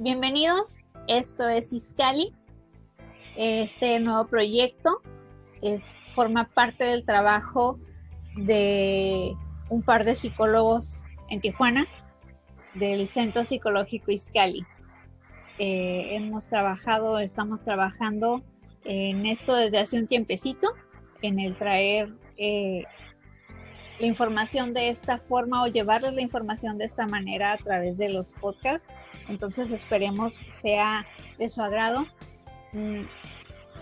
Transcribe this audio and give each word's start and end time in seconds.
Bienvenidos, 0.00 0.84
esto 1.08 1.48
es 1.48 1.72
Iscali. 1.72 2.32
Este 3.36 3.98
nuevo 3.98 4.28
proyecto 4.28 5.02
es, 5.60 5.92
forma 6.14 6.48
parte 6.54 6.84
del 6.84 7.04
trabajo 7.04 7.80
de 8.36 9.34
un 9.70 9.82
par 9.82 10.04
de 10.04 10.14
psicólogos 10.14 11.02
en 11.30 11.40
Tijuana 11.40 11.88
del 12.74 13.08
Centro 13.08 13.42
Psicológico 13.42 14.12
Iscali. 14.12 14.64
Eh, 15.58 16.14
hemos 16.14 16.46
trabajado, 16.46 17.18
estamos 17.18 17.64
trabajando 17.64 18.44
en 18.84 19.26
esto 19.26 19.56
desde 19.56 19.80
hace 19.80 19.98
un 19.98 20.06
tiempecito, 20.06 20.68
en 21.22 21.40
el 21.40 21.58
traer 21.58 22.14
eh, 22.36 22.84
la 23.98 24.06
información 24.06 24.72
de 24.72 24.88
esta 24.88 25.18
forma 25.18 25.62
o 25.62 25.66
llevarles 25.66 26.14
la 26.14 26.20
información 26.20 26.78
de 26.78 26.84
esta 26.84 27.06
manera 27.06 27.52
a 27.52 27.58
través 27.58 27.96
de 27.98 28.12
los 28.12 28.32
podcasts. 28.32 28.86
Entonces 29.28 29.70
esperemos 29.70 30.40
sea 30.50 31.06
de 31.38 31.48
su 31.48 31.62
agrado. 31.62 32.06
Mm, 32.72 33.02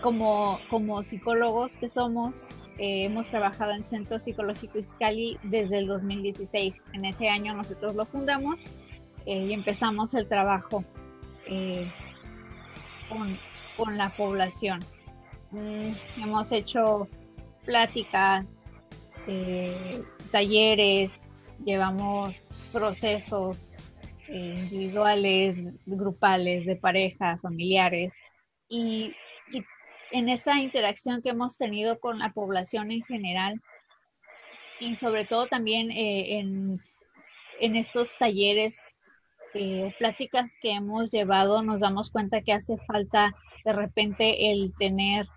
como, 0.01 0.59
como 0.69 1.03
psicólogos 1.03 1.77
que 1.77 1.87
somos, 1.87 2.55
eh, 2.77 3.05
hemos 3.05 3.29
trabajado 3.29 3.71
en 3.71 3.83
Centro 3.83 4.19
Psicológico 4.19 4.77
Iscali 4.77 5.39
desde 5.43 5.79
el 5.79 5.87
2016. 5.87 6.83
En 6.93 7.05
ese 7.05 7.29
año 7.29 7.55
nosotros 7.55 7.95
lo 7.95 8.05
fundamos 8.05 8.65
eh, 9.25 9.45
y 9.45 9.53
empezamos 9.53 10.13
el 10.13 10.27
trabajo 10.27 10.83
eh, 11.47 11.91
con, 13.09 13.37
con, 13.75 13.97
la 13.97 14.15
población. 14.15 14.79
Mm, 15.51 15.93
hemos 16.21 16.51
hecho 16.51 17.07
pláticas, 17.65 18.67
talleres, 20.31 21.37
llevamos 21.65 22.57
procesos 22.71 23.77
individuales, 24.29 25.71
grupales, 25.85 26.65
de 26.65 26.75
pareja, 26.75 27.37
familiares. 27.37 28.15
Y 28.69 29.13
en 30.11 30.29
esa 30.29 30.59
interacción 30.59 31.21
que 31.21 31.29
hemos 31.29 31.57
tenido 31.57 31.99
con 31.99 32.19
la 32.19 32.31
población 32.31 32.91
en 32.91 33.03
general 33.03 33.61
y 34.79 34.95
sobre 34.95 35.25
todo 35.25 35.47
también 35.47 35.91
eh, 35.91 36.39
en, 36.39 36.79
estos 37.59 38.17
talleres 38.17 38.97
eh, 39.53 39.93
pláticas 39.97 40.55
que 40.61 40.73
hemos 40.73 41.09
llevado, 41.09 41.63
nos 41.63 41.81
damos 41.81 42.11
cuenta 42.11 42.41
que 42.41 42.53
hace 42.53 42.77
falta 42.85 43.33
de 43.65 43.73
repente 43.73 44.51
el 44.51 44.73
tener 44.77 45.27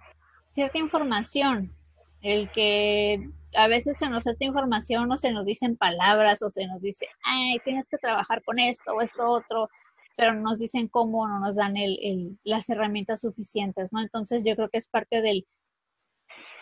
cierta 0.53 0.79
información, 0.79 1.75
el 2.23 2.51
que 2.51 3.29
a 3.55 3.69
veces 3.69 3.99
se 3.99 4.09
nos 4.09 4.25
falta 4.25 4.45
información 4.45 5.11
o 5.11 5.17
se 5.17 5.33
nos 5.33 5.45
dicen 5.45 5.77
palabras 5.77 6.43
o 6.43 6.51
se 6.51 6.67
nos 6.67 6.81
dice, 6.81 7.07
ay, 7.25 7.59
tienes 7.65 7.89
que 7.89 7.99
trabajar 7.99 8.43
con 8.45 8.59
esto 8.59 8.93
o 8.93 9.01
esto 9.01 9.29
otro, 9.29 9.69
pero 10.17 10.35
no 10.35 10.43
nos 10.43 10.59
dicen 10.59 10.89
cómo, 10.89 11.27
no 11.27 11.41
nos 11.41 11.57
dan 11.57 11.77
el, 11.77 12.39
las 12.45 12.69
herramientas 12.69 13.23
suficientes, 13.23 13.93
¿no? 13.93 14.01
Entonces 14.01 14.43
yo 14.45 14.55
creo 14.55 14.69
que 14.69 14.79
es 14.79 14.89
parte 14.89 15.23
del, 15.23 15.47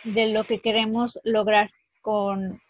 de 0.04 0.28
lo 0.28 0.44
que 0.44 0.60
queremos 0.60 1.18
lograr 1.24 1.70
con, 2.00 2.60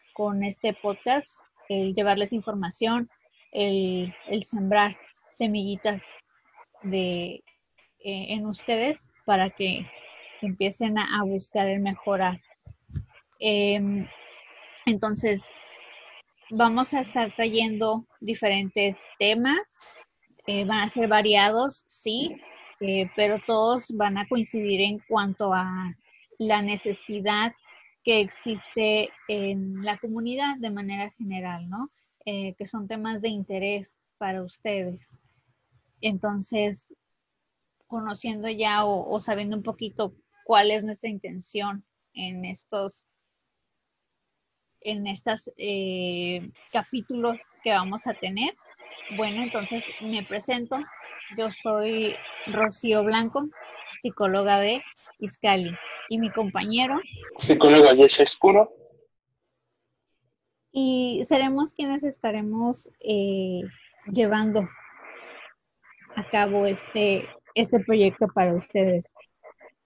este 0.43 0.75
podcast, 0.75 1.41
el 1.69 1.95
llevarles 1.95 2.33
información, 2.33 3.09
el, 3.53 4.13
sembrar 4.43 4.97
semillitas 5.31 6.13
de, 6.83 7.45
eh, 8.01 8.27
en 8.31 8.47
ustedes 8.47 9.09
para 9.25 9.51
que 9.51 9.87
empiecen 10.43 10.99
a, 10.99 11.23
buscar 11.23 11.69
el 11.69 11.81
mejorar. 11.81 12.41
Em, 13.39 14.07
entonces, 14.87 15.53
vamos 16.51 16.95
a 16.95 17.01
estar 17.01 17.35
trayendo 17.35 18.07
diferentes 18.21 19.09
temas 19.19 19.99
eh, 20.47 20.65
van 20.65 20.81
a 20.81 20.89
ser 20.89 21.09
variados, 21.09 21.85
sí, 21.87 22.41
eh, 22.81 23.11
pero 23.17 23.39
todos 23.47 23.93
van 23.97 24.19
a 24.19 24.27
coincidir 24.29 24.81
en 24.81 24.99
cuanto 25.09 25.53
a 25.53 25.95
la 26.39 26.63
necesidad 26.63 27.53
que 28.05 28.21
existe 28.21 29.11
en 29.29 29.85
la 29.85 29.99
comunidad 29.99 30.57
de 30.59 30.71
manera 30.71 31.11
general, 31.19 31.69
¿no? 31.69 31.91
Eh, 32.25 32.55
que 32.55 32.67
son 32.67 32.89
temas 32.89 33.21
de 33.21 33.29
interés 33.29 33.99
para 34.19 34.43
ustedes. 34.43 35.19
Entonces, 36.01 36.95
conociendo 37.87 38.49
ya 38.49 38.85
o, 38.85 39.19
sabiendo 39.21 39.57
un 39.57 39.63
poquito 39.63 40.15
cuál 40.45 40.71
es 40.71 40.85
nuestra 40.85 41.11
intención 41.11 41.85
en 42.15 42.45
estos 42.45 43.07
en 44.81 45.07
estos 45.07 45.51
capítulos 46.73 47.41
que 47.63 47.71
vamos 47.71 48.07
a 48.07 48.15
tener, 48.15 48.55
bueno, 49.17 49.43
entonces 49.43 49.91
me 50.03 50.23
presento. 50.23 50.77
Yo 51.37 51.51
soy 51.51 52.15
Rocío 52.47 53.05
Blanco, 53.05 53.49
psicóloga 54.03 54.59
de 54.61 54.83
Iscali. 55.19 55.75
Y 56.11 56.19
mi 56.19 56.31
compañero. 56.31 57.01
Psicóloga 57.37 57.93
Yesha 57.93 58.23
Escuro. 58.23 58.73
Y 60.73 61.23
seremos 61.27 61.75
quienes 61.75 62.05
estaremos 62.05 62.89
eh, 63.01 63.61
llevando 64.11 64.69
a 66.17 66.29
cabo 66.31 66.67
este, 66.67 67.29
este 67.55 67.81
proyecto 67.81 68.27
para 68.35 68.55
ustedes. 68.55 69.07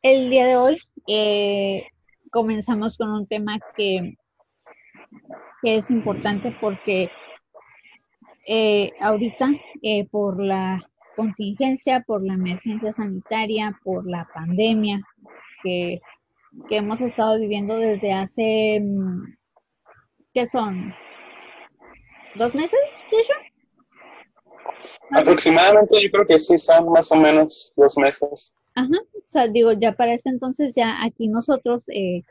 El 0.02 0.30
día 0.30 0.46
de 0.46 0.56
hoy 0.56 0.78
eh, 1.08 1.86
comenzamos 2.30 2.96
con 2.96 3.10
un 3.10 3.26
tema 3.26 3.58
que, 3.76 4.14
que 5.62 5.76
es 5.76 5.90
importante 5.90 6.54
porque 6.60 7.10
eh, 8.46 8.90
ahorita 9.00 9.50
eh, 9.82 10.06
por 10.08 10.42
la 10.42 10.80
contingencia, 11.16 12.02
por 12.06 12.24
la 12.24 12.34
emergencia 12.34 12.92
sanitaria, 12.92 13.78
por 13.84 14.08
la 14.08 14.28
pandemia 14.34 15.00
que, 15.62 16.00
hemos 16.70 17.00
estado 17.00 17.38
viviendo 17.38 17.76
desde 17.76 18.12
hace, 18.12 18.78
mm, 18.80 19.36
¿qué 20.34 20.44
son? 20.44 20.92
¿Dos 22.34 22.54
meses, 22.54 22.78
Aproximadamente, 25.10 26.02
yo 26.02 26.10
creo 26.10 26.26
que 26.26 26.38
sí, 26.38 26.58
son 26.58 26.90
más 26.90 27.10
o 27.12 27.16
menos 27.16 27.72
dos 27.76 27.96
meses. 27.96 28.54
Ajá, 28.74 28.98
o 29.14 29.22
sea, 29.26 29.48
digo, 29.48 29.72
ya 29.72 29.92
para 29.92 30.14
ese 30.14 30.30
entonces, 30.30 30.74
ya 30.74 31.02
aquí 31.02 31.28
nosotros 31.28 31.84
eh, 31.88 32.22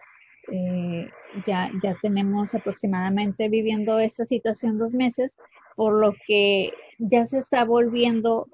ya, 1.48 1.72
ya 1.82 1.96
tenemos 2.02 2.54
aproximadamente 2.56 3.48
viviendo 3.50 4.00
esta 4.00 4.26
situación 4.26 4.78
dos 4.78 4.94
meses 4.94 5.38
por 5.76 5.94
lo 5.94 6.14
que 6.28 6.74
ya 7.00 7.26
se 7.26 7.40
está 7.40 7.66
volviendo 7.66 8.48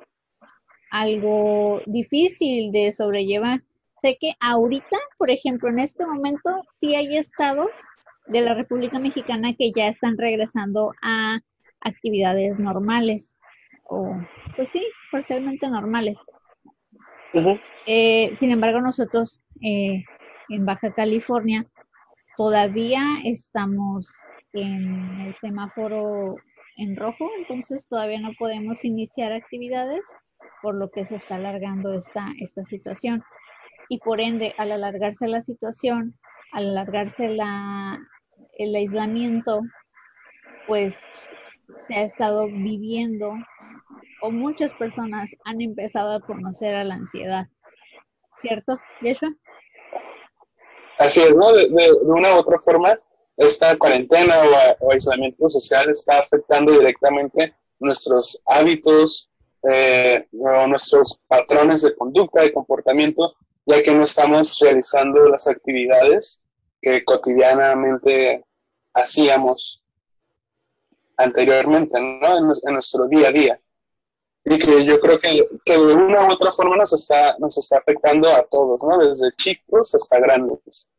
algo 0.91 1.81
difícil 1.85 2.71
de 2.71 2.91
sobrellevar. 2.91 3.61
Sé 3.99 4.17
que 4.19 4.33
ahorita, 4.39 4.97
por 5.17 5.31
ejemplo, 5.31 5.69
en 5.69 5.79
este 5.79 6.05
momento, 6.05 6.63
sí 6.69 6.95
hay 6.95 7.17
estados 7.17 7.83
de 8.27 8.41
la 8.41 8.53
República 8.53 8.99
Mexicana 8.99 9.53
que 9.57 9.71
ya 9.75 9.87
están 9.87 10.17
regresando 10.17 10.93
a 11.01 11.39
actividades 11.81 12.59
normales, 12.59 13.35
o 13.83 14.15
pues 14.55 14.69
sí, 14.69 14.85
parcialmente 15.11 15.67
normales. 15.69 16.17
Eh, 17.85 18.31
sin 18.35 18.51
embargo, 18.51 18.81
nosotros 18.81 19.41
eh, 19.61 20.03
en 20.49 20.65
Baja 20.65 20.93
California 20.93 21.65
todavía 22.37 23.03
estamos 23.23 24.13
en 24.53 25.21
el 25.21 25.35
semáforo 25.35 26.35
en 26.77 26.95
rojo, 26.95 27.27
entonces 27.39 27.87
todavía 27.87 28.21
no 28.21 28.31
podemos 28.37 28.85
iniciar 28.85 29.33
actividades, 29.33 30.05
por 30.61 30.75
lo 30.75 30.89
que 30.91 31.05
se 31.05 31.15
está 31.15 31.35
alargando 31.35 31.93
esta, 31.93 32.27
esta 32.39 32.63
situación. 32.65 33.23
Y 33.89 33.99
por 33.99 34.21
ende, 34.21 34.53
al 34.57 34.71
alargarse 34.71 35.27
la 35.27 35.41
situación, 35.41 36.17
al 36.51 36.69
alargarse 36.69 37.29
la, 37.29 37.99
el 38.57 38.75
aislamiento, 38.75 39.61
pues 40.67 41.35
se 41.87 41.95
ha 41.95 42.03
estado 42.03 42.47
viviendo 42.47 43.33
o 44.21 44.31
muchas 44.31 44.73
personas 44.73 45.35
han 45.45 45.61
empezado 45.61 46.15
a 46.15 46.21
conocer 46.21 46.75
a 46.75 46.83
la 46.83 46.95
ansiedad. 46.95 47.47
¿Cierto, 48.37 48.79
Yeshua? 49.01 49.33
Así 50.97 51.21
es, 51.21 51.35
¿no? 51.35 51.53
de, 51.53 51.91
una 52.01 52.35
u 52.35 52.39
otra 52.39 52.57
forma, 52.57 52.99
esta 53.37 53.77
cuarentena 53.77 54.35
o, 54.79 54.91
aislamiento 54.91 55.47
social 55.47 55.89
está 55.89 56.19
afectando 56.19 56.71
directamente 56.71 57.53
nuestros 57.79 58.41
hábitos 58.45 59.29
eh, 59.69 60.27
o 60.39 60.67
nuestros 60.67 61.19
patrones 61.27 61.83
de 61.83 61.95
conducta, 61.95 62.41
de 62.41 62.53
comportamiento, 62.53 63.35
ya 63.65 63.81
que 63.81 63.91
no 63.91 64.03
estamos 64.03 64.57
realizando 64.59 65.29
las 65.29 65.47
actividades 65.47 66.39
que 66.81 67.03
cotidianamente 67.03 68.43
hacíamos 68.93 69.83
anteriormente, 71.17 71.99
¿no? 71.99 72.37
En, 72.37 72.73
nuestro 72.73 73.07
día 73.07 73.29
a 73.29 73.31
día. 73.31 73.59
Y 74.49 74.57
que 74.57 74.85
yo 74.85 74.97
creo 75.01 75.19
que, 75.19 75.45
de 75.65 75.77
una 75.77 76.25
u 76.25 76.31
otra 76.31 76.51
forma 76.51 76.77
nos 76.77 76.93
está, 76.93 77.37
nos 77.37 77.57
está 77.57 77.79
afectando 77.79 78.29
a 78.29 78.43
todos, 78.43 78.81
¿no? 78.81 78.97
Desde 78.97 79.33
chicos 79.35 79.93
hasta 79.93 80.19
grandes. 80.19 80.89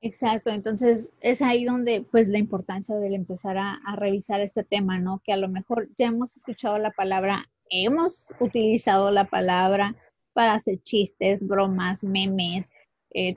Exacto, 0.00 0.50
entonces 0.50 1.12
es 1.20 1.42
ahí 1.42 1.64
donde 1.64 2.04
pues 2.10 2.28
la 2.28 2.38
importancia 2.38 2.96
de 2.96 3.14
empezar 3.14 3.58
a, 3.58 3.78
revisar 3.96 4.40
este 4.40 4.64
tema, 4.64 4.98
¿no? 4.98 5.20
Que 5.22 5.34
a 5.34 5.36
lo 5.36 5.48
mejor 5.48 5.90
ya 5.98 6.06
hemos 6.06 6.36
escuchado 6.36 6.78
la 6.78 6.92
palabra 6.92 7.48
hemos 7.68 8.28
utilizado 8.40 9.10
la 9.10 9.26
palabra 9.26 9.94
para 10.34 10.54
hacer 10.54 10.82
chistes, 10.82 11.40
bromas, 11.40 12.04
memes, 12.04 12.72
eh, 13.14 13.36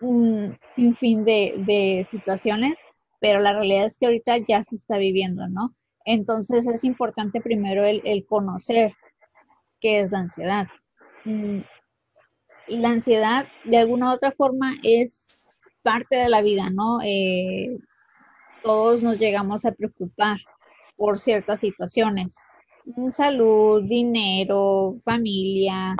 un 0.00 0.58
sinfín 0.72 1.24
de, 1.24 1.54
de 1.58 2.06
situaciones, 2.08 2.78
pero 3.20 3.40
la 3.40 3.52
realidad 3.52 3.86
es 3.86 3.96
que 3.96 4.06
ahorita 4.06 4.38
ya 4.38 4.62
se 4.62 4.76
está 4.76 4.98
viviendo, 4.98 5.48
¿no? 5.48 5.74
Entonces 6.10 6.66
es 6.66 6.84
importante 6.84 7.38
primero 7.42 7.84
el, 7.84 8.24
conocer 8.24 8.94
qué 9.78 10.00
es 10.00 10.10
la 10.10 10.20
ansiedad. 10.20 10.66
Mm, 11.26 11.58
la 12.68 12.88
ansiedad, 12.88 13.46
de 13.64 13.76
alguna 13.76 14.10
u 14.10 14.14
otra 14.14 14.32
forma, 14.32 14.72
es 14.82 15.54
parte 15.82 16.16
de 16.16 16.30
la 16.30 16.40
vida, 16.40 16.70
¿no? 16.70 17.00
Eh, 17.04 17.78
todos 18.62 19.02
nos 19.02 19.18
llegamos 19.18 19.66
a 19.66 19.72
preocupar 19.72 20.38
por 20.96 21.18
ciertas 21.18 21.60
situaciones. 21.60 22.38
Salud, 23.12 23.82
dinero, 23.82 24.96
familia, 25.04 25.94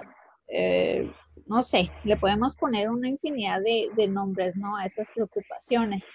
eh, 0.49 1.13
no 1.49 1.63
sé, 1.63 1.91
le 2.05 2.17
podemos 2.17 2.57
poner 2.57 2.89
una 2.89 3.11
infinidad 3.11 3.61
de, 3.61 4.09
nombres, 4.09 4.57
¿no? 4.57 4.75
A 4.75 4.87
estas 4.87 5.11
preocupaciones. 5.13 6.07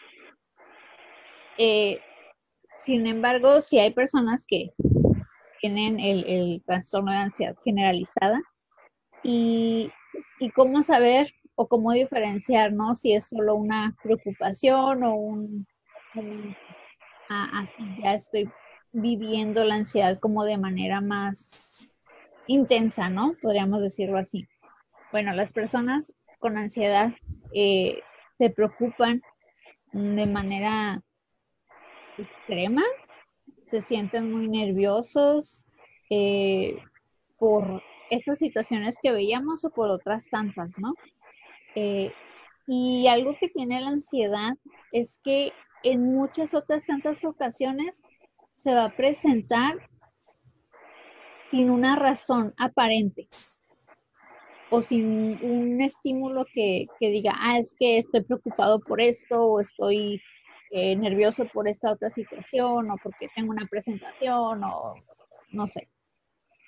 Eh, 1.60 2.00
sin 2.84 3.08
embargo, 3.08 3.62
si 3.62 3.80
hay 3.80 3.94
personas 3.94 4.46
que 4.48 4.74
tienen 5.62 6.00
el, 6.00 6.62
trastorno 6.66 7.12
de 7.12 7.18
ansiedad 7.18 7.56
generalizada 7.64 8.42
y, 9.24 9.90
cómo 10.56 10.84
saber 10.84 11.34
o 11.56 11.70
cómo 11.70 11.94
diferenciar, 11.94 12.74
¿no? 12.74 12.94
Si 12.96 13.14
es 13.14 13.30
solo 13.30 13.56
una 13.56 13.96
preocupación 14.04 15.04
o 15.04 15.16
un, 15.16 15.66
así 17.30 17.84
ya 18.02 18.16
estoy 18.16 18.50
viviendo 18.92 19.64
la 19.64 19.76
ansiedad 19.76 20.20
como 20.20 20.44
de 20.44 20.58
manera 20.58 21.00
más 21.00 21.80
intensa, 22.48 23.10
¿no? 23.10 23.36
Podríamos 23.42 23.82
decirlo 23.82 24.18
así. 24.18 24.46
Bueno, 25.14 25.32
las 25.34 25.54
personas 25.54 26.14
con 26.40 26.58
ansiedad 26.58 27.14
eh, 27.54 28.02
se 28.38 28.50
preocupan 28.50 29.22
de 29.94 30.26
manera 30.26 31.02
extrema, 32.44 32.84
se 33.72 33.82
sienten 33.82 34.32
muy 34.32 34.48
nerviosos 34.48 35.66
eh, 36.10 36.78
por 37.38 37.82
esas 38.10 38.38
situaciones 38.40 38.98
que 39.02 39.12
veíamos 39.12 39.66
o 39.66 39.70
por 39.70 39.90
otras 39.90 40.30
tantas, 40.30 40.78
¿no? 40.78 40.94
Eh, 41.76 42.12
y 42.68 43.08
algo 43.08 43.36
que 43.40 43.50
tiene 43.50 43.82
la 43.82 43.90
ansiedad 43.90 44.54
es 44.92 45.20
que 45.24 45.52
en 45.84 46.14
muchas 46.14 46.54
otras 46.54 46.86
tantas 46.86 47.24
ocasiones 47.24 48.02
se 48.60 48.74
va 48.74 48.86
a 48.86 48.96
presentar 48.96 49.90
sin 51.48 51.70
una 51.70 51.96
razón 51.96 52.54
aparente 52.58 53.28
o 54.70 54.82
sin 54.82 55.40
un 55.44 55.82
estímulo 55.82 56.46
que, 56.54 56.88
que, 57.00 57.10
diga, 57.10 57.34
ah, 57.38 57.58
es 57.58 57.76
que 57.78 57.98
estoy 57.98 58.22
preocupado 58.24 58.80
por 58.80 59.02
esto 59.02 59.44
o 59.44 59.60
estoy 59.60 60.22
eh, 60.76 60.96
nervioso 60.96 61.46
por 61.54 61.68
esta 61.68 61.92
otra 61.92 62.10
situación 62.10 62.90
o 62.90 62.98
porque 62.98 63.30
tengo 63.36 63.52
una 63.52 63.68
presentación 63.68 64.64
o 64.64 64.96
no 65.52 65.68
sé. 65.68 65.88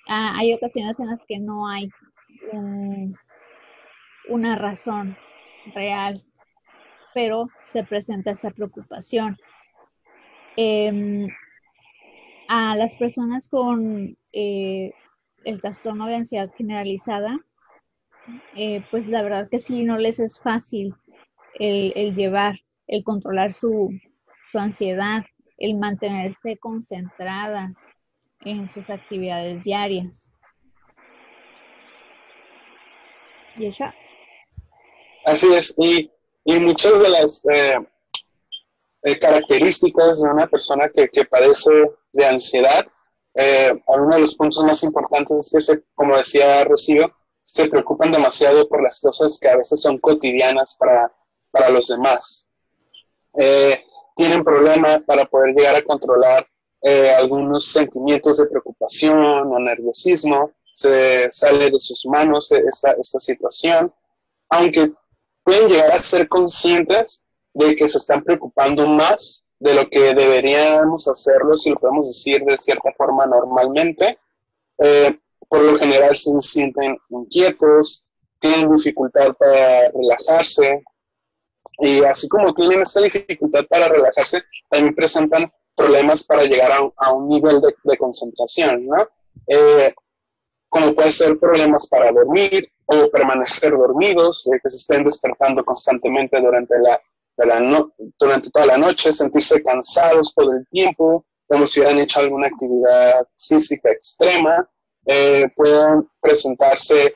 Ah, 0.06 0.34
hay 0.36 0.54
ocasiones 0.54 1.00
en 1.00 1.08
las 1.08 1.24
que 1.24 1.40
no 1.40 1.66
hay 1.66 1.90
una 4.28 4.54
razón 4.54 5.16
real, 5.74 6.24
pero 7.14 7.48
se 7.64 7.82
presenta 7.82 8.30
esa 8.30 8.52
preocupación. 8.52 9.36
Em, 10.54 11.26
a 12.46 12.76
las 12.76 12.94
personas 12.94 13.48
con 13.48 14.16
eh, 14.32 14.92
el 15.44 15.60
trastorno 15.60 16.06
de 16.06 16.14
ansiedad 16.14 16.52
generalizada, 16.56 17.40
eh, 18.54 18.84
pues 18.92 19.08
la 19.08 19.24
verdad 19.24 19.48
que 19.50 19.58
sí, 19.58 19.82
no 19.82 19.98
les 19.98 20.20
es 20.20 20.38
fácil 20.40 20.94
el 21.58 22.14
llevar 22.14 22.60
el 22.86 23.04
controlar 23.04 23.52
su, 23.52 23.90
ansiedad, 24.54 25.22
el 25.58 25.76
mantenerse 25.76 26.56
concentradas 26.56 27.76
en 28.40 28.70
sus 28.70 28.88
actividades 28.88 29.64
diarias. 29.64 30.30
Y 33.58 33.70
Así 35.26 35.52
es, 35.54 35.74
y, 35.78 36.10
muchas 36.58 36.98
de 37.02 37.08
las 37.08 37.44
eh, 37.52 37.76
eh, 39.02 39.18
características 39.18 40.22
de 40.22 40.30
una 40.30 40.46
persona 40.46 40.88
que, 40.88 41.24
padece 41.24 41.70
de 42.12 42.26
ansiedad, 42.26 42.86
eh, 43.34 43.78
uno 43.88 44.14
de 44.14 44.20
los 44.20 44.34
puntos 44.36 44.64
más 44.64 44.82
importantes 44.82 45.52
es 45.52 45.66
que, 45.66 45.82
como 45.94 46.16
decía 46.16 46.64
Rocío, 46.64 47.14
se 47.42 47.68
preocupan 47.68 48.10
demasiado 48.10 48.68
por 48.68 48.82
las 48.82 49.00
cosas 49.00 49.38
que 49.38 49.48
a 49.48 49.56
veces 49.56 49.80
son 49.82 49.98
cotidianas 49.98 50.76
para, 50.78 51.12
para 51.50 51.68
los 51.68 51.88
demás. 51.88 52.45
Eh, 53.38 53.84
tienen 54.14 54.42
problemas 54.42 55.02
para 55.02 55.24
poder 55.26 55.54
llegar 55.54 55.76
a 55.76 55.82
controlar 55.82 56.46
eh, 56.82 57.10
algunos 57.10 57.72
sentimientos 57.72 58.38
de 58.38 58.46
preocupación 58.46 59.52
o 59.52 59.58
nerviosismo, 59.58 60.52
se 60.72 61.30
sale 61.30 61.70
de 61.70 61.80
sus 61.80 62.04
manos 62.06 62.52
esta, 62.52 62.92
esta 62.92 63.18
situación, 63.18 63.92
aunque 64.50 64.92
pueden 65.42 65.68
llegar 65.68 65.92
a 65.92 66.02
ser 66.02 66.28
conscientes 66.28 67.22
de 67.54 67.74
que 67.74 67.88
se 67.88 67.98
están 67.98 68.22
preocupando 68.22 68.86
más 68.86 69.44
de 69.58 69.74
lo 69.74 69.88
que 69.88 70.14
deberíamos 70.14 71.08
hacerlo, 71.08 71.56
si 71.56 71.70
lo 71.70 71.76
podemos 71.76 72.06
decir 72.08 72.42
de 72.44 72.58
cierta 72.58 72.92
forma 72.96 73.26
normalmente. 73.26 74.18
Eh, 74.78 75.18
por 75.48 75.62
lo 75.62 75.76
general 75.76 76.14
se 76.14 76.38
sienten 76.40 76.98
inquietos, 77.08 78.04
tienen 78.38 78.70
dificultad 78.74 79.34
para 79.38 79.88
relajarse, 79.90 80.84
y 81.78 82.02
así 82.04 82.28
como 82.28 82.54
tienen 82.54 82.80
esta 82.80 83.00
dificultad 83.00 83.64
para 83.66 83.88
relajarse, 83.88 84.42
también 84.68 84.94
presentan 84.94 85.50
problemas 85.74 86.24
para 86.24 86.44
llegar 86.44 86.72
a, 86.96 87.12
un 87.12 87.28
nivel 87.28 87.60
de, 87.60 87.96
concentración, 87.96 88.86
¿no? 88.86 89.08
Eh, 89.46 89.94
como 90.68 90.94
pueden 90.94 91.12
ser 91.12 91.38
problemas 91.38 91.86
para 91.88 92.10
dormir 92.12 92.70
o 92.86 93.08
permanecer 93.10 93.72
dormidos, 93.72 94.46
eh, 94.46 94.58
que 94.62 94.70
se 94.70 94.78
estén 94.78 95.04
despertando 95.04 95.64
constantemente 95.64 96.40
durante, 96.40 96.74
la, 96.80 97.00
durante 98.18 98.50
toda 98.50 98.66
la 98.66 98.78
noche, 98.78 99.12
sentirse 99.12 99.62
cansados 99.62 100.34
todo 100.34 100.52
el 100.52 100.66
tiempo, 100.68 101.24
como 101.46 101.66
si 101.66 101.80
hubieran 101.80 102.00
hecho 102.00 102.20
alguna 102.20 102.48
actividad 102.48 103.26
física 103.36 103.90
extrema, 103.90 104.68
eh, 105.04 105.48
pueden 105.54 106.08
presentarse 106.20 107.14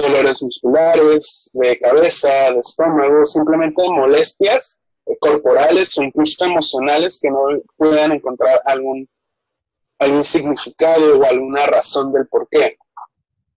dolores 0.00 0.42
musculares, 0.42 1.50
de 1.52 1.78
cabeza, 1.78 2.52
de 2.52 2.60
estómago, 2.60 3.24
simplemente 3.24 3.82
molestias 3.88 4.78
corporales 5.20 5.96
o 5.98 6.02
incluso 6.02 6.44
emocionales 6.44 7.18
que 7.20 7.30
no 7.30 7.46
puedan 7.76 8.12
encontrar 8.12 8.60
algún, 8.64 9.08
algún 9.98 10.24
significado 10.24 11.18
o 11.18 11.24
alguna 11.24 11.66
razón 11.66 12.12
del 12.12 12.26
por 12.28 12.48
qué. 12.50 12.78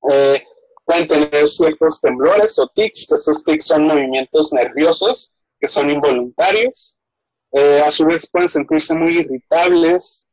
Eh, 0.09 0.43
pueden 0.85 1.07
tener 1.07 1.47
ciertos 1.47 1.99
temblores 1.99 2.57
o 2.57 2.67
tics, 2.67 3.11
estos 3.11 3.43
tics 3.43 3.65
son 3.65 3.85
movimientos 3.85 4.53
nerviosos 4.53 5.31
que 5.59 5.67
son 5.67 5.91
involuntarios, 5.91 6.97
eh, 7.51 7.81
a 7.85 7.91
su 7.91 8.05
vez 8.05 8.27
pueden 8.29 8.47
sentirse 8.47 8.95
muy 8.95 9.19
irritables, 9.19 10.27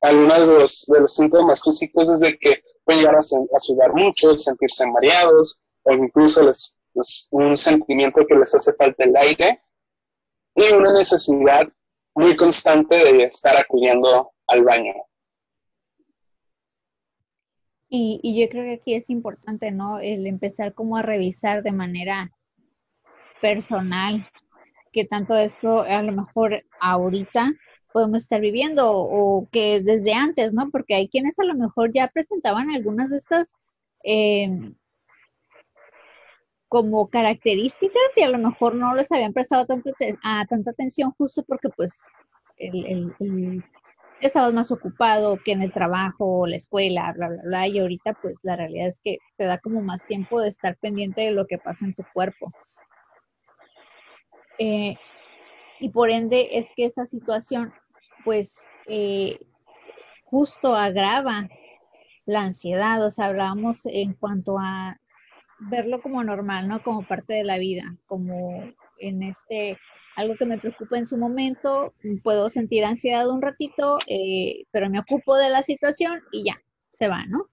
algunos 0.00 0.48
de 0.48 0.58
los, 0.58 0.86
de 0.86 1.00
los 1.00 1.14
síntomas 1.14 1.62
físicos 1.62 2.08
es 2.10 2.20
de 2.20 2.38
que 2.38 2.62
pueden 2.86 3.02
llegar 3.02 3.16
a, 3.16 3.58
sudar 3.58 3.92
mucho, 3.92 4.32
sentirse 4.34 4.86
mareados 4.86 5.58
o 5.82 5.92
incluso 5.92 6.42
les, 6.44 6.78
un 7.30 7.56
sentimiento 7.56 8.24
que 8.26 8.36
les 8.36 8.54
hace 8.54 8.72
falta 8.74 9.04
el 9.04 9.14
aire 9.16 9.60
y 10.54 10.72
una 10.72 10.92
necesidad 10.92 11.68
muy 12.14 12.36
constante 12.36 12.94
de 12.94 13.24
estar 13.24 13.56
acudiendo 13.56 14.32
al 14.46 14.62
baño. 14.62 14.94
Y, 17.88 18.20
y, 18.22 18.40
yo 18.40 18.48
creo 18.48 18.64
que 18.64 18.80
aquí 18.80 18.94
es 18.94 19.10
importante, 19.10 19.70
¿no? 19.70 19.98
El 20.00 20.26
empezar 20.26 20.72
como 20.72 20.96
a 20.96 21.02
revisar 21.02 21.62
de 21.62 21.72
manera 21.72 22.32
personal 23.40 24.28
que 24.92 25.04
tanto 25.04 25.34
esto 25.36 25.82
a 25.82 26.02
lo 26.02 26.12
mejor 26.12 26.64
ahorita 26.80 27.52
podemos 27.96 28.24
estar 28.24 28.42
viviendo 28.42 28.92
o 28.92 29.48
que 29.50 29.80
desde 29.80 30.12
antes, 30.12 30.52
¿no? 30.52 30.68
Porque 30.70 30.94
hay 30.94 31.08
quienes 31.08 31.38
a 31.38 31.44
lo 31.44 31.54
mejor 31.54 31.92
ya 31.94 32.08
presentaban 32.08 32.68
algunas 32.68 33.08
de 33.08 33.16
estas 33.16 33.56
em, 34.02 34.74
como 36.68 37.08
características 37.08 38.14
y 38.16 38.22
a 38.22 38.28
lo 38.28 38.36
mejor 38.36 38.74
no 38.74 38.94
les 38.94 39.10
habían 39.12 39.32
prestado 39.32 39.64
tanto 39.64 39.92
a 40.22 40.44
tanta 40.44 40.72
atención 40.72 41.10
justo 41.12 41.42
porque 41.48 41.70
pues 41.70 42.04
el, 42.58 43.64
estabas 44.20 44.52
más 44.52 44.70
ocupado 44.70 45.38
que 45.42 45.52
en 45.52 45.62
el 45.62 45.72
trabajo, 45.72 46.46
la 46.46 46.56
escuela, 46.56 47.14
bla, 47.16 47.30
bla, 47.30 47.42
bla, 47.44 47.66
y 47.66 47.78
ahorita 47.78 48.12
pues 48.20 48.34
la 48.42 48.56
realidad 48.56 48.88
es 48.88 49.00
que 49.02 49.20
te 49.36 49.44
da 49.44 49.56
como 49.56 49.80
más 49.80 50.06
tiempo 50.06 50.38
de 50.42 50.50
estar 50.50 50.76
pendiente 50.76 51.22
de 51.22 51.30
lo 51.30 51.46
que 51.46 51.56
pasa 51.56 51.86
en 51.86 51.94
tu 51.94 52.04
cuerpo. 52.12 52.52
Eh, 54.58 54.98
y 55.80 55.88
por 55.88 56.10
ende 56.10 56.50
es 56.52 56.70
que 56.76 56.84
esa 56.84 57.06
situación 57.06 57.72
pues 58.26 58.66
eh, 58.88 59.38
justo 60.24 60.74
agrava 60.74 61.48
la 62.26 62.42
ansiedad, 62.42 63.06
o 63.06 63.10
sea, 63.10 63.26
hablábamos 63.26 63.86
en 63.86 64.14
cuanto 64.14 64.58
a 64.58 65.00
verlo 65.70 66.02
como 66.02 66.24
normal, 66.24 66.66
¿no? 66.66 66.82
Como 66.82 67.06
parte 67.06 67.34
de 67.34 67.44
la 67.44 67.56
vida, 67.56 67.84
como 68.06 68.64
en 68.98 69.22
este, 69.22 69.78
algo 70.16 70.34
que 70.34 70.44
me 70.44 70.58
preocupa 70.58 70.98
en 70.98 71.06
su 71.06 71.16
momento, 71.16 71.94
puedo 72.24 72.50
sentir 72.50 72.84
ansiedad 72.84 73.28
un 73.30 73.40
ratito, 73.40 73.98
eh, 74.08 74.64
pero 74.72 74.90
me 74.90 74.98
ocupo 74.98 75.36
de 75.36 75.48
la 75.48 75.62
situación 75.62 76.20
y 76.32 76.46
ya, 76.46 76.60
se 76.90 77.06
va, 77.06 77.26
¿no? 77.26 77.46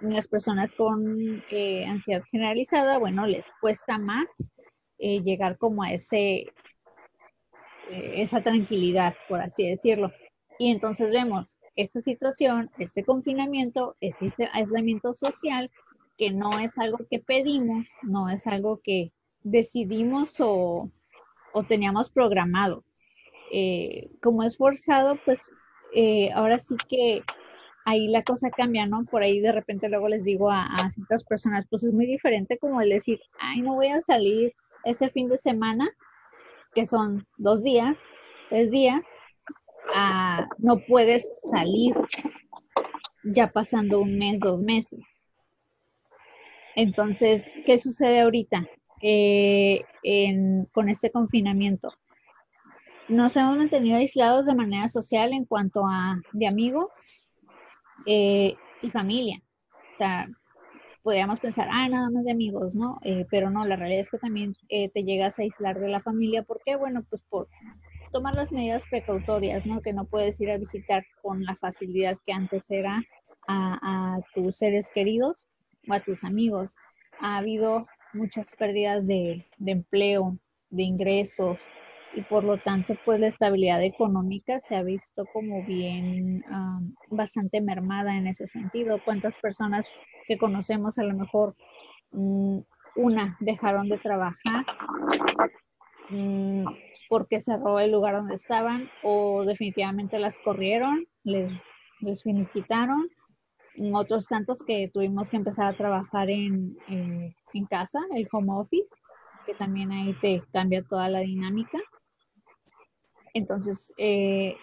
Las 0.00 0.28
personas 0.28 0.74
con 0.74 1.42
eh, 1.50 1.86
ansiedad 1.86 2.22
generalizada, 2.30 2.98
bueno, 2.98 3.26
les 3.26 3.46
cuesta 3.60 3.98
más 3.98 4.52
llegar 4.96 5.58
como 5.58 5.82
a 5.82 5.92
ese, 5.92 6.46
esa 7.90 8.42
tranquilidad, 8.42 9.14
por 9.28 9.40
así 9.40 9.68
decirlo. 9.68 10.12
Y 10.58 10.70
entonces 10.70 11.10
vemos 11.10 11.58
esta 11.76 12.00
situación, 12.00 12.70
este 12.78 13.04
confinamiento, 13.04 13.96
este 14.00 14.32
aislamiento 14.52 15.12
social, 15.12 15.70
que 16.16 16.30
no 16.30 16.50
es 16.60 16.78
algo 16.78 16.98
que 17.10 17.18
pedimos, 17.18 17.90
no 18.02 18.28
es 18.28 18.46
algo 18.46 18.80
que 18.82 19.12
decidimos 19.42 20.36
o, 20.40 20.90
teníamos 21.68 22.10
programado. 22.10 22.84
Eh, 23.52 24.10
como 24.22 24.42
es 24.42 24.56
forzado, 24.56 25.18
pues 25.24 25.48
eh, 25.94 26.30
ahora 26.32 26.58
sí 26.58 26.74
que 26.88 27.22
ahí 27.84 28.08
la 28.08 28.22
cosa 28.22 28.50
cambia, 28.50 28.86
¿no? 28.86 29.04
Por 29.04 29.22
ahí 29.22 29.40
de 29.40 29.52
repente 29.52 29.88
luego 29.88 30.08
les 30.08 30.24
digo 30.24 30.50
a, 30.50 30.64
a, 30.64 30.90
ciertas 30.90 31.22
personas, 31.22 31.66
pues 31.70 31.84
es 31.84 31.92
muy 31.92 32.06
diferente 32.06 32.58
como 32.58 32.80
el 32.80 32.90
decir, 32.90 33.20
ay, 33.38 33.60
no 33.60 33.74
voy 33.74 33.88
a 33.88 34.00
salir 34.00 34.52
este 34.84 35.10
fin 35.10 35.28
de 35.28 35.36
semana, 35.36 35.88
que 36.74 36.86
son 36.86 37.26
dos 37.36 37.62
días, 37.62 38.04
tres 38.50 38.70
días, 38.70 39.02
no 40.58 40.80
puedes 40.86 41.30
salir 41.50 41.94
ya 43.24 43.50
pasando 43.50 44.00
un 44.00 44.18
mes, 44.18 44.38
dos 44.40 44.62
meses. 44.62 45.00
Entonces, 46.76 47.52
¿qué 47.66 47.78
sucede 47.78 48.20
ahorita 48.20 48.66
eh, 49.00 49.80
con 50.72 50.88
este 50.88 51.10
confinamiento? 51.10 51.92
Nos 53.08 53.36
hemos 53.36 53.56
mantenido 53.56 53.96
aislados 53.96 54.46
de 54.46 54.54
manera 54.54 54.88
social 54.88 55.32
en 55.32 55.44
cuanto 55.44 55.86
a 55.86 56.20
de 56.32 56.46
amigos 56.46 56.88
eh, 58.06 58.54
y 58.82 58.90
familia. 58.90 59.40
O 59.94 59.98
sea, 59.98 60.28
podríamos 61.04 61.38
pensar, 61.38 61.68
ah, 61.70 61.88
nada 61.88 62.10
más 62.10 62.24
de 62.24 62.32
amigos, 62.32 62.74
¿no? 62.74 62.98
Eh, 63.04 63.26
pero 63.30 63.50
no, 63.50 63.64
la 63.64 63.76
realidad 63.76 64.00
es 64.00 64.10
que 64.10 64.18
también 64.18 64.54
te 64.68 65.04
llegas 65.04 65.38
a 65.38 65.42
aislar 65.42 65.78
de 65.78 65.88
la 65.88 66.00
familia. 66.00 66.42
¿Por 66.42 66.60
qué? 66.64 66.74
Bueno, 66.74 67.04
pues 67.08 67.22
por 67.22 67.46
tomar 68.10 68.34
las 68.36 68.52
medidas 68.52 68.86
precautorias, 68.86 69.66
¿no? 69.66 69.82
Que 69.82 69.92
no 69.92 70.06
puedes 70.06 70.40
ir 70.40 70.50
a 70.50 70.56
visitar 70.56 71.04
con 71.20 71.44
la 71.44 71.56
facilidad 71.56 72.16
que 72.24 72.32
antes 72.32 72.70
era 72.70 73.02
a, 73.48 74.20
tus 74.34 74.56
seres 74.56 74.88
queridos 74.88 75.46
o 75.88 75.92
a 75.92 76.00
tus 76.00 76.24
amigos. 76.24 76.76
Ha 77.20 77.38
habido 77.38 77.86
muchas 78.12 78.52
pérdidas 78.52 79.06
de, 79.06 79.44
empleo, 79.66 80.38
de 80.70 80.84
ingresos 80.84 81.68
y 82.16 82.22
por 82.22 82.44
lo 82.44 82.58
tanto 82.58 82.94
pues 83.04 83.20
la 83.20 83.26
estabilidad 83.26 83.82
económica 83.82 84.60
se 84.60 84.76
ha 84.76 84.82
visto 84.82 85.24
como 85.32 85.64
bien 85.64 86.44
bastante 87.10 87.60
mermada 87.60 88.16
en 88.16 88.26
ese 88.26 88.46
sentido. 88.46 89.00
¿Cuántas 89.04 89.36
personas 89.38 89.90
que 90.26 90.38
conocemos 90.38 90.98
a 90.98 91.04
lo 91.04 91.14
mejor 91.14 91.54
mm, 92.12 92.58
una 92.96 93.36
dejaron 93.40 93.88
de 93.88 93.98
trabajar? 93.98 94.64
Mm, 96.10 96.64
porque 97.08 97.40
cerró 97.40 97.78
el 97.78 97.92
lugar 97.92 98.14
donde 98.14 98.34
estaban 98.34 98.90
o 99.02 99.44
definitivamente 99.44 100.18
las 100.18 100.38
corrieron, 100.38 101.06
les, 101.22 101.62
les 102.00 102.22
finiquitaron. 102.22 103.08
Otros 103.92 104.26
tantos 104.26 104.62
que 104.62 104.88
tuvimos 104.92 105.30
que 105.30 105.36
empezar 105.36 105.66
a 105.66 105.76
trabajar 105.76 106.30
en, 106.30 106.76
en, 106.88 107.66
casa, 107.66 107.98
el 108.14 108.28
home 108.30 108.52
office, 108.52 108.88
que 109.46 109.54
también 109.54 109.90
ahí 109.90 110.14
te 110.20 110.42
cambia 110.52 110.82
toda 110.82 111.08
la 111.08 111.20
dinámica. 111.20 111.78
Entonces, 113.34 113.92
eh, 113.98 114.56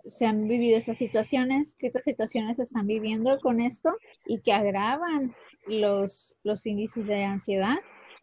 se 0.00 0.26
han 0.26 0.48
vivido 0.48 0.78
esas 0.78 0.98
situaciones, 0.98 1.74
qué 1.78 1.88
otras 1.88 2.04
situaciones 2.04 2.56
se 2.56 2.62
están 2.64 2.86
viviendo 2.86 3.38
con 3.40 3.60
esto 3.60 3.96
y 4.26 4.40
que 4.40 4.52
agravan 4.52 5.34
los, 5.66 6.34
los 6.44 6.64
índices 6.66 7.06
de 7.06 7.24
ansiedad. 7.24 7.76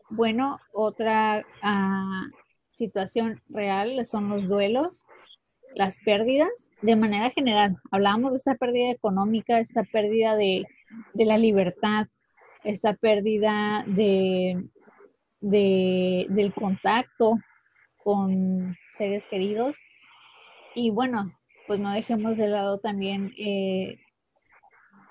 Bueno, 0.09 0.59
otra 0.73 1.45
uh, 1.63 2.35
situación 2.71 3.41
real 3.49 4.05
son 4.05 4.29
los 4.29 4.47
duelos, 4.47 5.05
las 5.75 5.99
pérdidas, 5.99 6.71
de 6.81 6.95
manera 6.95 7.29
general. 7.31 7.77
Hablábamos 7.91 8.31
de 8.31 8.37
esta 8.37 8.55
pérdida 8.55 8.91
económica, 8.91 9.59
esta 9.59 9.83
pérdida 9.83 10.35
de, 10.35 10.65
la 11.13 11.37
libertad, 11.37 12.07
esta 12.63 12.93
pérdida 12.93 13.83
de, 13.87 14.63
del 15.41 16.53
contacto 16.53 17.37
con 17.97 18.75
seres 18.95 19.25
queridos. 19.27 19.77
Y 20.73 20.89
bueno, 20.89 21.31
pues 21.67 21.79
no 21.79 21.91
dejemos 21.91 22.37
de 22.37 22.47
lado 22.47 22.79
también 22.79 23.33
eh, 23.37 23.97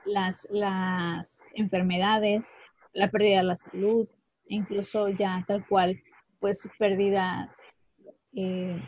las, 0.04 0.46
las 0.50 1.40
enfermedades, 1.54 2.58
la 2.92 3.10
pérdida 3.10 3.38
de 3.38 3.44
la 3.44 3.56
salud, 3.56 4.08
incluso 4.48 5.08
ya 5.08 5.44
tal 5.46 5.66
cual 5.66 6.00
pues 6.40 6.68
pérdidas 6.78 7.56
eh, 8.36 8.78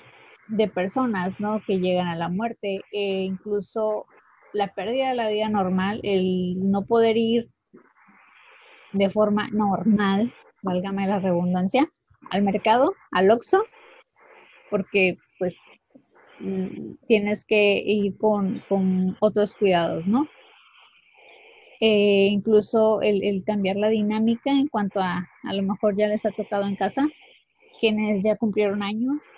de 0.48 0.68
personas, 0.68 1.40
¿no? 1.40 1.62
Que 1.66 1.78
llegan 1.78 2.08
a 2.08 2.16
la 2.16 2.28
muerte, 2.28 2.82
e 2.92 3.22
incluso 3.22 4.06
la 4.52 4.74
pérdida 4.74 5.08
de 5.08 5.14
la 5.14 5.28
vida 5.28 5.48
normal, 5.48 6.00
el 6.02 6.70
no 6.70 6.84
poder 6.84 7.16
ir 7.16 7.48
de 8.92 9.10
forma 9.10 9.48
normal, 9.52 10.32
válgame 10.62 11.06
la 11.06 11.18
redundancia, 11.18 11.90
al 12.30 12.42
mercado, 12.42 12.94
al 13.10 13.30
Oxxo, 13.30 13.64
porque 14.70 15.18
pues 15.38 15.70
mm, 16.40 16.94
tienes 17.06 17.44
que 17.44 17.82
ir 17.84 18.16
con, 18.18 18.62
otros 19.20 19.54
cuidados, 19.54 20.06
¿no? 20.06 20.28
Eh, 21.80 22.28
incluso 22.30 23.02
el, 23.02 23.22
el, 23.22 23.44
cambiar 23.44 23.76
la 23.76 23.88
dinámica 23.88 24.50
en 24.50 24.68
cuanto 24.68 24.98
a 25.00 25.28
a 25.42 25.52
lo 25.52 25.62
mejor 25.62 25.94
ya 25.94 26.08
les 26.08 26.24
ha 26.24 26.30
tocado 26.30 26.66
en 26.66 26.74
casa 26.74 27.06
quienes 27.80 28.22
ya 28.22 28.36
cumplieron 28.36 28.82
años 28.82 29.32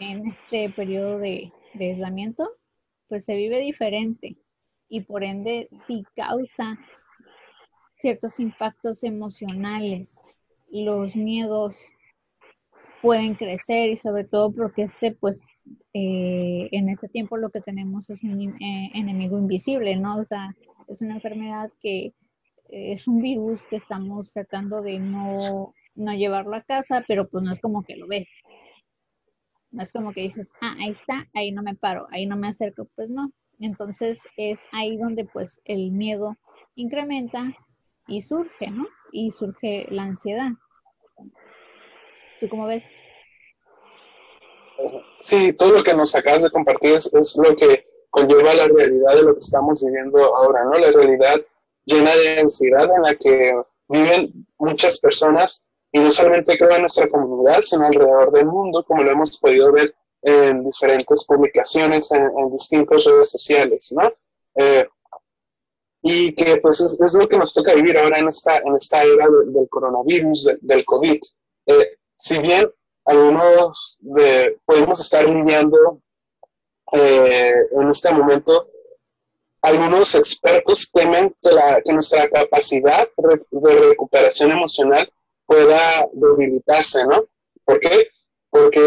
en 0.00 0.26
este 0.26 0.70
periodo 0.70 1.18
de, 1.18 1.52
aislamiento, 1.78 2.50
pues 3.08 3.24
se 3.24 3.36
vive 3.36 3.58
diferente 3.60 4.36
y 4.88 5.00
por 5.02 5.24
ende 5.24 5.68
sí 5.86 6.04
causa 6.16 6.78
ciertos 7.98 8.38
impactos 8.38 9.02
emocionales. 9.04 10.22
Los 10.70 11.16
miedos 11.16 11.88
pueden 13.04 13.34
crecer 13.34 13.90
y 13.90 13.96
sobre 13.98 14.24
todo 14.24 14.50
porque 14.50 14.84
este, 14.84 15.12
pues, 15.12 15.46
eh, 15.92 16.68
en 16.72 16.88
este 16.88 17.06
tiempo 17.08 17.36
lo 17.36 17.50
que 17.50 17.60
tenemos 17.60 18.08
es 18.08 18.22
un 18.22 18.40
eh, 18.62 18.90
enemigo 18.94 19.38
invisible, 19.38 19.94
¿no? 19.96 20.16
O 20.16 20.24
sea, 20.24 20.56
es 20.88 21.02
una 21.02 21.16
enfermedad 21.16 21.70
que 21.82 22.06
eh, 22.06 22.92
es 22.92 23.06
un 23.06 23.20
virus 23.20 23.66
que 23.66 23.76
estamos 23.76 24.32
tratando 24.32 24.80
de 24.80 24.98
no 24.98 25.74
no 25.94 26.12
llevarlo 26.12 26.56
a 26.56 26.62
casa, 26.62 27.04
pero 27.06 27.28
pues 27.28 27.44
no 27.44 27.52
es 27.52 27.60
como 27.60 27.84
que 27.84 27.94
lo 27.94 28.08
ves. 28.08 28.34
No 29.70 29.82
es 29.82 29.92
como 29.92 30.12
que 30.12 30.22
dices, 30.22 30.50
ah, 30.62 30.74
ahí 30.80 30.90
está, 30.90 31.28
ahí 31.34 31.52
no 31.52 31.62
me 31.62 31.74
paro, 31.74 32.06
ahí 32.10 32.26
no 32.26 32.36
me 32.36 32.48
acerco, 32.48 32.88
pues 32.96 33.10
no. 33.10 33.30
Entonces 33.60 34.26
es 34.36 34.66
ahí 34.72 34.96
donde 34.96 35.26
pues 35.26 35.60
el 35.66 35.92
miedo 35.92 36.36
incrementa 36.74 37.54
y 38.08 38.22
surge, 38.22 38.70
¿no? 38.70 38.86
Y 39.12 39.30
surge 39.30 39.86
la 39.90 40.04
ansiedad. 40.04 40.52
¿Tú 42.44 42.50
cómo 42.50 42.66
ves? 42.66 42.84
Sí, 45.18 45.54
todo 45.54 45.78
lo 45.78 45.82
que 45.82 45.94
nos 45.94 46.14
acabas 46.14 46.42
de 46.42 46.50
compartir 46.50 46.92
es, 46.92 47.38
lo 47.42 47.56
que 47.56 47.86
conlleva 48.10 48.52
la 48.52 48.68
realidad 48.68 49.14
de 49.14 49.22
lo 49.22 49.32
que 49.32 49.40
estamos 49.40 49.82
viviendo 49.82 50.36
ahora, 50.36 50.62
¿no? 50.64 50.72
La 50.72 50.90
realidad 50.90 51.40
llena 51.86 52.14
de 52.14 52.40
ansiedad 52.40 52.84
en 52.94 53.00
la 53.00 53.14
que 53.14 53.54
viven 53.88 54.46
muchas 54.58 55.00
personas 55.00 55.64
y 55.90 56.00
no 56.00 56.12
solamente 56.12 56.58
creo 56.58 56.72
en 56.72 56.82
nuestra 56.82 57.08
comunidad, 57.08 57.62
sino 57.62 57.86
alrededor 57.86 58.30
del 58.30 58.44
mundo, 58.44 58.84
como 58.84 59.02
lo 59.02 59.12
hemos 59.12 59.38
podido 59.38 59.72
ver 59.72 59.94
en 60.20 60.66
diferentes 60.66 61.24
publicaciones, 61.24 62.12
en, 62.12 62.52
distintas 62.52 63.04
redes 63.06 63.30
sociales, 63.30 63.90
¿no? 63.96 64.12
Eh, 64.56 64.86
y 66.02 66.34
que 66.34 66.58
pues 66.58 66.78
es, 66.82 67.00
es, 67.00 67.14
lo 67.14 67.26
que 67.26 67.38
nos 67.38 67.54
toca 67.54 67.72
vivir 67.72 67.96
ahora 67.96 68.18
en 68.18 68.28
esta, 68.28 68.58
en 68.58 68.74
esta 68.76 69.02
era 69.02 69.26
del 69.46 69.66
coronavirus, 69.70 70.58
del 70.60 70.84
COVID. 70.84 71.20
Eh, 71.68 71.96
si 72.14 72.38
bien 72.38 72.70
algunos 73.04 73.98
de, 74.00 74.58
podemos 74.64 75.00
estar 75.00 75.26
viviendo 75.26 76.00
eh, 76.92 77.54
en 77.72 77.88
este 77.88 78.12
momento, 78.12 78.68
algunos 79.62 80.14
expertos 80.14 80.90
temen 80.92 81.34
que, 81.42 81.50
la, 81.50 81.80
que 81.82 81.92
nuestra 81.92 82.28
capacidad 82.28 83.08
de 83.50 83.80
recuperación 83.88 84.52
emocional 84.52 85.10
pueda 85.46 86.06
debilitarse, 86.12 87.04
¿no? 87.06 87.24
¿Por 87.64 87.80
qué? 87.80 88.08
Porque 88.50 88.80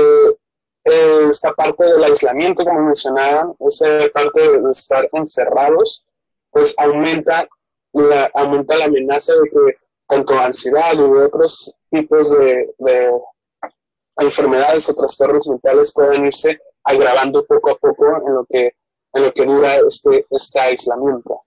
eh, 0.85 1.25
esta 1.29 1.53
parte 1.53 1.83
del 1.83 2.03
aislamiento, 2.03 2.63
como 2.63 2.81
mencionaban, 2.81 3.55
esa 3.59 4.07
parte 4.13 4.59
de 4.59 4.69
estar 4.69 5.09
encerrados, 5.13 6.05
pues 6.51 6.73
aumenta 6.77 7.47
la, 7.93 8.29
aumenta 8.33 8.77
la 8.77 8.85
amenaza 8.85 9.33
de 9.33 9.49
que 9.49 9.77
tanto 10.07 10.37
ansiedad 10.39 10.97
u 10.99 11.23
otros 11.23 11.75
tipos 11.89 12.31
de, 12.37 12.73
de 12.79 13.11
enfermedades 14.17 14.89
o 14.89 14.95
trastornos 14.95 15.47
mentales 15.47 15.93
puedan 15.93 16.25
irse 16.25 16.59
agravando 16.83 17.45
poco 17.45 17.71
a 17.71 17.75
poco 17.75 18.05
en 18.25 18.33
lo 18.33 18.45
que, 18.49 18.71
en 19.13 19.23
lo 19.23 19.31
que 19.31 19.45
dura 19.45 19.75
este, 19.75 20.25
este 20.29 20.59
aislamiento. 20.59 21.41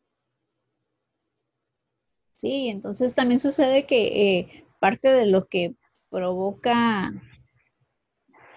Sí, 2.35 2.69
entonces 2.69 3.15
también 3.15 3.41
sucede 3.41 3.87
que 3.87 4.39
eh, 4.39 4.65
parte 4.79 5.09
de 5.09 5.27
lo 5.27 5.47
que 5.47 5.75
provoca 6.09 7.13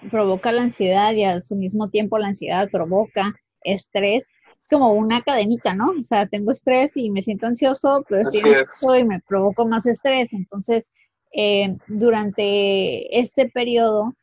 provoca 0.10 0.52
la 0.52 0.64
ansiedad 0.64 1.14
y 1.14 1.24
al 1.24 1.42
mismo 1.52 1.90
tiempo 1.90 2.18
la 2.18 2.28
ansiedad 2.28 2.70
provoca 2.70 3.34
estrés. 3.62 4.32
Es 4.62 4.68
como 4.70 4.94
una 4.94 5.22
cadenita, 5.22 5.76
¿no? 5.76 5.92
O 5.92 6.04
sea, 6.04 6.28
tengo 6.28 6.52
estrés 6.52 6.96
y 6.98 7.10
me 7.10 7.22
siento 7.22 7.48
ansioso, 7.48 8.06
pero 8.08 8.22
estoy 8.22 8.54
ansioso 8.54 8.96
y 8.96 9.04
me 9.04 9.22
provoco 9.22 9.66
más 9.66 9.86
estrés. 9.86 10.34
Entonces, 10.34 10.90
eh, 11.34 11.76
durante 11.88 13.20
este 13.20 13.50
periodo, 13.50 14.14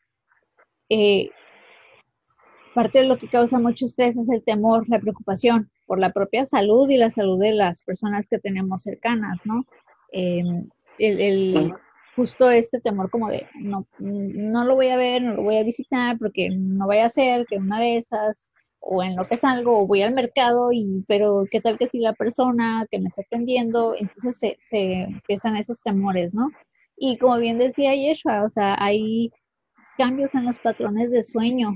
eh, 0.88 1.30
parte 2.74 3.00
de 3.00 3.06
lo 3.06 3.18
que 3.18 3.28
causa 3.28 3.58
mucho 3.58 3.86
estrés 3.86 4.16
es 4.16 4.28
el 4.30 4.44
temor, 4.44 4.88
la 4.88 5.00
preocupación 5.00 5.70
por 5.86 5.98
la 5.98 6.12
propia 6.12 6.46
salud 6.46 6.88
y 6.88 6.96
la 6.96 7.10
salud 7.10 7.40
de 7.40 7.52
las 7.52 7.82
personas 7.82 8.28
que 8.28 8.38
tenemos 8.38 8.82
cercanas, 8.82 9.44
¿no? 9.44 9.64
Eh, 10.12 10.42
el, 10.98 11.74
justo 12.14 12.50
este 12.50 12.80
temor 12.80 13.10
como 13.10 13.28
de 13.28 13.46
no, 13.54 13.86
no 13.98 14.64
lo 14.64 14.74
voy 14.76 14.88
a 14.88 14.96
ver, 14.96 15.22
no 15.22 15.34
lo 15.34 15.42
voy 15.42 15.56
a 15.56 15.64
visitar 15.64 16.18
porque 16.18 16.50
no 16.50 16.86
vaya 16.86 17.06
a 17.06 17.10
ser 17.10 17.46
que 17.46 17.56
una 17.56 17.80
de 17.80 17.96
esas 17.98 18.52
o 18.80 19.02
en 19.02 19.16
lo 19.16 19.22
que 19.22 19.36
salgo 19.36 19.78
o 19.78 19.86
voy 19.86 20.02
al 20.02 20.14
mercado 20.14 20.70
y 20.72 21.04
pero 21.08 21.46
qué 21.50 21.60
tal 21.60 21.78
que 21.78 21.88
si 21.88 21.98
la 21.98 22.12
persona 22.12 22.86
que 22.90 23.00
me 23.00 23.08
está 23.08 23.22
atendiendo, 23.22 23.94
entonces 23.98 24.38
se, 24.38 24.58
se 24.60 25.02
empiezan 25.02 25.56
esos 25.56 25.82
temores, 25.82 26.32
¿no? 26.34 26.50
Y 27.02 27.16
como 27.16 27.38
bien 27.38 27.58
decía 27.58 27.94
Yeshua, 27.94 28.44
o 28.44 28.50
sea, 28.50 28.76
hay 28.78 29.30
cambios 29.96 30.34
en 30.34 30.44
los 30.44 30.58
patrones 30.58 31.10
de 31.10 31.24
sueño. 31.24 31.74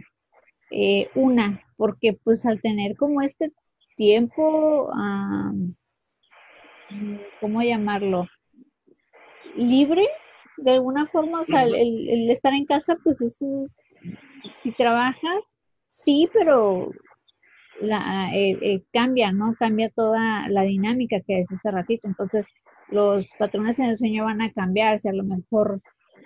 Eh, 0.70 1.08
una, 1.14 1.62
porque 1.78 2.18
pues 2.22 2.44
al 2.44 2.60
tener 2.60 2.94
como 2.94 3.22
este 3.22 3.50
tiempo, 3.96 4.92
¿cómo 7.40 7.62
llamarlo? 7.62 8.26
Libre, 9.56 10.06
de 10.58 10.72
alguna 10.72 11.06
forma, 11.06 11.40
o 11.40 11.44
sea, 11.44 11.62
el, 11.62 12.30
estar 12.30 12.52
en 12.52 12.66
casa, 12.66 12.98
pues 13.02 13.22
es, 13.22 13.42
si 14.54 14.72
trabajas, 14.72 15.58
sí, 15.88 16.28
pero 16.34 16.90
la, 17.80 18.30
eh, 18.34 18.58
eh, 18.60 18.82
cambia, 18.92 19.32
¿no? 19.32 19.54
Cambia 19.58 19.88
toda 19.88 20.50
la 20.50 20.64
dinámica 20.64 21.20
que 21.26 21.40
es 21.40 21.50
hace 21.50 21.70
ratito. 21.70 22.08
Entonces, 22.08 22.52
los 22.88 23.32
patrones 23.38 23.78
en 23.78 23.86
el 23.86 23.96
sueño 23.96 24.24
van 24.24 24.42
a 24.42 24.52
cambiarse. 24.52 25.08
A 25.08 25.12
lo 25.12 25.24
mejor 25.24 25.80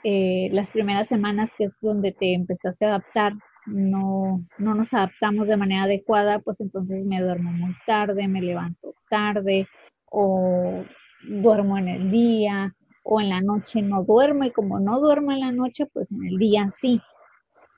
eh, 0.04 0.48
las 0.52 0.70
primeras 0.70 1.08
semanas, 1.08 1.52
que 1.56 1.64
es 1.64 1.72
donde 1.80 2.12
te 2.12 2.34
empezaste 2.34 2.84
a 2.84 2.88
adaptar, 2.88 3.34
no, 3.66 4.44
no 4.58 4.74
nos 4.74 4.94
adaptamos 4.94 5.48
de 5.48 5.56
manera 5.56 5.84
adecuada, 5.84 6.38
pues 6.38 6.60
entonces 6.60 7.04
me 7.04 7.20
duermo 7.20 7.52
muy 7.52 7.74
tarde, 7.86 8.28
me 8.28 8.40
levanto 8.40 8.94
tarde 9.10 9.66
o 10.10 10.84
duermo 11.22 11.78
en 11.78 11.88
el 11.88 12.10
día 12.10 12.74
o 13.04 13.20
en 13.20 13.30
la 13.30 13.40
noche 13.40 13.82
no 13.82 14.04
duermo 14.04 14.44
y 14.44 14.52
como 14.52 14.78
no 14.80 15.00
duermo 15.00 15.32
en 15.32 15.40
la 15.40 15.52
noche, 15.52 15.86
pues 15.86 16.12
en 16.12 16.26
el 16.26 16.38
día 16.38 16.68
sí. 16.70 17.00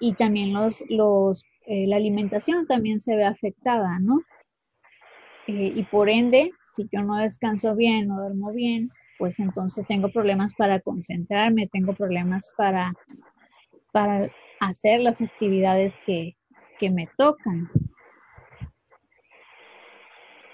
Y 0.01 0.15
también 0.15 0.53
los, 0.53 0.83
los, 0.89 1.45
eh, 1.67 1.87
la 1.87 1.97
alimentación 1.97 2.67
también 2.67 3.01
se 3.01 3.15
ve 3.15 3.25
afectada, 3.25 3.99
¿no? 4.01 4.21
Eh, 5.47 5.73
y 5.75 5.83
por 5.85 6.09
ende, 6.09 6.53
si 6.77 6.89
yo 6.93 7.03
no 7.03 7.17
descanso 7.17 7.75
bien, 7.75 8.09
no 8.09 8.21
duermo 8.21 8.53
bien, 8.53 8.91
pues 9.19 9.39
entonces 9.39 9.87
tengo 9.87 10.11
problemas 10.11 10.55
para 10.55 10.81
concentrarme, 10.81 11.69
tengo 11.73 11.95
problemas 11.95 12.53
para, 12.57 12.93
para 13.93 14.31
hacer 14.61 15.01
las 15.01 15.21
actividades 15.21 16.01
que, 16.07 16.37
que 16.79 16.91
me 16.91 17.09
tocan. 17.17 17.71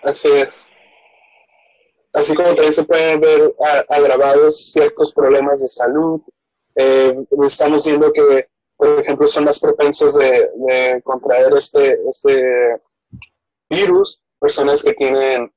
Así 0.03 0.29
es 0.29 0.71
así 2.17 2.35
como 2.35 2.49
también 2.49 2.73
se 2.73 2.85
pueden 2.85 3.21
ver 3.21 3.55
agravados 3.89 4.73
ciertos 4.73 5.13
problemas 5.13 5.63
de 5.63 5.69
salud. 5.69 6.21
Eh, 6.75 7.25
estamos 7.47 7.87
viendo 7.87 8.13
que, 8.13 8.49
por 8.77 9.01
ejemplo, 9.01 9.27
son 9.27 9.45
más 9.45 9.61
propensos 9.61 10.17
de, 10.17 11.01
contraer 11.05 11.53
este, 11.57 11.99
este 12.09 12.81
virus, 13.69 14.23
personas 14.41 14.83
que 14.83 14.95
tienen 14.95 15.53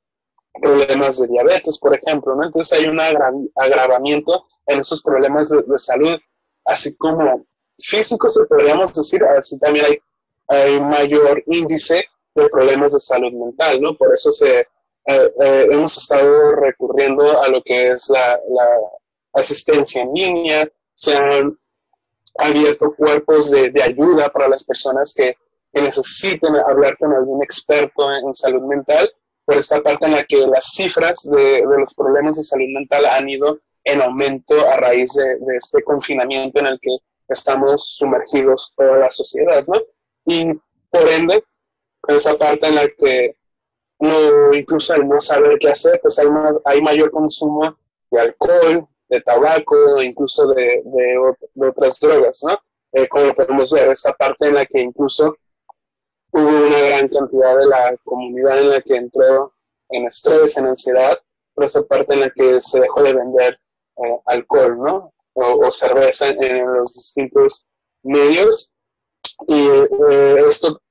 problemas 0.62 1.20
de 1.20 1.28
diabetes, 1.28 1.80
por 1.80 1.96
ejemplo, 1.96 2.36
¿no? 2.36 2.46
Entonces 2.46 2.78
hay 2.78 2.88
un 2.88 3.00
agravamiento 3.00 4.46
en 4.68 4.80
esos 4.80 5.02
problemas 5.02 5.50
de, 5.50 5.80
salud, 5.80 6.18
así 6.66 6.96
como 6.96 7.46
físicos, 7.80 8.40
podríamos 8.48 8.94
decir, 8.94 9.24
así 9.24 9.58
también 9.60 9.86
hay, 9.86 10.00
hay 10.48 10.80
mayor 10.82 11.44
índice 11.48 12.06
de 12.36 12.50
problemas 12.50 12.94
de 12.94 13.00
salud 13.00 13.32
mental, 13.32 13.82
¿no? 13.82 13.96
Por 13.96 14.14
eso 14.14 14.32
se, 14.32 14.68
eh, 15.12 15.34
eh, 15.42 15.68
hemos 15.72 15.98
estado 15.98 16.56
recurriendo 16.56 17.42
a 17.42 17.48
lo 17.48 17.64
que 17.64 17.92
es 17.92 18.10
la, 18.10 18.40
asistencia 19.34 20.02
en 20.02 20.14
línea, 20.14 20.68
se 20.94 21.16
han 21.16 21.58
abierto 22.38 22.94
cuerpos 22.96 23.52
de, 23.52 23.82
ayuda 23.82 24.30
para 24.30 24.48
las 24.48 24.64
personas 24.64 25.14
que, 25.16 25.36
necesiten 25.72 26.56
hablar 26.56 26.98
con 26.98 27.14
algún 27.14 27.44
experto 27.44 28.12
en, 28.12 28.34
salud 28.34 28.64
mental, 28.64 29.10
por 29.50 29.58
esta 29.58 29.82
parte 29.82 30.06
en 30.06 30.12
la 30.12 30.24
que 30.26 30.46
las 30.46 30.74
cifras 30.74 31.24
de, 31.24 31.64
los 31.66 31.96
problemas 31.96 32.38
de 32.38 32.44
salud 32.44 32.68
mental 32.72 33.04
han 33.08 33.28
ido 33.28 33.60
en 33.84 34.00
aumento 34.00 34.54
a 34.70 34.78
raíz 34.78 35.14
de, 35.14 35.40
este 35.58 35.82
confinamiento 35.82 36.60
en 36.60 36.68
el 36.68 36.80
que 36.80 36.96
estamos 37.28 37.96
sumergidos 37.98 38.72
toda 38.78 39.00
la 39.00 39.10
sociedad, 39.10 39.66
¿no? 39.66 39.82
Y 40.26 40.54
por 40.92 41.10
ende, 41.10 41.44
esa 42.10 42.38
parte 42.38 42.68
en 42.68 42.76
la 42.76 42.88
que 42.90 43.36
incluso 44.54 44.94
al 44.94 45.08
no 45.08 45.20
saber 45.20 45.58
qué 45.58 45.70
hacer, 45.70 46.00
pues 46.00 46.20
hay, 46.20 46.28
hay 46.66 46.82
mayor 46.84 47.10
consumo 47.10 47.76
de 48.12 48.20
alcohol, 48.22 48.88
de 49.10 49.22
tabaco, 49.22 50.00
incluso 50.00 50.46
de, 50.54 50.84
de, 50.86 51.68
otras 51.68 52.00
drogas, 52.00 52.44
¿no? 52.44 52.56
Eh, 52.92 53.08
como 53.08 53.34
podemos 53.34 53.72
ver, 53.72 53.90
esta 53.90 54.14
parte 54.14 54.48
en 54.48 54.54
la 54.54 54.66
que 54.68 54.80
incluso 54.80 55.36
hubo 56.32 56.48
una 56.48 56.80
gran 56.80 57.08
cantidad 57.08 57.58
de 57.58 57.66
la 57.66 57.98
comunidad 58.04 58.60
en 58.60 58.70
la 58.70 58.82
que 58.82 58.96
entró 58.96 59.54
en 59.90 60.06
estrés, 60.06 60.58
en 60.58 60.68
ansiedad, 60.68 61.18
pero 61.56 61.66
esa 61.66 61.82
parte 61.84 62.14
en 62.14 62.22
la 62.22 62.30
que 62.30 62.62
se 62.62 62.80
dejó 62.80 63.04
de 63.04 63.14
vender 63.14 63.60
eh, 63.98 64.20
alcohol, 64.26 64.78
¿no? 64.78 65.14
O, 65.34 65.72
cerveza 65.72 66.30
en, 66.30 66.68
los 66.74 66.94
distintos 66.94 67.66
medios. 68.04 68.74
Y 69.48 69.68
eh, 69.68 70.36
esto 70.48 70.82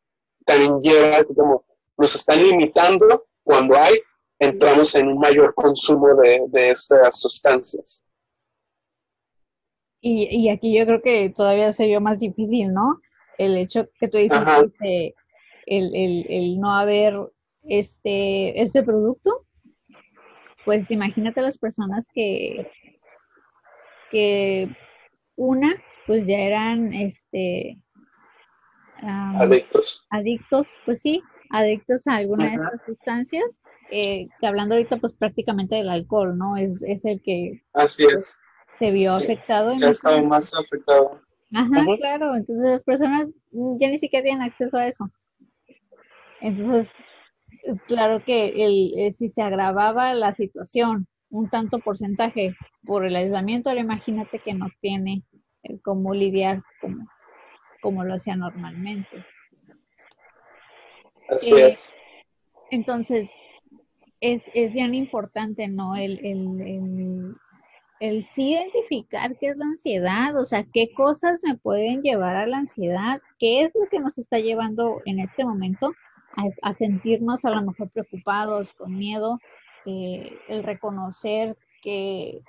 también 0.45 0.81
lleva 0.81 1.23
como 1.25 1.65
nos 1.99 2.15
están 2.15 2.43
limitando 2.43 3.27
cuando 3.43 3.77
hay, 3.77 3.97
entramos 4.39 4.95
en 4.95 5.09
un 5.09 5.19
mayor 5.19 5.55
consumo 5.55 6.15
de, 6.15 6.71
estas 6.71 7.21
sustancias. 7.21 8.05
Y, 10.01 10.49
aquí 10.49 10.79
yo 10.79 10.87
creo 10.87 11.03
que 11.03 11.31
todavía 11.37 11.73
se 11.73 11.87
vio 11.87 12.01
más 12.01 12.19
difícil, 12.19 12.73
¿no? 12.73 13.01
El 13.37 13.57
hecho 13.57 13.89
que 13.99 14.09
tú 14.09 14.17
dices, 14.17 14.39
que 14.81 15.15
el, 15.69 16.59
no 16.61 16.73
haber 16.73 17.15
este, 17.65 18.61
este 18.61 18.83
producto, 18.83 19.47
pues 20.65 20.91
imagínate 20.91 21.41
las 21.41 21.59
personas 21.59 22.09
que, 22.13 22.71
que 24.11 24.69
una, 25.37 25.75
pues 26.07 26.27
ya 26.27 26.39
eran 26.39 26.93
este 26.93 27.79
adictos. 29.03 30.07
Adictos, 30.11 30.75
pues 30.85 31.01
sí, 31.01 31.23
adictos 31.51 32.07
a 32.07 32.17
alguna 32.17 32.47
de 32.47 32.55
estas 32.55 32.85
sustancias, 32.85 33.61
eh, 33.91 34.29
que 34.41 34.47
hablando 34.47 34.75
ahorita 34.75 34.97
pues 34.99 35.15
prácticamente 35.15 35.77
del 35.77 35.89
alcohol, 35.89 36.37
¿no? 36.37 36.57
Es, 36.57 36.83
es 36.83 37.05
el 37.05 37.23
que 37.23 37.63
Así 37.75 38.05
pues, 38.05 38.17
es. 38.17 38.39
se 38.79 38.91
vio 38.91 39.13
afectado. 39.13 39.75
Ya 39.79 39.91
estaba 39.91 40.23
más 40.23 40.53
afectado. 40.55 41.21
Ajá, 41.55 41.85
claro, 41.99 42.37
entonces 42.37 42.67
las 42.69 42.85
personas 42.85 43.29
ya 43.53 43.89
ni 43.89 43.99
siquiera 43.99 44.25
tienen 44.25 44.43
acceso 44.43 44.77
a 44.77 44.87
eso. 44.87 45.11
Entonces, 46.41 46.95
claro 47.87 48.23
que 48.25 48.49
el, 48.65 48.93
eh, 48.97 49.13
si 49.13 49.29
se 49.29 49.43
agravaba 49.43 50.15
la 50.15 50.33
situación 50.33 51.07
un 51.31 51.51
tanto 51.51 51.79
porcentaje 51.81 52.55
por 52.85 53.05
el 53.05 53.17
aislamiento, 53.17 53.69
ahora 53.69 53.83
imagínate 53.83 54.39
que 54.39 54.55
no 54.55 54.69
tiene 54.81 55.23
eh, 55.63 55.79
cómo 55.83 56.15
lidiar 56.15 56.63
como, 56.81 57.07
como 57.83 58.05
lo 58.05 58.15
hacía 58.15 58.37
normalmente. 58.37 59.25
Así 61.29 61.55
eh, 61.55 61.73
es. 61.73 61.95
Entonces, 62.71 63.39
es, 64.21 64.51
es 64.55 64.75
bien 64.75 64.95
importante, 64.95 65.69
¿no? 65.69 65.97
El, 65.97 66.19
el, 66.25 67.35
el 68.01 68.25
sí 68.25 68.53
identificar 68.53 69.37
qué 69.39 69.49
es 69.49 69.57
la 69.57 69.67
ansiedad, 69.67 70.37
o 70.37 70.45
sea, 70.45 70.65
qué 70.73 70.93
cosas 70.95 71.43
me 71.45 71.57
pueden 71.57 72.03
llevar 72.03 72.37
a 72.37 72.47
la 72.47 72.59
ansiedad, 72.59 73.21
qué 73.39 73.63
es 73.63 73.75
lo 73.75 73.89
que 73.89 74.01
nos 74.01 74.19
está 74.19 74.39
llevando 74.39 75.01
en 75.05 75.21
este 75.21 75.45
momento 75.45 75.93
a, 76.63 76.73
sentirnos 76.73 77.45
a 77.45 77.51
lo 77.55 77.63
mejor 77.63 77.91
preocupados, 77.91 78.73
con 78.73 78.97
miedo, 78.97 79.39
eh, 79.87 80.39
el 80.49 80.63
reconocer 80.63 81.57
que, 81.83 82.41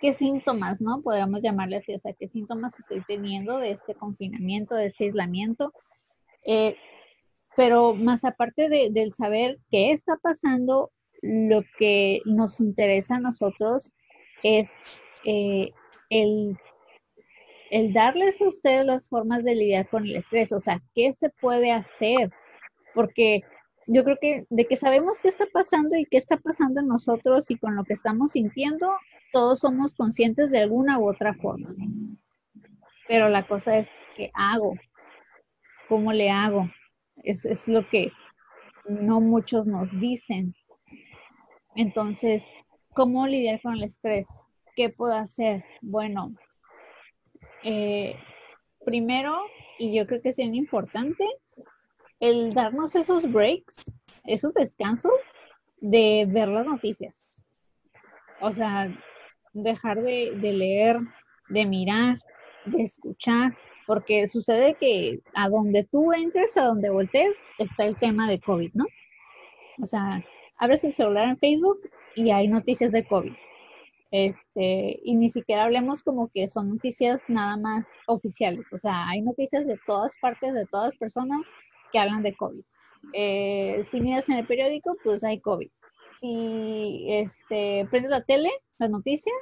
qué 0.00 0.12
síntomas, 0.12 0.80
¿no? 0.80 1.02
Podemos 1.02 1.42
llamarle 1.42 1.76
así, 1.76 1.94
o 1.94 1.98
sea, 1.98 2.12
qué 2.12 2.28
síntomas 2.28 2.78
estoy 2.78 3.02
teniendo 3.06 3.58
de 3.58 3.72
este 3.72 3.94
confinamiento, 3.94 4.74
de 4.74 4.86
este 4.86 5.04
aislamiento. 5.04 5.72
Eh, 6.44 6.76
pero 7.56 7.94
más 7.94 8.24
aparte 8.24 8.68
del 8.68 9.12
saber 9.12 9.58
qué 9.70 9.92
está 9.92 10.16
pasando, 10.16 10.90
lo 11.20 11.62
que 11.78 12.20
nos 12.24 12.60
interesa 12.60 13.16
a 13.16 13.20
nosotros 13.20 13.92
es 14.42 15.06
eh, 15.24 15.70
el, 16.10 16.56
el 17.70 17.92
darles 17.92 18.40
a 18.40 18.48
ustedes 18.48 18.84
las 18.86 19.08
formas 19.08 19.44
de 19.44 19.54
lidiar 19.54 19.88
con 19.88 20.04
el 20.04 20.16
estrés, 20.16 20.52
o 20.52 20.60
sea, 20.60 20.82
qué 20.94 21.12
se 21.12 21.28
puede 21.28 21.70
hacer, 21.70 22.32
porque 22.94 23.42
yo 23.86 24.04
creo 24.04 24.16
que 24.20 24.46
de 24.48 24.66
que 24.66 24.76
sabemos 24.76 25.20
qué 25.20 25.28
está 25.28 25.46
pasando 25.52 25.96
y 25.96 26.06
qué 26.06 26.16
está 26.16 26.36
pasando 26.36 26.80
en 26.80 26.88
nosotros 26.88 27.50
y 27.50 27.58
con 27.58 27.74
lo 27.74 27.84
que 27.84 27.94
estamos 27.94 28.32
sintiendo, 28.32 28.92
todos 29.32 29.60
somos 29.60 29.94
conscientes 29.94 30.50
de 30.50 30.60
alguna 30.60 30.98
u 30.98 31.08
otra 31.08 31.34
forma. 31.34 31.74
Pero 33.08 33.28
la 33.28 33.46
cosa 33.46 33.78
es, 33.78 33.98
¿qué 34.16 34.30
hago? 34.34 34.74
¿Cómo 35.88 36.12
le 36.12 36.30
hago? 36.30 36.70
Es, 37.24 37.44
es 37.44 37.68
lo 37.68 37.88
que 37.88 38.12
no 38.88 39.20
muchos 39.20 39.66
nos 39.66 39.98
dicen. 39.98 40.54
Entonces, 41.74 42.56
¿Cómo 42.94 43.26
lidiar 43.26 43.58
con 43.62 43.74
el 43.74 43.84
estrés? 43.84 44.28
¿Qué 44.76 44.90
puedo 44.90 45.14
hacer? 45.14 45.64
Bueno, 45.80 46.34
eh, 47.64 48.16
primero, 48.84 49.38
y 49.78 49.96
yo 49.96 50.06
creo 50.06 50.20
que 50.20 50.28
es 50.28 50.36
bien 50.36 50.54
importante, 50.54 51.24
el 52.22 52.52
darnos 52.52 52.94
esos 52.94 53.30
breaks, 53.30 53.90
esos 54.24 54.54
descansos 54.54 55.34
de 55.80 56.24
ver 56.28 56.46
las 56.46 56.64
noticias. 56.64 57.42
O 58.40 58.52
sea, 58.52 58.96
dejar 59.52 60.00
de, 60.02 60.30
de 60.36 60.52
leer, 60.52 61.00
de 61.48 61.66
mirar, 61.66 62.20
de 62.64 62.84
escuchar, 62.84 63.58
porque 63.88 64.28
sucede 64.28 64.76
que 64.78 65.18
a 65.34 65.48
donde 65.48 65.82
tú 65.82 66.12
entres, 66.12 66.56
a 66.56 66.66
donde 66.66 66.90
voltees, 66.90 67.42
está 67.58 67.86
el 67.86 67.98
tema 67.98 68.30
de 68.30 68.38
COVID, 68.38 68.70
¿no? 68.74 68.86
O 69.82 69.86
sea, 69.86 70.24
abres 70.58 70.84
el 70.84 70.92
celular 70.92 71.28
en 71.28 71.38
Facebook 71.38 71.90
y 72.14 72.30
hay 72.30 72.46
noticias 72.46 72.92
de 72.92 73.04
COVID. 73.04 73.32
Este, 74.12 75.00
y 75.02 75.16
ni 75.16 75.28
siquiera 75.28 75.64
hablemos 75.64 76.04
como 76.04 76.28
que 76.28 76.46
son 76.46 76.68
noticias 76.68 77.28
nada 77.28 77.56
más 77.56 77.98
oficiales, 78.06 78.64
o 78.70 78.78
sea, 78.78 79.08
hay 79.08 79.22
noticias 79.22 79.66
de 79.66 79.76
todas 79.86 80.14
partes, 80.20 80.52
de 80.52 80.66
todas 80.66 80.94
personas 80.96 81.40
que 81.92 81.98
hablan 81.98 82.22
de 82.22 82.34
COVID. 82.34 82.62
Eh, 83.12 83.82
si 83.84 84.00
miras 84.00 84.28
en 84.28 84.38
el 84.38 84.46
periódico, 84.46 84.96
pues 85.02 85.24
hay 85.24 85.40
COVID. 85.40 85.68
Si 86.20 87.06
este, 87.10 87.86
prendes 87.90 88.10
la 88.10 88.22
tele, 88.22 88.50
las 88.78 88.90
noticias, 88.90 89.34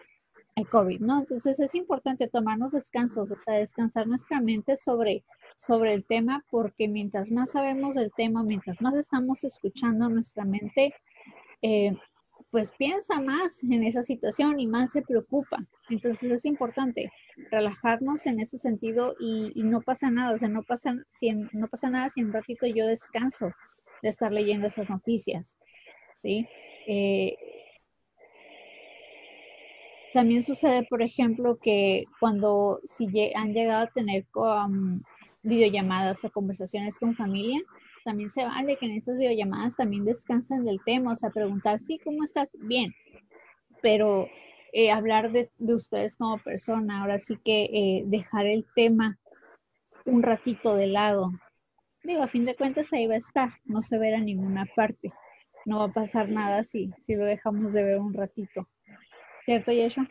hay 0.57 0.65
COVID, 0.65 1.01
¿no? 1.01 1.21
Entonces 1.21 1.61
es 1.61 1.75
importante 1.75 2.29
tomarnos 2.29 2.73
descansos, 2.73 3.31
o 3.31 3.37
sea, 3.37 3.55
descansar 3.55 4.07
nuestra 4.07 4.41
mente 4.41 4.77
sobre, 4.77 5.25
sobre 5.57 5.93
el 5.93 6.05
tema, 6.05 6.45
porque 6.51 6.89
mientras 6.89 7.31
más 7.31 7.51
sabemos 7.51 7.95
del 7.95 8.11
tema, 8.17 8.43
mientras 8.49 8.81
más 8.81 8.95
estamos 8.95 9.45
escuchando 9.45 10.09
nuestra 10.09 10.45
mente, 10.45 10.95
eh, 11.63 11.95
pues 12.51 12.73
piensa 12.73 13.21
más 13.21 13.63
en 13.63 13.85
esa 13.85 14.03
situación 14.03 14.59
y 14.59 14.67
más 14.67 14.93
se 14.93 15.03
preocupa. 15.03 15.59
Entonces 15.89 16.31
es 16.31 16.45
importante 16.45 17.13
relajarnos 17.51 18.27
en 18.27 18.41
ese 18.41 18.59
sentido 18.59 19.15
y, 19.21 19.53
no 19.63 19.81
pasa 19.81 20.11
nada, 20.11 20.35
o 20.35 20.39
sea, 20.39 20.49
no 20.49 20.63
pasa, 20.63 20.95
si 21.19 21.31
no 21.33 21.69
pasa 21.69 21.91
nada 21.91 22.11
si 22.11 22.23
un 22.23 22.33
ratito 22.33 22.67
yo 22.67 22.87
descanso 22.87 23.53
de 24.03 24.09
estar 24.09 24.33
leyendo 24.33 24.67
esas 24.67 24.89
noticias, 24.89 25.57
¿sí? 26.23 26.47
Eh, 26.87 27.37
también 30.13 30.43
sucede, 30.43 30.85
por 30.85 31.03
ejemplo, 31.03 31.59
que 31.63 32.05
cuando 32.19 32.81
si 32.85 33.07
han 33.35 33.53
llegado 33.53 33.85
a 33.85 33.91
tener 33.91 34.27
um, 34.35 35.01
videollamadas 35.43 36.25
o 36.25 36.31
conversaciones 36.31 36.99
con 36.99 37.15
familia, 37.15 37.61
también 38.11 38.31
se 38.31 38.45
vale 38.45 38.77
que 38.77 38.87
en 38.87 38.93
esas 38.93 39.17
videollamadas 39.19 39.77
también 39.77 40.05
descansen 40.05 40.65
del 40.65 40.81
tema, 40.85 41.13
o 41.13 41.17
sea, 41.17 41.31
preguntar, 41.31 41.79
sí, 41.79 42.01
¿cómo 42.03 42.25
estás? 42.25 42.51
Bien, 42.55 42.93
pero 43.83 44.27
eh, 44.73 44.91
hablar 44.91 45.31
de, 45.31 45.49
ustedes 45.61 46.17
como 46.17 46.39
persona, 46.39 47.03
ahora 47.03 47.21
sí 47.21 47.39
que 47.45 47.67
eh, 47.73 48.03
dejar 48.07 48.47
el 48.47 48.67
tema 48.75 49.17
un 50.07 50.25
ratito 50.25 50.75
de 50.75 50.89
lado. 50.89 51.31
Digo, 52.03 52.25
a 52.25 52.27
fin 52.27 52.45
de 52.45 52.57
cuentas 52.57 52.93
ahí 52.93 53.07
va 53.07 53.15
a 53.15 53.19
estar, 53.19 53.51
no 53.65 53.81
se 53.81 53.97
verá 53.97 54.17
en 54.17 54.25
ninguna 54.25 54.67
parte. 54.75 55.13
No 55.65 55.79
va 55.79 55.85
a 55.85 55.93
pasar 55.93 56.29
nada 56.29 56.65
si, 56.65 56.91
si 57.07 57.15
lo 57.15 57.27
dejamos 57.27 57.75
de 57.75 57.85
ver 57.85 57.99
un 58.01 58.13
ratito. 58.13 58.67
¿Cierto, 59.45 59.71
Yesha? 59.71 60.09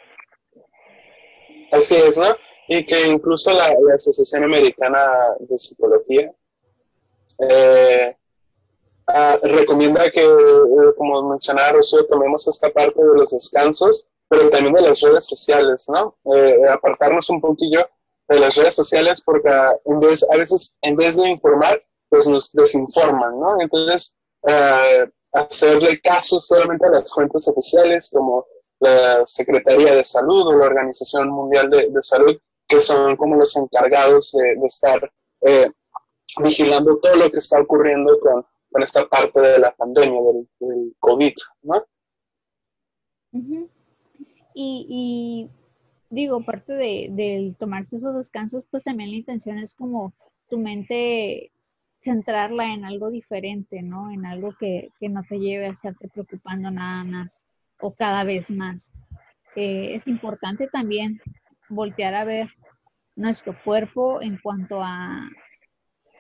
Así 1.74 1.96
es, 1.96 2.18
¿no? 2.18 2.34
Y 2.70 2.86
que 2.86 3.10
incluso 3.10 3.52
la 3.52 3.76
Asociación 3.94 4.46
Americana 4.46 5.06
de 5.42 5.58
Psicología 5.58 6.32
eh, 7.39 8.15
ah, 9.08 9.39
recomienda 9.41 10.10
que, 10.12 10.21
eh, 10.21 10.93
como 10.97 11.30
mencionaba 11.30 11.73
Rocío, 11.73 12.06
tomemos 12.06 12.47
esta 12.47 12.69
parte 12.69 13.02
de 13.02 13.15
los 13.15 13.32
descansos, 13.32 14.08
pero 14.28 14.49
también 14.49 14.73
de 14.73 14.82
las 14.82 15.02
redes 15.02 15.25
sociales, 15.25 15.88
¿no? 15.89 16.17
Eh, 16.36 16.60
apartarnos 16.69 17.30
un 17.30 17.41
poquillo 17.41 17.88
de 18.28 18.39
las 18.39 18.56
redes 18.56 18.75
sociales 18.75 19.21
porque 19.21 19.49
ah, 19.49 19.75
en 19.86 19.99
vez, 19.99 20.25
a 20.30 20.36
veces 20.36 20.75
en 20.82 20.95
vez 20.95 21.17
de 21.17 21.30
informar, 21.30 21.84
pues 22.10 22.28
nos 22.28 22.52
desinforman, 22.52 23.39
¿no? 23.39 23.62
Entonces, 23.62 24.15
hacerle 25.32 25.99
caso 26.02 26.39
solamente 26.39 26.88
a 26.88 26.91
las 26.91 27.13
fuentes 27.13 27.47
oficiales 27.47 28.10
como 28.12 28.45
la 28.80 29.25
Secretaría 29.25 29.93
de 29.93 30.04
Salud 30.04 30.47
o 30.47 30.56
la 30.56 30.65
Organización 30.65 31.30
Mundial 31.30 31.69
de, 31.69 32.02
Salud, 32.02 32.38
que 32.67 32.82
son 32.82 33.15
como 33.17 33.36
los 33.36 33.56
encargados 33.58 34.32
de, 34.32 34.56
de 34.56 34.65
estar 34.65 35.12
eh, 35.41 35.69
vigilando 36.44 36.98
todo 37.00 37.15
lo 37.15 37.32
que 37.32 37.38
está 37.38 37.62
ocurriendo 37.62 38.20
con, 38.20 38.46
con 38.72 38.84
esta 38.84 39.08
parte 39.08 39.39
de 39.39 39.60
la 39.60 39.72
pandemia, 39.72 40.20
del, 40.60 40.96
COVID, 41.00 41.34
¿no? 41.63 41.86
y, 44.54 45.50
digo, 46.10 46.44
parte 46.44 46.74
de, 46.74 47.08
del 47.12 47.56
tomarse 47.58 47.98
esos 47.98 48.15
descansos, 48.15 48.63
pues 48.70 48.84
también 48.84 49.12
la 49.12 49.18
intención 49.18 49.60
es 49.60 49.74
como 49.74 50.13
tu 50.50 50.58
mente 50.58 51.52
centrarla 52.02 52.74
en 52.74 52.86
algo 52.86 53.10
diferente, 53.10 53.82
¿no? 53.82 54.10
En 54.12 54.26
algo 54.26 54.56
que, 54.60 54.89
que 55.00 55.10
no 55.10 55.22
te 55.28 55.38
lleve 55.39 55.68
a 55.68 55.72
estarte 55.72 56.08
preocupando 56.08 56.72
nada 56.72 57.04
más 57.04 57.46
o 57.80 57.94
cada 57.94 58.24
vez 58.24 58.50
más. 58.52 58.92
Eh, 59.56 59.96
es 59.96 60.08
importante 60.08 60.68
también 60.68 61.22
voltear 61.70 62.15
a 62.15 62.24
ver 62.24 62.50
nuestro 63.15 63.56
cuerpo 63.63 64.22
en 64.22 64.38
cuanto 64.38 64.82
a 64.82 65.30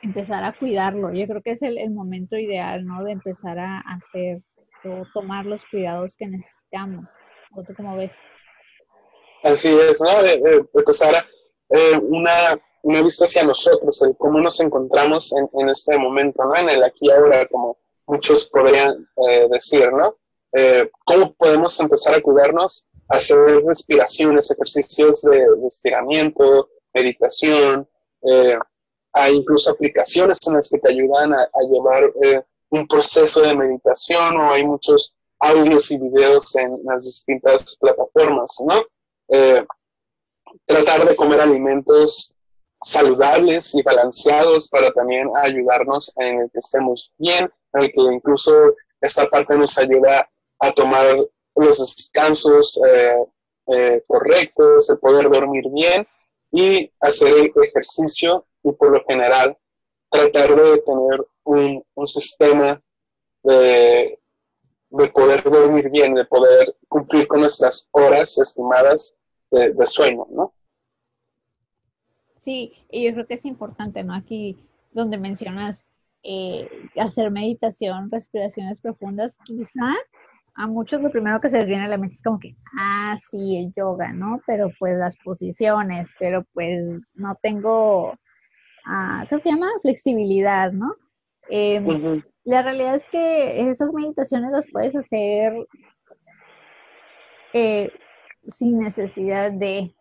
empezar 0.01 0.43
a 0.43 0.57
cuidarlo. 0.57 1.13
Yo 1.13 1.27
creo 1.27 1.41
que 1.41 1.51
es 1.51 1.61
el, 1.61 1.89
momento 1.91 2.37
ideal, 2.37 2.85
¿no? 2.85 3.03
De 3.03 3.11
empezar 3.11 3.59
a 3.59 3.79
hacer 3.79 4.41
o 4.83 5.03
tomar 5.13 5.45
los 5.45 5.65
cuidados 5.65 6.15
que 6.15 6.27
necesitamos. 6.27 7.05
¿O 7.55 7.63
tú 7.63 7.73
cómo 7.75 7.95
ves? 7.95 8.13
Así 9.43 9.69
es, 9.69 10.01
¿no? 10.01 10.09
empezar 10.73 11.25
eh, 11.69 11.99
una, 12.01 12.31
una 12.83 13.01
vista 13.01 13.25
hacia 13.25 13.43
nosotros, 13.43 14.01
el 14.01 14.15
cómo 14.17 14.39
nos 14.39 14.59
encontramos 14.59 15.33
en, 15.33 15.49
en, 15.59 15.69
este 15.69 15.97
momento, 15.97 16.43
¿no? 16.43 16.55
En 16.55 16.69
el 16.69 16.83
aquí 16.83 17.07
y 17.07 17.11
ahora, 17.11 17.45
como 17.47 17.77
muchos 18.05 18.45
podrían 18.47 19.07
eh, 19.29 19.47
decir, 19.49 19.91
¿no? 19.91 20.17
Eh, 20.53 20.89
¿Cómo 21.05 21.33
podemos 21.33 21.79
empezar 21.79 22.15
a 22.15 22.21
cuidarnos? 22.21 22.85
Hacer 23.07 23.37
respiraciones, 23.65 24.51
ejercicios 24.51 25.21
de, 25.23 25.39
de 25.39 25.67
estiramiento, 25.67 26.69
meditación, 26.93 27.87
eh, 28.23 28.57
hay 29.13 29.35
incluso 29.35 29.71
aplicaciones 29.71 30.37
en 30.47 30.55
las 30.55 30.69
que 30.69 30.77
te 30.79 30.89
ayudan 30.89 31.33
a, 31.33 31.49
llevar 31.69 32.11
eh, 32.23 32.41
un 32.69 32.87
proceso 32.87 33.41
de 33.41 33.55
meditación 33.55 34.37
o 34.37 34.51
hay 34.51 34.65
muchos 34.65 35.15
audios 35.39 35.89
y 35.91 35.97
videos 35.97 36.55
en 36.55 36.79
las 36.83 37.05
distintas 37.05 37.75
plataformas, 37.77 38.57
¿no? 38.65 38.83
Eh, 39.29 39.65
tratar 40.65 41.05
de 41.07 41.15
comer 41.15 41.41
alimentos 41.41 42.33
saludables 42.81 43.75
y 43.75 43.81
balanceados 43.81 44.69
para 44.69 44.91
también 44.91 45.29
ayudarnos 45.35 46.13
en 46.17 46.41
el 46.41 46.51
que 46.51 46.59
estemos 46.59 47.11
bien, 47.17 47.51
en 47.73 47.83
el 47.83 47.91
que 47.91 48.01
incluso 48.01 48.75
esta 49.01 49.27
parte 49.27 49.57
nos 49.57 49.77
ayuda 49.77 50.29
a 50.59 50.71
tomar 50.71 51.17
los 51.55 51.95
descansos 51.95 52.79
eh, 53.67 54.03
correctos, 54.07 54.89
el 54.89 54.99
poder 54.99 55.29
dormir 55.29 55.63
bien 55.71 56.07
y 56.51 56.91
hacer 56.99 57.33
el 57.33 57.51
ejercicio 57.63 58.45
y 58.63 58.71
por 58.73 58.91
lo 58.91 59.03
general 59.05 59.57
tratar 60.09 60.49
de 60.49 60.77
tener 60.79 61.27
un, 61.43 61.83
un 61.93 62.07
sistema 62.07 62.81
de, 63.43 64.19
de 64.89 65.07
poder 65.09 65.43
dormir 65.43 65.89
bien, 65.89 66.13
de 66.13 66.25
poder 66.25 66.75
cumplir 66.87 67.27
con 67.27 67.41
nuestras 67.41 67.87
horas 67.91 68.37
estimadas 68.37 69.13
de, 69.51 69.85
sueño, 69.85 70.27
¿no? 70.29 70.53
Sí, 72.35 72.73
y 72.89 73.05
yo 73.05 73.13
creo 73.13 73.25
que 73.25 73.33
es 73.33 73.45
importante, 73.45 74.03
¿no? 74.03 74.13
Aquí 74.13 74.57
donde 74.91 75.17
mencionas 75.17 75.85
eh, 76.23 76.69
hacer 76.97 77.31
meditación, 77.31 78.09
respiraciones 78.11 78.81
profundas, 78.81 79.37
quizá 79.43 79.95
a 80.55 80.67
muchos 80.67 81.01
lo 81.01 81.11
primero 81.11 81.39
que 81.39 81.49
se 81.49 81.57
les 81.59 81.67
viene 81.67 81.85
a 81.85 81.87
la 81.87 81.97
mente 81.97 82.15
es 82.15 82.21
como 82.21 82.39
que, 82.39 82.55
ah, 82.77 83.15
sí, 83.17 83.57
el 83.57 83.73
yoga, 83.75 84.11
¿no? 84.13 84.41
Pero 84.45 84.71
pues 84.79 84.97
las 84.97 85.15
posiciones, 85.17 86.11
pero 86.19 86.45
pues 86.53 86.69
no 87.13 87.35
tengo, 87.41 88.13
¿qué 89.29 89.39
se 89.39 89.49
llama? 89.49 89.67
Flexibilidad, 89.81 90.71
¿no? 90.71 90.95
Em, 91.49 92.21
la 92.43 92.61
realidad 92.61 92.95
es 92.95 93.07
que 93.09 93.69
esas 93.69 93.91
meditaciones 93.91 94.51
las 94.51 94.67
puedes 94.71 94.95
hacer 94.95 95.53
eh, 97.53 97.91
sin 98.47 98.79
necesidad 98.79 99.51
de 99.51 99.93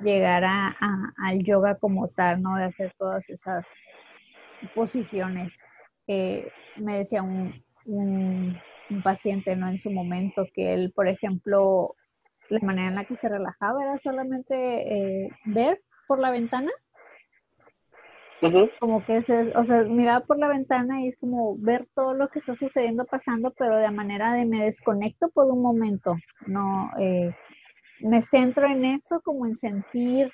llegar 0.00 0.44
a, 0.44 0.76
al 1.16 1.42
yoga 1.42 1.76
como 1.76 2.08
tal, 2.08 2.42
¿no? 2.42 2.56
De 2.56 2.64
hacer 2.64 2.92
todas 2.98 3.28
esas 3.28 3.66
posiciones. 4.74 5.60
me 6.06 6.98
decía 6.98 7.22
un, 7.22 7.52
un, 7.88 8.60
paciente, 9.02 9.54
¿no? 9.56 9.68
En 9.68 9.78
su 9.78 9.90
momento 9.90 10.46
que 10.54 10.74
él, 10.74 10.92
por 10.94 11.08
ejemplo, 11.08 11.94
la 12.48 12.60
manera 12.60 12.88
en 12.88 12.94
la 12.94 13.04
que 13.04 13.16
se 13.16 13.28
relajaba 13.28 13.82
era 13.82 13.98
solamente 13.98 15.24
eh, 15.24 15.30
ver 15.44 15.82
por 16.06 16.18
la 16.18 16.30
ventana. 16.30 16.70
Como 18.78 19.04
que 19.04 19.22
se, 19.22 19.52
o 19.56 19.64
sea, 19.64 19.84
miraba 19.84 20.24
por 20.24 20.38
la 20.38 20.48
ventana 20.48 21.02
y 21.02 21.08
es 21.08 21.16
como 21.16 21.56
ver 21.58 21.88
todo 21.94 22.14
lo 22.14 22.28
que 22.28 22.38
está 22.38 22.54
sucediendo, 22.54 23.04
pasando, 23.04 23.52
pero 23.58 23.76
de 23.76 23.90
manera 23.90 24.32
de 24.32 24.44
me 24.44 24.64
desconecto 24.64 25.28
por 25.30 25.46
un 25.46 25.60
momento, 25.60 26.14
no, 26.46 26.90
eh, 27.00 27.34
me 28.00 28.22
centro 28.22 28.66
en 28.66 28.84
eso, 28.84 29.20
como 29.22 29.46
en 29.46 29.56
sentir 29.56 30.30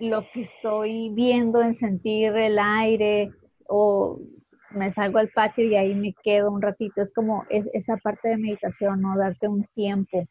lo 0.00 0.24
que 0.32 0.42
estoy 0.42 1.10
viendo, 1.10 1.62
en 1.62 1.74
sentir 1.74 2.34
el 2.36 2.58
aire 2.58 3.30
o 3.68 4.18
me 4.70 4.90
salgo 4.90 5.18
al 5.18 5.28
patio 5.28 5.64
y 5.64 5.76
ahí 5.76 5.94
me 5.94 6.14
quedo 6.22 6.50
un 6.50 6.62
ratito. 6.62 7.02
Es 7.02 7.12
como 7.12 7.44
es, 7.48 7.68
esa 7.72 7.96
parte 7.96 8.28
de 8.28 8.36
meditación, 8.36 9.00
¿no? 9.00 9.16
Darte 9.16 9.48
un 9.48 9.64
tiempo 9.74 10.26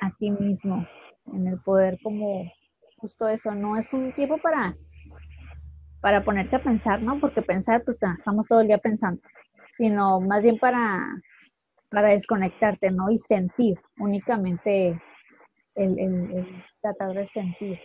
a 0.00 0.10
ti 0.18 0.30
mismo 0.30 0.86
en 1.32 1.46
el 1.46 1.58
poder 1.60 1.98
como 2.02 2.50
justo 2.98 3.28
eso, 3.28 3.54
no 3.54 3.76
es 3.76 3.92
un 3.92 4.12
tiempo 4.12 4.38
para 4.38 4.76
para 6.04 6.22
ponerte 6.22 6.56
a 6.56 6.62
pensar, 6.62 7.00
¿no? 7.00 7.18
Porque 7.18 7.40
pensar, 7.40 7.82
pues 7.82 7.98
estamos 8.18 8.46
todo 8.46 8.60
el 8.60 8.66
día 8.66 8.76
pensando, 8.76 9.22
sino 9.78 10.20
más 10.20 10.42
bien 10.42 10.58
para, 10.58 11.00
para 11.90 12.10
desconectarte, 12.10 12.90
¿no? 12.90 13.10
Y 13.10 13.16
sentir 13.16 13.80
únicamente 13.98 15.00
el, 15.74 16.64
tratar 16.82 17.14
de 17.14 17.24
sentir. 17.24 17.80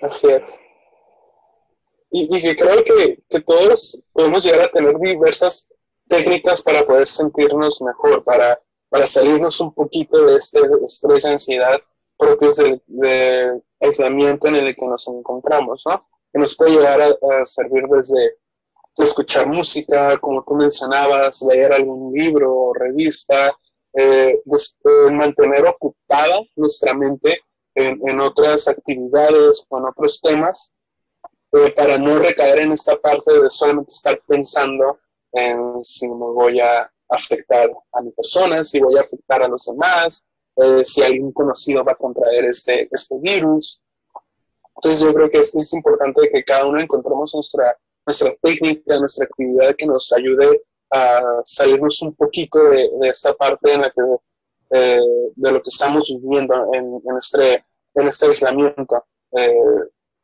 Así 0.00 0.28
es. 0.28 0.58
Y, 2.10 2.26
que 2.40 2.56
creo 2.56 2.84
que, 2.84 3.40
todos 3.42 4.02
podemos 4.10 4.42
llegar 4.42 4.62
a 4.62 4.68
tener 4.68 4.98
diversas 4.98 5.68
técnicas 6.08 6.62
para 6.62 6.86
poder 6.86 7.06
sentirnos 7.06 7.82
mejor, 7.82 8.24
para, 8.24 8.58
para 8.88 9.06
salirnos 9.06 9.60
un 9.60 9.74
poquito 9.74 10.24
de 10.24 10.38
este 10.38 10.60
estrés 10.86 11.26
y 11.26 11.28
ansiedad 11.28 11.78
propios 12.16 12.56
del, 12.56 12.82
aislamiento 13.78 14.48
en 14.48 14.56
el 14.56 14.74
que 14.74 14.86
nos 14.86 15.06
encontramos, 15.06 15.84
¿no? 15.86 16.06
Que 16.32 16.38
nos 16.38 16.56
puede 16.56 16.72
llegar 16.72 17.00
a, 17.00 17.46
servir 17.46 17.84
desde 17.90 18.36
escuchar 18.96 19.46
música, 19.46 20.18
como 20.18 20.44
tú 20.44 20.54
mencionabas, 20.54 21.42
leer 21.42 21.72
algún 21.72 22.12
libro 22.12 22.54
o 22.54 22.74
revista, 22.74 23.52
eh, 23.92 24.40
eh, 24.44 25.10
mantener 25.10 25.66
ocupada 25.66 26.40
nuestra 26.54 26.94
mente 26.94 27.40
en, 27.74 28.20
otras 28.20 28.68
actividades 28.68 29.64
o 29.68 29.78
en 29.78 29.84
otros 29.86 30.20
temas 30.20 30.72
eh, 31.52 31.72
para 31.72 31.98
no 31.98 32.18
recaer 32.18 32.58
en 32.58 32.72
esta 32.72 33.00
parte 33.00 33.40
de 33.40 33.48
solamente 33.48 33.92
estar 33.92 34.20
pensando 34.28 35.00
en 35.32 35.82
si 35.82 36.08
me 36.08 36.14
voy 36.14 36.60
a 36.60 36.90
afectar 37.08 37.68
a 37.92 38.00
mi 38.00 38.10
persona, 38.12 38.62
si 38.62 38.78
voy 38.80 38.96
a 38.96 39.00
afectar 39.00 39.42
a 39.42 39.48
los 39.48 39.64
demás, 39.64 40.24
si 40.84 41.02
algún 41.02 41.32
conocido 41.32 41.82
va 41.82 41.92
a 41.92 41.96
contraer 41.96 42.44
este, 42.44 42.88
este 42.92 43.16
virus. 43.18 43.80
Entonces 44.82 45.00
yo 45.06 45.12
creo 45.12 45.30
que 45.30 45.38
es, 45.38 45.72
importante 45.74 46.30
que 46.32 46.42
cada 46.42 46.64
uno 46.64 46.80
encontremos 46.80 47.34
nuestra, 47.34 47.76
nuestra 48.06 48.34
técnica, 48.40 48.98
nuestra 48.98 49.26
actividad 49.26 49.76
que 49.76 49.84
nos 49.84 50.10
ayude 50.12 50.62
a 50.90 51.22
salirnos 51.44 52.00
un 52.00 52.14
poquito 52.14 52.58
de, 52.70 52.88
esta 53.02 53.34
parte 53.34 53.74
en 53.74 53.82
la 53.82 53.90
que, 53.90 54.00
eh, 54.70 55.00
de 55.36 55.52
lo 55.52 55.60
que 55.60 55.68
estamos 55.68 56.08
viviendo 56.08 56.54
en, 56.72 57.02
este, 57.18 57.62
en 57.94 58.08
este 58.08 58.26
aislamiento. 58.26 59.04
Eh, 59.36 59.54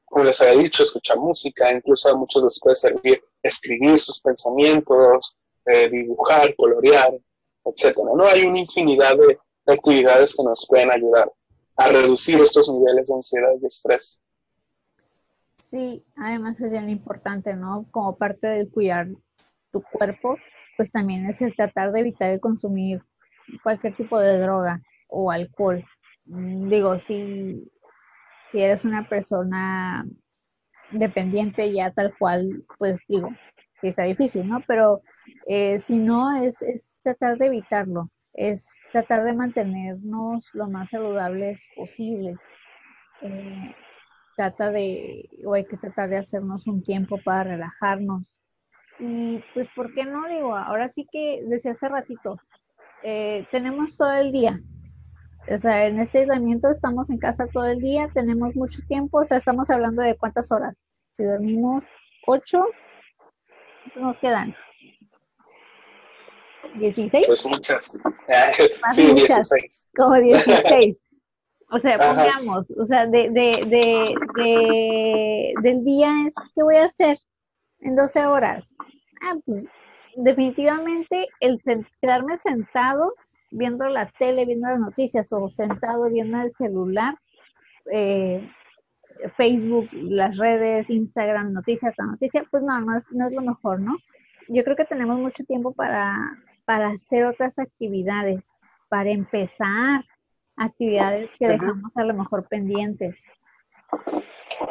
como 0.06 0.24
les 0.24 0.40
había 0.40 0.62
dicho, 0.62 0.84
escuchar 0.84 1.18
música, 1.18 1.70
incluso 1.70 2.08
a 2.08 2.16
muchos 2.16 2.42
les 2.42 2.58
puede 2.58 2.76
servir 2.76 3.22
escribir 3.42 3.98
sus 3.98 4.20
pensamientos, 4.20 5.36
eh, 5.66 5.88
dibujar, 5.90 6.54
colorear, 6.56 7.12
etc. 7.64 7.96
¿no? 8.16 8.24
Hay 8.24 8.44
una 8.44 8.60
infinidad 8.60 9.16
de, 9.16 9.38
actividades 9.68 10.36
que 10.36 10.44
nos 10.44 10.64
pueden 10.68 10.92
ayudar 10.92 11.30
a 11.76 11.88
reducir 11.88 12.40
estos 12.40 12.72
niveles 12.72 13.08
de 13.08 13.14
ansiedad 13.14 13.50
y 13.60 13.66
estrés. 13.66 14.20
Sí, 15.58 16.04
además 16.16 16.60
es 16.60 16.70
bien 16.70 16.90
importante, 16.90 17.56
¿no? 17.56 17.86
Como 17.90 18.16
parte 18.16 18.46
de 18.46 18.68
cuidar 18.68 19.08
tu 19.72 19.82
cuerpo, 19.82 20.36
pues 20.76 20.92
también 20.92 21.26
es 21.26 21.40
el 21.40 21.54
tratar 21.56 21.92
de 21.92 22.00
evitar 22.00 22.30
el 22.30 22.40
consumir 22.40 23.02
cualquier 23.62 23.96
tipo 23.96 24.18
de 24.18 24.38
droga 24.38 24.82
o 25.08 25.30
alcohol. 25.30 25.84
Mm, 26.26 26.68
digo, 26.68 26.98
si, 26.98 27.70
eres 28.52 28.84
una 28.84 29.08
persona 29.08 30.06
dependiente 30.90 31.72
ya 31.72 31.90
tal 31.90 32.14
cual, 32.18 32.64
pues 32.78 33.04
digo, 33.08 33.30
que 33.80 33.88
está 33.88 34.04
difícil, 34.04 34.46
¿no? 34.48 34.62
Pero 34.66 35.02
eh, 35.46 35.78
si 35.78 35.98
no, 35.98 36.36
es, 36.36 36.62
es 36.62 36.98
tratar 37.02 37.38
de 37.38 37.46
evitarlo, 37.46 38.10
es 38.34 38.74
tratar 38.92 39.24
de 39.24 39.32
mantenernos 39.32 40.50
lo 40.54 40.68
más 40.68 40.90
saludables 40.90 41.66
posibles. 41.76 42.38
Eh, 43.22 43.74
trata 44.36 44.70
de, 44.70 45.28
o 45.44 45.54
hay 45.54 45.64
que 45.64 45.76
tratar 45.76 46.10
de 46.10 46.18
hacernos 46.18 46.66
un 46.66 46.82
tiempo 46.82 47.18
para 47.24 47.44
relajarnos, 47.44 48.22
y 48.98 49.42
pues, 49.52 49.68
¿por 49.74 49.92
qué 49.94 50.04
no? 50.04 50.26
Digo, 50.28 50.56
ahora 50.56 50.88
sí 50.90 51.06
que 51.10 51.42
desde 51.46 51.70
hace 51.70 51.88
ratito, 51.88 52.38
eh, 53.02 53.46
tenemos 53.50 53.96
todo 53.96 54.12
el 54.14 54.32
día. 54.32 54.60
O 55.48 55.58
sea, 55.58 55.86
en 55.86 56.00
este 56.00 56.20
aislamiento 56.20 56.70
estamos 56.70 57.10
en 57.10 57.18
casa 57.18 57.46
todo 57.52 57.66
el 57.66 57.80
día, 57.80 58.10
tenemos 58.12 58.56
mucho 58.56 58.80
tiempo, 58.88 59.18
o 59.18 59.24
sea, 59.24 59.36
estamos 59.36 59.70
hablando 59.70 60.02
de 60.02 60.16
cuántas 60.16 60.50
horas. 60.50 60.74
Si 61.12 61.24
dormimos 61.24 61.84
ocho, 62.26 62.64
nos 63.94 64.18
quedan? 64.18 64.54
¿16? 66.74 67.26
Pues 67.26 67.46
muchas. 67.46 68.00
sí, 68.92 69.14
16. 69.14 69.86
Como 69.96 70.14
16. 70.14 70.96
O 71.70 71.78
sea, 71.80 71.98
pongamos, 71.98 72.66
o 72.78 72.86
sea, 72.86 73.06
de, 73.06 73.28
de, 73.30 73.64
de, 73.66 74.14
de, 74.36 75.54
del 75.62 75.84
día 75.84 76.10
es, 76.26 76.34
¿qué 76.54 76.62
voy 76.62 76.76
a 76.76 76.84
hacer? 76.84 77.18
en 77.80 77.96
12 77.96 78.26
horas. 78.26 78.74
Ah, 79.22 79.34
pues 79.44 79.68
definitivamente 80.16 81.28
el 81.40 81.62
quedarme 82.00 82.36
sentado 82.36 83.14
viendo 83.50 83.86
la 83.88 84.06
tele, 84.18 84.44
viendo 84.44 84.68
las 84.68 84.80
noticias 84.80 85.32
o 85.32 85.48
sentado 85.48 86.10
viendo 86.10 86.40
el 86.40 86.52
celular, 86.54 87.16
eh, 87.92 88.48
Facebook, 89.36 89.88
las 89.92 90.36
redes, 90.36 90.90
Instagram, 90.90 91.52
noticias, 91.52 91.94
la 91.96 92.06
noticia, 92.06 92.44
pues 92.50 92.62
no, 92.62 92.80
no 92.80 92.96
es, 92.96 93.10
no 93.12 93.28
es 93.28 93.34
lo 93.34 93.42
mejor, 93.42 93.80
¿no? 93.80 93.96
Yo 94.48 94.62
creo 94.62 94.76
que 94.76 94.84
tenemos 94.84 95.18
mucho 95.18 95.44
tiempo 95.44 95.72
para, 95.72 96.14
para 96.64 96.88
hacer 96.88 97.24
otras 97.24 97.58
actividades, 97.58 98.44
para 98.88 99.10
empezar 99.10 100.04
actividades 100.56 101.30
que 101.38 101.48
dejamos 101.48 101.96
a 101.96 102.04
lo 102.04 102.14
mejor 102.14 102.46
pendientes. 102.48 103.24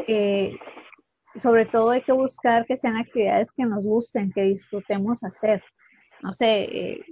Eh, 0.08 0.58
sobre 1.36 1.66
todo 1.66 1.92
hay 1.92 2.02
que 2.02 2.12
buscar 2.12 2.66
que 2.66 2.78
sean 2.78 2.98
actividades 2.98 3.52
que 3.54 3.66
nos 3.66 3.84
gusten, 3.84 4.32
que 4.32 4.44
disfrutemos 4.44 5.24
hacer. 5.24 5.64
No 6.22 6.34
sé, 6.34 6.64
eh, 6.64 7.06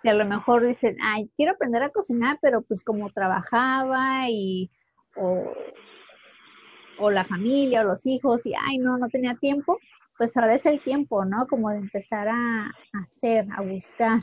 si 0.00 0.08
a 0.08 0.14
lo 0.14 0.24
mejor 0.24 0.66
dicen, 0.66 0.96
ay, 1.02 1.30
quiero 1.36 1.52
aprender 1.52 1.82
a 1.82 1.90
cocinar, 1.90 2.38
pero 2.40 2.62
pues 2.62 2.82
como 2.82 3.10
trabajaba 3.10 4.28
y 4.28 4.70
o, 5.16 7.10
la 7.10 7.24
familia 7.24 7.80
o 7.80 7.84
los 7.84 8.06
hijos 8.06 8.46
y, 8.46 8.52
ay, 8.54 8.78
no, 8.78 8.98
no 8.98 9.08
tenía 9.08 9.34
tiempo, 9.34 9.78
pues 10.18 10.36
ahora 10.36 10.54
es 10.54 10.66
el 10.66 10.80
tiempo, 10.82 11.24
¿no? 11.24 11.46
Como 11.46 11.70
de 11.70 11.78
empezar 11.78 12.28
a, 12.28 12.70
hacer, 12.92 13.46
a 13.56 13.62
buscar. 13.62 14.20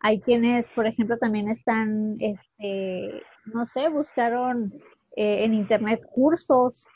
Hay 0.00 0.20
quienes, 0.20 0.68
por 0.70 0.86
ejemplo, 0.86 1.18
también 1.18 1.48
están, 1.48 2.16
este, 2.20 3.22
no 3.46 3.64
sé, 3.64 3.88
buscaron 3.88 4.72
eh, 5.16 5.44
en 5.44 5.54
internet 5.54 6.00
cursos 6.12 6.86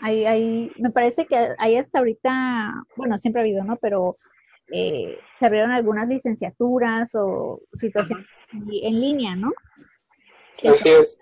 Ahí, 0.00 0.24
ahí, 0.26 0.72
me 0.78 0.90
parece 0.90 1.26
que 1.26 1.36
hay 1.58 1.76
hasta 1.76 1.98
ahorita, 1.98 2.84
bueno, 2.96 3.18
siempre 3.18 3.40
ha 3.40 3.44
habido, 3.44 3.64
¿no? 3.64 3.76
Pero 3.78 4.16
eh, 4.72 5.18
se 5.38 5.46
abrieron 5.46 5.72
algunas 5.72 6.06
licenciaturas 6.08 7.14
o 7.14 7.60
situaciones 7.74 8.26
en 8.52 9.00
línea, 9.00 9.34
¿no? 9.34 9.50
Así 10.64 10.90
es. 10.90 11.18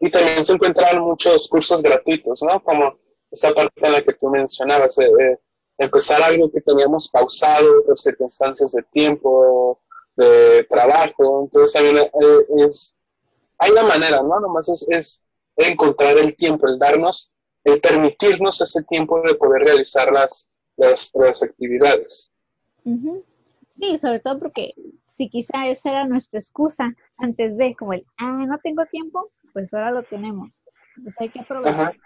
Y, 0.00 0.10
también 0.10 0.44
se 0.44 0.52
encuentran 0.52 1.00
muchos 1.00 1.48
cursos 1.48 1.82
gratuitos, 1.82 2.42
¿no? 2.42 2.62
Como 2.62 2.98
esta 3.30 3.52
parte 3.52 3.72
en 3.82 3.92
la 3.92 4.02
que 4.02 4.12
tú 4.14 4.28
mencionabas, 4.28 4.96
de, 4.96 5.38
empezar 5.78 6.20
algo 6.22 6.50
que 6.52 6.60
teníamos 6.60 7.08
pausado 7.10 7.82
por 7.86 7.98
circunstancias 7.98 8.72
de 8.72 8.82
tiempo, 8.92 9.79
de 10.20 10.64
trabajo. 10.64 11.42
Entonces 11.44 11.72
también 11.72 11.98
eh, 11.98 12.64
es, 12.66 12.94
hay 13.58 13.70
una 13.72 13.84
manera, 13.84 14.22
¿no? 14.22 14.40
Nomás 14.40 14.68
es, 14.68 14.86
es 14.90 15.24
encontrar 15.56 16.16
el 16.18 16.36
tiempo, 16.36 16.66
el 16.66 16.78
darnos, 16.78 17.32
el 17.64 17.80
permitirnos 17.80 18.60
ese 18.60 18.82
tiempo 18.84 19.20
de 19.22 19.34
poder 19.34 19.62
realizar 19.62 20.10
las, 20.12 20.48
las, 20.76 21.10
las 21.14 21.42
actividades. 21.42 22.32
Sí, 23.74 23.98
sobre 23.98 24.20
todo 24.20 24.38
porque 24.38 24.74
si 25.06 25.28
quizá 25.28 25.68
esa 25.68 25.90
era 25.90 26.06
nuestra 26.06 26.38
excusa 26.38 26.94
antes 27.18 27.56
de, 27.56 27.74
como 27.76 27.92
el, 27.92 28.04
ah, 28.18 28.44
no 28.46 28.58
tengo 28.58 28.84
tiempo, 28.86 29.30
pues 29.52 29.72
ahora 29.74 29.90
lo 29.90 30.02
tenemos. 30.04 30.62
Entonces 30.96 31.20
hay 31.20 31.28
que 31.30 31.40
aprovechar. 31.40 31.96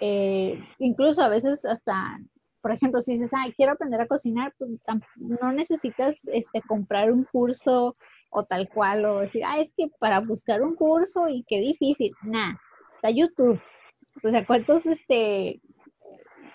Eh, 0.00 0.58
incluso 0.78 1.22
a 1.22 1.28
veces 1.28 1.64
hasta, 1.64 2.18
por 2.60 2.72
ejemplo, 2.72 3.00
si 3.00 3.14
dices, 3.14 3.30
ay, 3.32 3.52
quiero 3.52 3.72
aprender 3.72 4.00
a 4.00 4.06
cocinar, 4.06 4.54
pues 4.58 4.70
no 5.16 5.52
necesitas 5.52 6.26
este, 6.32 6.62
comprar 6.62 7.12
un 7.12 7.24
curso 7.24 7.96
o 8.30 8.44
tal 8.44 8.68
cual, 8.68 9.04
o 9.04 9.20
decir, 9.20 9.42
ah, 9.44 9.58
es 9.58 9.72
que 9.76 9.88
para 9.98 10.20
buscar 10.20 10.62
un 10.62 10.74
curso 10.74 11.28
y 11.28 11.44
qué 11.48 11.60
difícil. 11.60 12.12
Nah, 12.22 12.52
está 12.96 13.10
YouTube. 13.10 13.60
O 14.22 14.28
sea, 14.28 14.46
¿cuántos 14.46 14.86
este, 14.86 15.60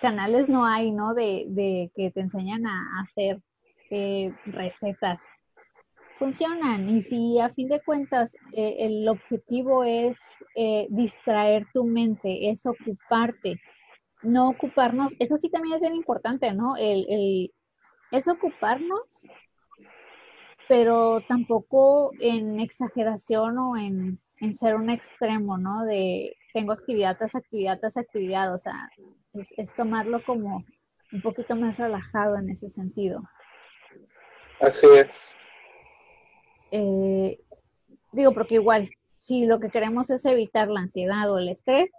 canales 0.02 0.50
no 0.50 0.66
hay, 0.66 0.92
no? 0.92 1.14
De, 1.14 1.46
de 1.48 1.92
que 1.96 2.12
te 2.12 2.22
enseñan 2.22 2.66
a 2.66 3.02
hacer 3.02 3.42
eh, 3.90 4.34
recetas 4.46 5.20
funcionan 6.18 6.90
y 6.90 7.02
si 7.02 7.40
a 7.40 7.50
fin 7.50 7.68
de 7.68 7.82
cuentas 7.82 8.36
eh, 8.54 8.76
el 8.80 9.08
objetivo 9.08 9.84
es 9.84 10.38
eh, 10.56 10.88
distraer 10.90 11.68
tu 11.74 11.84
mente, 11.84 12.50
es 12.50 12.66
ocuparte, 12.66 13.60
no 14.22 14.50
ocuparnos, 14.50 15.16
eso 15.20 15.38
sí 15.38 15.50
también 15.50 15.76
es 15.76 15.82
bien 15.82 15.96
importante, 15.96 16.54
¿no? 16.54 16.76
El, 16.78 17.52
es 18.12 18.28
ocuparnos, 18.28 19.28
pero 20.68 21.22
tampoco 21.28 22.12
en 22.20 22.60
exageración 22.60 23.58
o 23.58 23.78
en, 23.78 24.20
ser 24.54 24.76
un 24.76 24.90
extremo, 24.90 25.58
¿no? 25.58 25.86
De 25.86 26.36
tengo 26.54 26.72
actividad 26.72 27.18
tras 27.18 27.36
actividad 27.36 27.80
tras 27.80 27.98
actividad, 27.98 28.54
o 28.54 28.58
sea, 28.58 28.90
es 29.34 29.74
tomarlo 29.76 30.24
como 30.24 30.64
un 31.12 31.22
poquito 31.22 31.56
más 31.56 31.78
relajado 31.78 32.38
en 32.38 32.50
ese 32.50 32.70
sentido. 32.70 33.24
Así 34.60 34.88
es. 34.88 35.36
Eh, 36.72 37.40
digo, 38.12 38.34
porque 38.34 38.56
igual, 38.56 38.90
si 39.20 39.46
lo 39.46 39.60
que 39.60 39.70
queremos 39.70 40.10
es 40.10 40.26
evitar 40.26 40.68
la 40.68 40.82
ansiedad 40.82 41.30
o 41.32 41.38
el 41.38 41.50
estrés, 41.50 41.94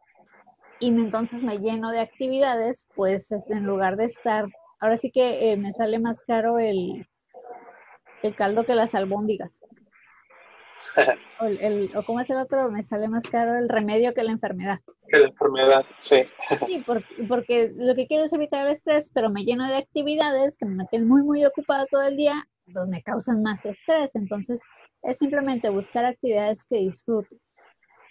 y 0.79 0.89
entonces 0.89 1.43
me 1.43 1.59
lleno 1.59 1.91
de 1.91 2.01
actividades, 2.01 2.87
pues 2.95 3.31
en 3.33 3.65
lugar 3.65 3.97
de 3.97 4.07
estar, 4.07 4.47
ahora 4.81 4.97
sí 4.97 5.11
que 5.11 5.53
eh, 5.53 5.57
me 5.57 5.73
sale 5.73 5.99
más 5.99 6.23
caro 6.23 6.59
el, 6.59 7.07
el 8.23 8.35
caldo 8.35 8.65
que 8.65 8.75
las 8.75 8.95
albóndigas. 8.95 9.61
O, 11.39 11.45
el, 11.45 11.91
o 11.95 12.03
como 12.03 12.21
es 12.21 12.31
el 12.31 12.39
otro, 12.39 12.71
me 12.71 12.83
sale 12.83 13.09
más 13.09 13.23
caro 13.25 13.59
el 13.59 13.69
remedio 13.69 14.15
que 14.15 14.23
la 14.23 14.33
enfermedad. 14.33 14.79
Que 15.07 15.19
la 15.19 15.27
enfermedad, 15.27 15.85
sí. 15.99 16.23
Sí, 16.67 16.83
porque, 17.29 17.73
lo 17.77 17.95
que 17.95 18.07
quiero 18.07 18.25
es 18.25 18.33
evitar 18.33 18.67
el 18.67 18.73
estrés, 18.73 19.11
pero 19.13 19.29
me 19.29 19.45
lleno 19.45 19.69
de 19.69 19.77
actividades 19.77 20.57
que 20.57 20.65
me 20.65 20.77
mantienen 20.77 21.07
muy, 21.07 21.23
muy 21.23 21.45
ocupada 21.45 21.85
todo 21.91 22.05
el 22.05 22.17
día, 22.17 22.43
pues 22.73 22.89
me 22.89 23.03
causan 23.03 23.43
más 23.43 23.67
estrés. 23.67 24.15
Entonces, 24.15 24.63
es 25.03 25.19
simplemente 25.19 25.69
buscar 25.69 26.07
actividades 26.07 26.65
que 26.65 26.79
disfrutes 26.79 27.39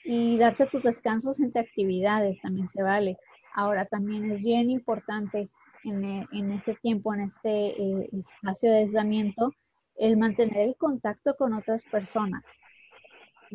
y 0.06 0.38
darte 0.38 0.68
tus 0.68 0.84
descansos 0.84 1.40
entre 1.40 1.62
actividades, 1.62 2.40
también 2.42 2.70
se 2.70 2.84
vale. 2.84 3.18
Ahora, 3.54 3.86
también 3.86 4.32
es 4.32 4.44
bien 4.44 4.70
importante 4.70 5.50
en, 5.84 6.04
e, 6.04 6.28
en 6.32 6.52
este 6.52 6.76
tiempo, 6.76 7.14
en 7.14 7.22
este 7.22 7.82
eh, 7.82 8.10
espacio 8.14 8.72
de 8.72 8.80
aislamiento, 8.80 9.52
el 9.98 10.18
mantener 10.18 10.70
el 10.70 10.76
contacto 10.76 11.36
con 11.36 11.54
otras 11.54 11.84
personas 11.86 12.44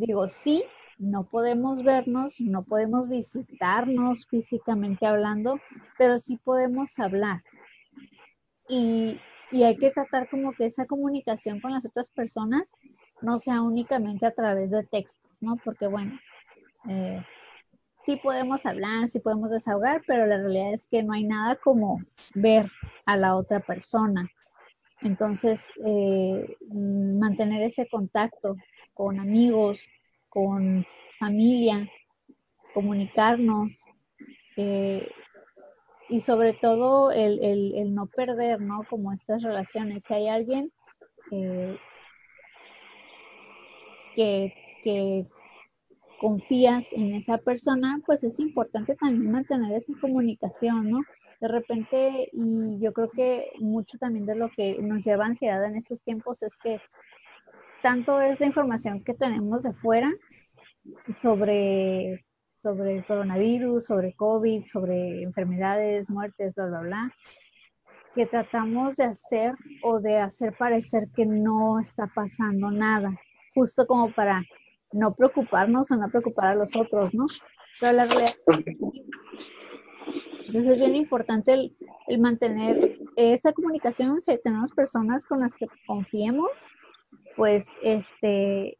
digo, 0.06 0.28
sí, 0.28 0.64
no 0.98 1.24
podemos 1.24 1.82
vernos, 1.82 2.40
no 2.40 2.62
podemos 2.62 3.08
visitarnos 3.08 4.26
físicamente 4.26 5.06
hablando, 5.06 5.58
pero 5.98 6.18
sí 6.18 6.38
podemos 6.42 6.98
hablar. 6.98 7.42
Y, 8.68 9.18
hay 9.52 9.76
que 9.78 9.90
tratar 9.90 10.28
como 10.30 10.52
que 10.52 10.66
esa 10.66 10.86
comunicación 10.86 11.60
con 11.60 11.72
las 11.72 11.84
otras 11.84 12.08
personas 12.10 12.72
no 13.20 13.38
sea 13.38 13.62
únicamente 13.62 14.24
a 14.24 14.30
través 14.30 14.70
de 14.70 14.84
textos, 14.84 15.28
¿no? 15.40 15.56
Porque 15.64 15.88
bueno, 15.88 16.16
eh, 16.88 17.22
sí 18.04 18.16
podemos 18.16 18.66
hablar, 18.66 19.08
sí 19.08 19.20
podemos 19.20 19.50
desahogar, 19.50 20.02
pero 20.06 20.26
la 20.26 20.38
realidad 20.38 20.72
es 20.72 20.86
que 20.86 21.02
no 21.02 21.12
hay 21.12 21.24
nada 21.24 21.56
como 21.56 22.00
ver 22.34 22.70
a 23.06 23.16
la 23.16 23.36
otra 23.36 23.60
persona. 23.60 24.28
Entonces, 25.02 25.68
eh, 25.84 26.56
mantener 26.72 27.62
ese 27.62 27.88
contacto 27.88 28.56
con 28.94 29.18
amigos, 29.18 29.88
con 30.28 30.86
familia, 31.18 31.88
comunicarnos 32.74 33.84
eh, 34.56 35.08
y 36.08 36.20
sobre 36.20 36.52
todo 36.52 37.10
el, 37.12 37.94
no 37.94 38.06
perder, 38.06 38.60
¿no? 38.60 38.84
Como 38.88 39.12
estas 39.12 39.42
relaciones. 39.42 40.04
Si 40.04 40.14
hay 40.14 40.28
alguien 40.28 40.72
eh, 41.30 41.78
que, 44.16 44.52
que 44.84 45.26
confías 46.20 46.92
en 46.92 47.14
esa 47.14 47.38
persona, 47.38 47.98
pues 48.04 48.22
es 48.22 48.38
importante 48.38 48.94
también 48.96 49.32
mantener 49.32 49.72
esa 49.72 49.92
comunicación, 50.00 50.90
¿no? 50.90 51.00
De 51.40 51.48
repente, 51.48 52.28
y 52.32 52.78
yo 52.78 52.92
creo 52.92 53.10
que 53.10 53.50
mucho 53.60 53.96
también 53.98 54.26
de 54.26 54.34
lo 54.34 54.50
que 54.50 54.76
nos 54.82 55.02
lleva 55.02 55.24
ansiedad 55.24 55.64
en 55.64 55.76
estos 55.76 56.04
tiempos 56.04 56.42
es 56.42 56.58
que 56.58 56.78
tanto 57.82 58.20
es 58.20 58.38
la 58.40 58.46
información 58.46 59.02
que 59.02 59.14
tenemos 59.14 59.62
de 59.62 59.72
fuera 59.72 60.12
sobre, 61.22 62.26
sobre 62.62 62.98
el 62.98 63.06
coronavirus, 63.06 63.86
sobre 63.86 64.12
COVID, 64.14 64.66
sobre 64.66 65.22
enfermedades, 65.22 66.10
muertes, 66.10 66.54
bla, 66.54 66.66
bla, 66.66 66.80
bla, 66.80 67.14
que 68.14 68.26
tratamos 68.26 68.96
de 68.96 69.04
hacer 69.04 69.54
o 69.82 70.00
de 70.00 70.18
hacer 70.18 70.54
parecer 70.58 71.08
que 71.16 71.24
no 71.24 71.80
está 71.80 72.06
pasando 72.14 72.70
nada, 72.70 73.18
justo 73.54 73.86
como 73.86 74.12
para 74.12 74.42
no 74.92 75.14
preocuparnos 75.14 75.90
o 75.90 75.96
no 75.96 76.08
preocupar 76.08 76.48
a 76.48 76.54
los 76.54 76.76
otros, 76.76 77.14
¿no? 77.14 77.24
Pero 77.80 78.00
entonces 80.46 80.72
es 80.72 80.78
bien 80.78 80.96
importante 80.96 81.52
el, 81.52 81.76
el, 82.08 82.20
mantener 82.20 82.98
esa 83.16 83.52
comunicación, 83.52 84.20
si 84.20 84.36
tenemos 84.42 84.72
personas 84.72 85.24
con 85.24 85.40
las 85.40 85.54
que 85.54 85.66
confiemos, 85.86 86.68
pues 87.36 87.68
este, 87.82 88.76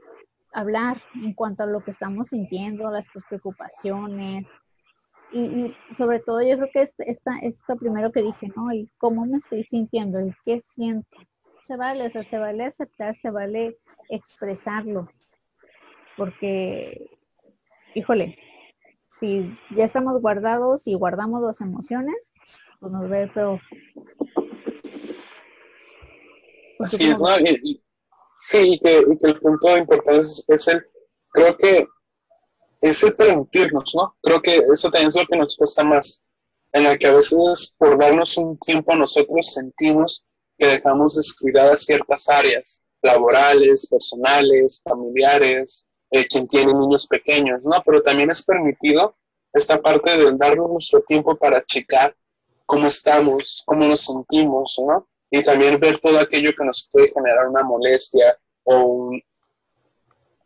hablar 0.53 1.01
en 1.15 1.33
cuanto 1.35 1.63
a 1.63 1.67
lo 1.67 1.83
que 1.83 1.91
estamos 1.91 2.29
sintiendo, 2.29 2.91
las 2.91 3.07
preocupaciones. 3.29 4.53
Y, 5.33 5.75
sobre 5.95 6.19
todo 6.21 6.43
yo 6.43 6.57
creo 6.57 6.69
que 6.73 6.83
es 6.83 6.95
esta, 6.99 7.39
esto 7.43 7.77
primero 7.77 8.11
que 8.11 8.23
dije, 8.23 8.49
¿no? 8.57 8.71
El 8.71 8.91
cómo 8.99 9.25
me 9.27 9.39
estoy 9.39 9.65
sintiendo, 9.65 10.19
el 10.19 10.35
qué 10.45 10.61
siento. 10.61 11.19
Se 11.69 11.77
vale, 11.77 12.07
o 12.07 12.11
sea, 12.11 12.25
se 12.25 12.39
vale 12.39 12.65
aceptar, 12.65 13.15
se 13.15 13.31
vale 13.31 13.79
expresarlo. 14.09 15.09
Porque, 16.17 17.11
híjole, 17.95 18.39
si 19.21 19.57
ya 19.77 19.85
estamos 19.85 20.21
guardados 20.21 20.87
y 20.87 20.95
guardamos 20.95 21.43
las 21.43 21.61
emociones, 21.61 22.33
pues 22.81 22.93
nos 22.93 23.09
ve 23.09 23.29
peor. 23.29 23.61
Así 26.81 27.11
es, 27.11 27.21
¿no? 27.21 27.29
Sí, 28.37 28.73
y 28.73 28.81
que, 28.81 28.99
el 28.99 29.41
punto 29.41 29.77
importante 29.77 30.23
es, 30.49 30.69
el, 30.69 30.83
creo 31.29 31.57
que 31.59 31.87
es 32.81 33.03
el 33.05 33.15
permitirnos, 33.15 33.93
¿no? 33.95 34.17
Creo 34.23 34.41
que 34.41 34.57
eso 34.57 34.91
también 34.91 35.09
es 35.09 35.17
lo 35.17 35.27
que 35.27 35.37
nos 35.37 35.57
cuesta 35.57 35.85
más, 35.85 36.23
en 36.73 36.87
el 36.87 36.99
que 36.99 37.09
a 37.09 37.15
veces 37.15 37.75
por 37.77 37.99
darnos 37.99 38.39
un 38.39 38.59
tiempo 38.59 38.95
nosotros 38.95 39.53
sentimos 39.53 40.25
que 40.57 40.67
dejamos 40.67 41.17
descuidadas 41.17 41.85
ciertas 41.85 42.31
áreas 42.31 42.81
laborales, 43.03 43.87
personales, 43.87 44.81
familiares, 44.83 45.87
eh, 46.11 46.27
quien 46.27 46.47
tiene 46.47 46.75
niños 46.75 47.07
pequeños, 47.07 47.67
¿no? 47.67 47.83
Pero 47.85 48.03
también 48.03 48.31
es 48.31 48.45
permitido 48.45 49.17
esta 49.53 49.79
parte 49.79 50.17
de 50.17 50.33
darnos 50.37 50.71
nuestro 50.71 51.03
tiempo 51.03 51.35
para 51.37 51.65
checar 51.65 52.15
cómo 52.67 52.87
estamos, 52.87 53.63
cómo 53.67 53.87
nos 53.87 54.03
sentimos, 54.03 54.77
¿no? 54.87 55.07
y 55.31 55.43
también 55.43 55.79
ver 55.79 55.99
todo 55.99 56.19
aquello 56.19 56.53
que 56.57 56.65
nos 56.65 56.89
puede 56.93 57.09
generar 57.09 57.49
una 57.49 57.63
molestia 57.63 58.37
o 58.65 58.77
un, 58.83 59.23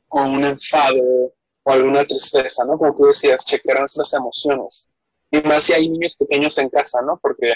o 0.08 0.22
un 0.22 0.44
enfado 0.44 1.32
o 1.62 1.72
alguna 1.72 2.04
tristeza, 2.04 2.64
¿no? 2.64 2.76
Como 2.76 2.94
tú 2.94 3.06
decías, 3.06 3.46
chequear 3.46 3.80
nuestras 3.80 4.12
emociones. 4.12 4.86
Y 5.30 5.40
más 5.40 5.62
si 5.62 5.72
hay 5.72 5.88
niños 5.88 6.16
pequeños 6.16 6.58
en 6.58 6.68
casa, 6.68 7.00
¿no? 7.00 7.18
Porque 7.20 7.54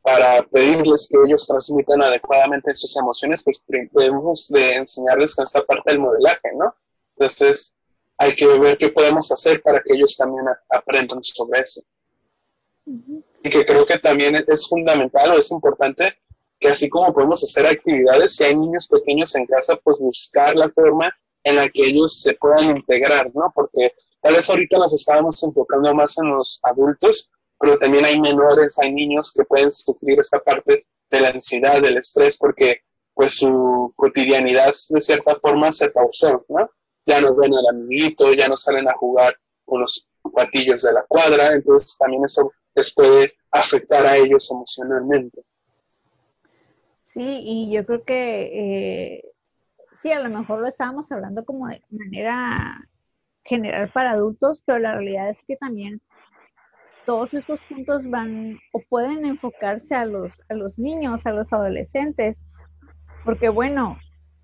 para 0.00 0.42
pedirles 0.44 1.06
que 1.08 1.18
ellos 1.26 1.46
transmitan 1.46 2.02
adecuadamente 2.02 2.74
sus 2.74 2.96
emociones, 2.96 3.44
pues 3.44 3.62
debemos 3.66 4.48
de 4.48 4.72
enseñarles 4.72 5.36
con 5.36 5.44
esta 5.44 5.62
parte 5.62 5.92
del 5.92 6.00
modelaje, 6.00 6.50
¿no? 6.56 6.74
Entonces, 7.24 7.74
hay 8.18 8.34
que 8.34 8.46
ver 8.58 8.78
qué 8.78 8.88
podemos 8.90 9.30
hacer 9.32 9.62
para 9.62 9.80
que 9.80 9.94
ellos 9.94 10.16
también 10.16 10.44
aprendan 10.70 11.22
sobre 11.22 11.60
eso. 11.60 11.82
Y 12.86 13.50
que 13.50 13.64
creo 13.64 13.84
que 13.84 13.98
también 13.98 14.36
es 14.46 14.68
fundamental 14.68 15.32
o 15.32 15.38
es 15.38 15.50
importante 15.50 16.16
que 16.58 16.68
así 16.68 16.88
como 16.88 17.12
podemos 17.12 17.42
hacer 17.42 17.66
actividades, 17.66 18.36
si 18.36 18.44
hay 18.44 18.56
niños 18.56 18.86
pequeños 18.86 19.34
en 19.34 19.46
casa, 19.46 19.76
pues 19.82 19.98
buscar 19.98 20.54
la 20.54 20.68
forma 20.68 21.12
en 21.42 21.56
la 21.56 21.68
que 21.68 21.84
ellos 21.84 22.20
se 22.20 22.34
puedan 22.34 22.76
integrar, 22.76 23.30
¿no? 23.34 23.52
Porque 23.54 23.92
tal 24.20 24.34
vez 24.34 24.48
ahorita 24.48 24.78
nos 24.78 24.92
estábamos 24.92 25.42
enfocando 25.42 25.92
más 25.92 26.16
en 26.18 26.30
los 26.30 26.60
adultos, 26.62 27.28
pero 27.58 27.76
también 27.78 28.04
hay 28.04 28.20
menores, 28.20 28.78
hay 28.78 28.92
niños 28.92 29.32
que 29.36 29.44
pueden 29.44 29.70
sufrir 29.70 30.20
esta 30.20 30.38
parte 30.38 30.86
de 31.10 31.20
la 31.20 31.30
ansiedad, 31.30 31.82
del 31.82 31.96
estrés, 31.96 32.38
porque 32.38 32.82
pues 33.14 33.36
su 33.36 33.92
cotidianidad 33.96 34.72
de 34.90 35.00
cierta 35.00 35.34
forma 35.40 35.72
se 35.72 35.90
pausó, 35.90 36.44
¿no? 36.48 36.70
Ya 37.04 37.20
no 37.20 37.34
ven 37.34 37.52
al 37.54 37.66
amiguito, 37.68 38.32
ya 38.32 38.48
no 38.48 38.56
salen 38.56 38.88
a 38.88 38.92
jugar 38.92 39.34
con 39.64 39.80
los 39.80 40.06
patillos 40.34 40.82
de 40.82 40.92
la 40.92 41.04
cuadra, 41.08 41.52
entonces 41.52 41.96
también 41.98 42.24
eso 42.24 42.52
les 42.74 42.94
puede 42.94 43.34
afectar 43.50 44.06
a 44.06 44.16
ellos 44.16 44.50
emocionalmente. 44.50 45.42
Sí, 47.04 47.42
y 47.44 47.72
yo 47.72 47.84
creo 47.84 48.04
que 48.04 49.16
eh, 49.16 49.24
sí, 49.92 50.12
a 50.12 50.20
lo 50.20 50.30
mejor 50.30 50.60
lo 50.60 50.68
estábamos 50.68 51.10
hablando 51.12 51.44
como 51.44 51.68
de 51.68 51.82
manera 51.90 52.88
general 53.44 53.90
para 53.92 54.12
adultos, 54.12 54.62
pero 54.64 54.78
la 54.78 54.94
realidad 54.94 55.30
es 55.30 55.42
que 55.46 55.56
también 55.56 56.00
todos 57.04 57.34
estos 57.34 57.60
puntos 57.62 58.08
van 58.08 58.58
o 58.72 58.80
pueden 58.88 59.26
enfocarse 59.26 59.94
a 59.94 60.04
los, 60.04 60.40
a 60.48 60.54
los 60.54 60.78
niños, 60.78 61.26
a 61.26 61.32
los 61.32 61.52
adolescentes, 61.52 62.46
porque 63.24 63.48
bueno, 63.48 63.98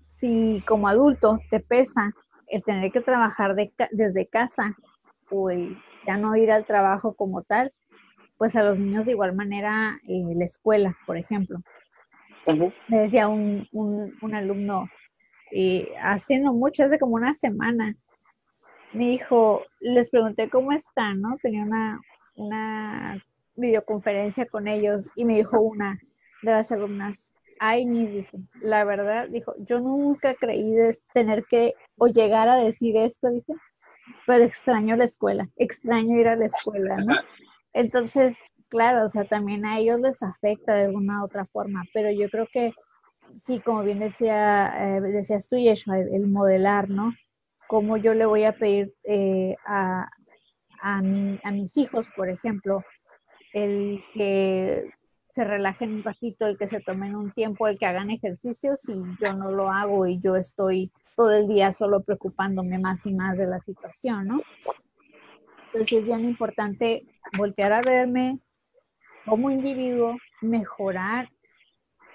si 0.07 0.63
como 0.67 0.87
adulto 0.87 1.39
te 1.49 1.59
pesa 1.59 2.13
el 2.49 2.63
tener 2.63 2.91
que 2.91 3.01
trabajar 3.01 3.55
desde 3.91 4.27
casa 4.27 4.75
o 5.29 5.49
el 5.49 5.77
ya 6.05 6.17
no 6.17 6.35
ir 6.35 6.51
al 6.51 6.65
trabajo 6.65 7.13
como 7.13 7.43
tal, 7.43 7.73
pues 8.37 8.55
a 8.55 8.63
los 8.63 8.79
niños 8.79 9.05
de 9.05 9.11
igual 9.11 9.35
manera 9.35 9.99
eh, 10.07 10.23
la 10.35 10.45
escuela, 10.45 10.97
por 11.05 11.17
ejemplo. 11.17 11.59
Me 12.87 13.01
decía 13.01 13.27
un, 13.27 13.67
un, 13.71 14.33
alumno, 14.33 14.89
eh, 15.51 15.93
hace 16.01 16.39
no 16.39 16.53
mucho, 16.53 16.83
hace 16.83 16.97
como 16.97 17.15
una 17.15 17.35
semana, 17.35 17.95
me 18.93 19.09
dijo, 19.09 19.63
les 19.79 20.09
pregunté 20.09 20.49
cómo 20.49 20.71
están, 20.71 21.21
¿no? 21.21 21.37
Tenía 21.43 21.63
una, 21.63 21.99
una 22.35 23.23
videoconferencia 23.55 24.47
con 24.47 24.67
ellos 24.67 25.11
y 25.15 25.25
me 25.25 25.35
dijo 25.35 25.61
una 25.61 25.99
de 26.41 26.51
las 26.51 26.71
alumnas, 26.71 27.31
ay, 27.59 27.85
ni 27.85 28.07
dice, 28.07 28.39
la 28.61 28.83
verdad, 28.83 29.27
dijo, 29.29 29.53
yo 29.59 29.79
nunca 29.79 30.33
creí 30.33 30.73
de 30.73 30.97
tener 31.13 31.45
que 31.45 31.75
o 31.99 32.07
llegar 32.07 32.49
a 32.49 32.57
decir 32.57 32.97
esto, 32.97 33.29
dice, 33.29 33.53
pero 34.25 34.43
extraño 34.43 34.95
la 34.95 35.03
escuela, 35.03 35.47
extraño 35.57 36.19
ir 36.19 36.27
a 36.27 36.35
la 36.35 36.45
escuela, 36.45 36.97
¿no? 37.05 37.15
Entonces, 37.73 38.43
claro, 38.69 39.05
o 39.05 39.09
sea, 39.09 39.25
también 39.25 39.65
a 39.65 39.79
ellos 39.79 39.99
les 39.99 40.23
afecta 40.23 40.73
de 40.73 40.85
alguna 40.85 41.21
u 41.21 41.25
otra 41.25 41.45
forma, 41.45 41.83
pero 41.93 42.11
yo 42.11 42.29
creo 42.29 42.47
que 42.51 42.73
sí, 43.35 43.59
como 43.59 43.83
bien 43.83 43.99
decía, 43.99 44.97
eh, 44.97 45.01
decías 45.01 45.47
tú, 45.47 45.57
Yeshua, 45.57 45.99
el, 45.99 46.27
modelar, 46.27 46.89
¿no? 46.89 47.13
Cómo 47.67 47.97
yo 47.97 48.13
le 48.13 48.25
voy 48.25 48.43
a 48.45 48.53
pedir 48.53 48.93
eh, 49.03 49.55
a, 49.65 50.09
a, 50.81 51.01
mis 51.51 51.77
hijos, 51.77 52.09
por 52.15 52.29
ejemplo, 52.29 52.83
el 53.53 54.03
que 54.13 54.89
se 55.31 55.43
relajen 55.43 55.93
un 55.93 56.03
ratito, 56.03 56.47
el 56.47 56.57
que 56.57 56.67
se 56.67 56.81
tomen 56.81 57.15
un 57.15 57.31
tiempo, 57.31 57.67
el 57.67 57.77
que 57.77 57.85
hagan 57.85 58.09
ejercicios 58.09 58.87
y 58.89 59.01
yo 59.21 59.33
no 59.33 59.51
lo 59.51 59.71
hago 59.71 60.07
y 60.07 60.19
yo 60.19 60.35
estoy 60.35 60.91
todo 61.15 61.31
el 61.31 61.47
día 61.47 61.71
solo 61.71 62.01
preocupándome 62.01 62.79
más 62.79 63.05
y 63.05 63.13
más 63.13 63.37
de 63.37 63.45
la 63.45 63.59
situación, 63.61 64.27
¿no? 64.27 64.41
Entonces 65.65 65.99
es 65.99 66.07
bien 66.07 66.25
importante 66.25 67.05
voltear 67.37 67.73
a 67.73 67.81
verme 67.81 68.39
como 69.25 69.51
individuo, 69.51 70.17
mejorar 70.41 71.29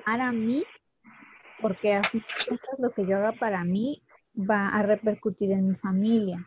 para 0.04 0.32
mí, 0.32 0.64
porque 1.60 1.94
a 1.94 2.02
lo 2.78 2.92
que 2.92 3.06
yo 3.06 3.16
haga 3.18 3.32
para 3.32 3.62
mí 3.62 4.02
va 4.36 4.68
a 4.68 4.82
repercutir 4.82 5.52
en 5.52 5.68
mi 5.68 5.76
familia. 5.76 6.44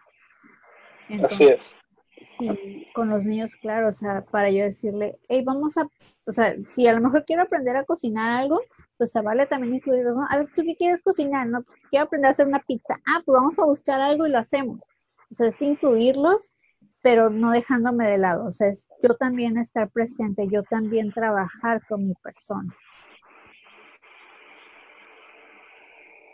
Así 1.24 1.45
es. 1.45 1.78
Sí, 2.24 2.88
con 2.93 3.09
los 3.09 3.26
niños, 3.26 3.55
claro, 3.55 3.89
o 3.89 3.91
sea, 3.91 4.26
para 4.26 4.49
yo 4.49 4.63
decirle, 4.63 5.18
hey, 5.30 5.43
vamos 5.45 5.78
a, 5.78 5.88
o 6.26 6.32
sea, 6.32 6.55
si 6.65 6.88
a 6.88 6.93
lo 6.93 7.01
mejor 7.01 7.26
quiero 7.26 7.43
aprender 7.43 7.78
a 7.78 7.86
cocinar 7.86 8.41
algo, 8.41 8.59
pues 8.97 9.11
se 9.11 9.22
vale 9.22 9.45
también 9.45 9.76
incluirlo, 9.76 10.15
¿no? 10.15 10.28
A 10.30 10.38
ver, 10.38 10.47
¿tú 10.55 10.63
qué 10.63 10.76
quieres 10.76 11.03
cocinar? 11.03 11.47
No, 11.47 11.63
quiero 11.89 12.05
aprender 12.05 12.30
a 12.30 12.32
hacer 12.32 12.47
una 12.47 12.63
pizza. 12.63 12.95
Ah, 13.05 13.22
pues 13.24 13.34
vamos 13.34 13.57
a 13.59 13.65
buscar 13.65 14.01
algo 14.01 14.26
y 14.26 14.32
lo 14.32 14.39
hacemos. 14.39 14.82
O 15.32 15.36
sea, 15.36 15.47
es 15.47 15.61
incluirlos, 15.61 16.51
pero 17.01 17.30
no 17.30 17.51
dejándome 17.51 18.07
de 18.07 18.18
lado. 18.18 18.47
O 18.47 18.51
sea, 18.51 18.70
es 18.70 18.89
yo 19.03 19.15
también 19.15 19.57
estar 19.57 19.89
presente, 19.89 20.47
yo 20.51 20.63
también 20.63 21.11
trabajar 21.11 21.82
con 21.88 22.07
mi 22.07 22.13
persona. 22.15 22.76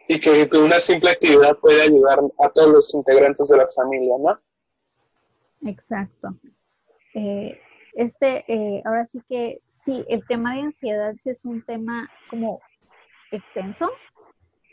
Y 0.07 0.19
que, 0.19 0.47
que 0.49 0.57
una 0.57 0.79
simple 0.79 1.11
actividad 1.11 1.57
puede 1.59 1.81
ayudar 1.81 2.19
a 2.39 2.49
todos 2.49 2.69
los 2.69 2.93
integrantes 2.93 3.47
de 3.49 3.57
la 3.57 3.67
familia, 3.75 4.15
¿no? 4.19 4.39
Exacto. 5.65 6.35
Eh, 7.13 7.59
este, 7.93 8.43
eh, 8.51 8.81
ahora 8.85 9.05
sí 9.05 9.21
que 9.29 9.61
sí, 9.67 10.03
el 10.09 10.25
tema 10.25 10.55
de 10.55 10.61
ansiedad 10.61 11.13
sí 11.21 11.29
es 11.29 11.45
un 11.45 11.63
tema 11.63 12.09
como 12.29 12.59
extenso. 13.31 13.89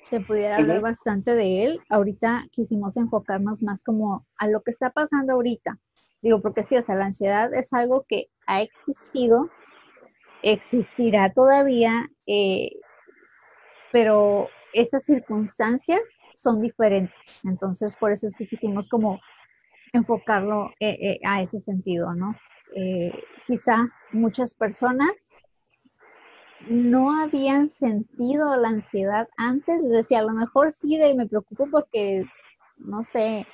Se 0.06 0.20
pudiera 0.20 0.56
hablar 0.56 0.80
bastante 0.80 1.34
de 1.34 1.64
él. 1.64 1.80
Ahorita 1.88 2.46
quisimos 2.50 2.96
enfocarnos 2.96 3.62
más 3.62 3.82
como 3.82 4.26
a 4.38 4.48
lo 4.48 4.62
que 4.62 4.70
está 4.70 4.90
pasando 4.90 5.34
ahorita. 5.34 5.78
Digo, 6.22 6.40
porque 6.40 6.62
sí, 6.62 6.76
o 6.76 6.82
sea, 6.82 6.96
la 6.96 7.06
ansiedad 7.06 7.52
es 7.54 7.72
algo 7.72 8.04
que 8.08 8.26
ha 8.46 8.60
existido, 8.60 9.50
existirá 10.42 11.32
todavía, 11.32 12.10
eh, 12.26 12.72
pero 13.92 14.48
estas 14.72 15.04
circunstancias 15.04 16.00
son 16.34 16.60
diferentes. 16.60 17.14
Entonces, 17.44 17.94
por 17.96 18.12
eso 18.12 18.26
es 18.26 18.34
que 18.34 18.46
quisimos 18.46 18.88
como 18.88 19.20
enfocarlo 19.92 20.70
eh, 20.80 20.96
eh, 21.00 21.20
a 21.24 21.42
ese 21.42 21.60
sentido, 21.60 22.14
¿no? 22.14 22.36
Eh, 22.74 23.00
quizá 23.46 23.88
muchas 24.12 24.54
personas 24.54 25.10
no 26.68 27.18
habían 27.20 27.70
sentido 27.70 28.54
la 28.56 28.68
ansiedad 28.68 29.28
antes, 29.36 29.80
decía, 29.88 30.20
a 30.20 30.24
lo 30.24 30.32
mejor 30.32 30.72
sí, 30.72 30.98
de, 30.98 31.14
me 31.14 31.26
preocupo 31.26 31.66
porque, 31.70 32.24
no 32.76 33.02
sé, 33.02 33.46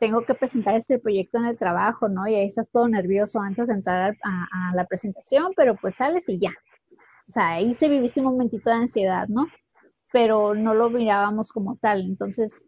tengo 0.00 0.24
que 0.24 0.34
presentar 0.34 0.76
este 0.76 0.98
proyecto 0.98 1.38
en 1.38 1.46
el 1.46 1.58
trabajo, 1.58 2.08
¿no? 2.08 2.26
Y 2.28 2.34
ahí 2.34 2.46
estás 2.46 2.70
todo 2.70 2.88
nervioso 2.88 3.40
antes 3.40 3.66
de 3.66 3.74
entrar 3.74 4.16
a, 4.22 4.70
a 4.70 4.74
la 4.74 4.86
presentación, 4.86 5.52
pero 5.56 5.74
pues 5.74 5.96
sales 5.96 6.28
y 6.28 6.38
ya. 6.38 6.52
O 7.28 7.32
sea, 7.32 7.54
ahí 7.54 7.74
se 7.74 7.88
viviste 7.88 8.20
un 8.20 8.26
momentito 8.26 8.70
de 8.70 8.76
ansiedad, 8.76 9.26
¿no? 9.28 9.48
Pero 10.12 10.54
no 10.54 10.74
lo 10.74 10.88
mirábamos 10.90 11.50
como 11.50 11.76
tal. 11.76 12.02
Entonces, 12.02 12.64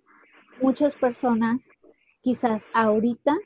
muchas 0.61 0.97
personas 0.97 1.69
quizás 2.21 2.69
ahorita 2.75 3.37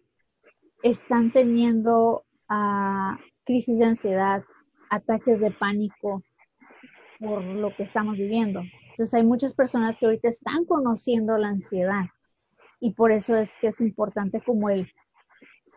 están 0.82 1.32
teniendo 1.32 2.24
ah, 2.48 3.18
crisis 3.44 3.78
de 3.78 3.84
ansiedad, 3.84 4.44
ataques 4.90 5.40
de 5.40 5.50
pánico 5.50 6.22
por 7.18 7.42
lo 7.42 7.74
que 7.74 7.84
estamos 7.84 8.16
viviendo. 8.16 8.62
Entonces 8.90 9.14
hay 9.14 9.24
muchas 9.24 9.54
personas 9.54 9.98
que 9.98 10.06
ahorita 10.06 10.28
están 10.28 10.64
conociendo 10.64 11.38
la 11.38 11.48
ansiedad 11.48 12.06
y 12.80 12.92
por 12.92 13.12
eso 13.12 13.36
es 13.36 13.56
que 13.58 13.68
es 13.68 13.80
importante 13.80 14.40
como 14.40 14.68
el, 14.68 14.92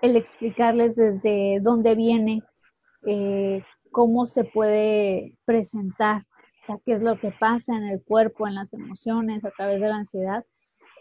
explicarles 0.01 0.95
desde 0.95 1.59
dónde 1.61 1.95
viene, 1.95 2.43
eh, 3.05 3.63
cómo 3.91 4.25
se 4.25 4.43
puede 4.43 5.37
presentar, 5.45 6.25
qué 6.83 6.93
es 6.93 7.01
lo 7.01 7.19
que 7.19 7.31
pasa 7.31 7.75
en 7.75 7.83
el 7.83 8.03
cuerpo, 8.03 8.47
en 8.47 8.55
las 8.55 8.73
emociones, 8.73 9.45
a 9.45 9.51
través 9.51 9.79
de 9.79 9.87
la 9.87 9.97
ansiedad, 9.97 10.43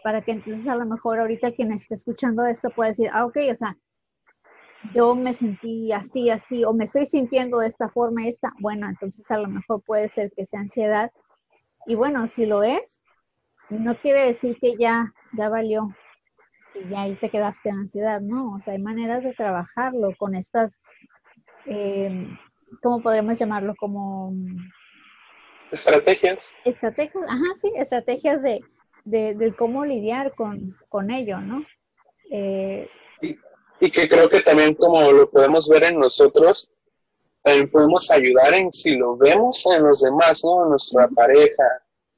para 0.05 0.21
que 0.21 0.33
entonces 0.33 0.67
a 0.67 0.75
lo 0.75 0.85
mejor 0.85 1.19
ahorita 1.19 1.53
quien 1.53 1.71
esté 1.71 1.95
escuchando 1.95 2.45
esto 2.45 2.69
pueda 2.69 2.89
decir, 2.89 3.09
ah, 3.11 3.25
ok, 3.25 3.37
o 3.51 3.55
sea, 3.55 3.75
yo 4.93 5.15
me 5.15 5.33
sentí 5.33 5.91
así, 5.91 6.29
así, 6.29 6.63
o 6.63 6.73
me 6.73 6.83
estoy 6.83 7.07
sintiendo 7.07 7.57
de 7.57 7.69
esta 7.69 7.89
forma, 7.89 8.27
esta, 8.27 8.53
bueno, 8.59 8.87
entonces 8.87 9.31
a 9.31 9.39
lo 9.39 9.47
mejor 9.47 9.81
puede 9.81 10.07
ser 10.07 10.31
que 10.37 10.45
sea 10.45 10.59
ansiedad. 10.59 11.11
Y 11.87 11.95
bueno, 11.95 12.27
si 12.27 12.45
lo 12.45 12.61
es, 12.61 13.01
no 13.71 13.97
quiere 13.97 14.27
decir 14.27 14.59
que 14.61 14.75
ya, 14.77 15.11
ya 15.35 15.49
valió, 15.49 15.89
y 16.75 16.87
ya 16.87 17.01
ahí 17.01 17.15
te 17.15 17.31
quedaste 17.31 17.69
en 17.69 17.79
ansiedad, 17.79 18.21
¿no? 18.21 18.53
O 18.53 18.59
sea, 18.59 18.73
hay 18.73 18.79
maneras 18.83 19.23
de 19.23 19.33
trabajarlo 19.33 20.09
con 20.19 20.35
estas, 20.35 20.79
eh, 21.65 22.27
¿cómo 22.83 23.01
podríamos 23.01 23.39
llamarlo? 23.39 23.73
Como... 23.75 24.33
Estrategias. 25.71 26.53
Estrategias, 26.63 27.23
ajá, 27.27 27.55
sí, 27.55 27.71
estrategias 27.75 28.43
de, 28.43 28.61
de, 29.05 29.53
cómo 29.57 29.85
lidiar 29.85 30.33
con, 30.35 30.75
con 30.89 31.11
ello, 31.11 31.39
¿no? 31.39 31.65
Eh, 32.31 32.89
y, 33.79 33.91
que 33.91 34.09
creo 34.09 34.27
que 34.27 34.41
también 34.41 34.73
como 34.73 35.11
lo 35.11 35.29
podemos 35.29 35.69
ver 35.69 35.83
en 35.83 35.99
nosotros, 35.99 36.69
también 37.43 37.69
podemos 37.69 38.09
ayudar 38.09 38.53
en 38.55 38.71
si 38.71 38.97
lo 38.97 39.15
vemos 39.15 39.63
en 39.67 39.83
los 39.83 40.01
demás, 40.01 40.43
¿no? 40.43 40.63
En 40.63 40.69
nuestra 40.71 41.07
pareja, 41.09 41.63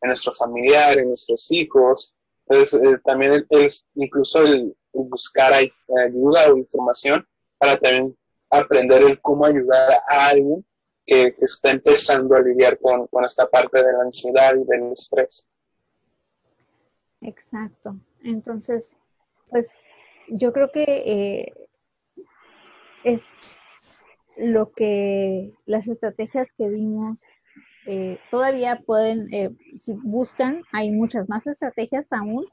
en 0.01 0.07
nuestro 0.07 0.31
familiar, 0.31 0.97
en 0.97 1.09
nuestros 1.09 1.51
hijos. 1.51 2.15
Entonces, 2.47 2.81
eh, 2.81 2.97
también 3.03 3.45
es 3.49 3.85
incluso 3.95 4.43
el, 4.43 4.73
buscar 4.93 5.53
ayuda 5.53 6.51
o 6.51 6.57
información 6.57 7.27
para 7.57 7.77
también 7.77 8.17
aprender 8.49 9.03
el 9.03 9.21
cómo 9.21 9.45
ayudar 9.45 9.99
a 10.09 10.29
alguien 10.29 10.65
que, 11.05 11.35
está 11.41 11.71
empezando 11.71 12.35
a 12.35 12.41
lidiar 12.41 12.79
con, 12.79 13.07
con, 13.07 13.25
esta 13.25 13.47
parte 13.47 13.83
de 13.83 13.91
la 13.91 14.01
ansiedad 14.01 14.55
y 14.55 14.63
del 14.63 14.93
estrés. 14.93 15.47
Exacto. 17.21 17.95
Entonces, 18.23 18.97
pues 19.49 19.81
yo 20.29 20.53
creo 20.53 20.71
que 20.71 20.83
eh, 20.83 21.53
es 23.03 23.97
lo 24.37 24.71
que 24.71 25.51
las 25.65 25.87
estrategias 25.87 26.51
que 26.51 26.69
dimos 26.69 27.17
eh, 27.85 28.19
todavía 28.29 28.81
pueden, 28.85 29.33
eh, 29.33 29.49
si 29.77 29.93
buscan, 29.93 30.61
hay 30.73 30.91
muchas 30.91 31.29
más 31.29 31.47
estrategias 31.47 32.11
aún, 32.11 32.45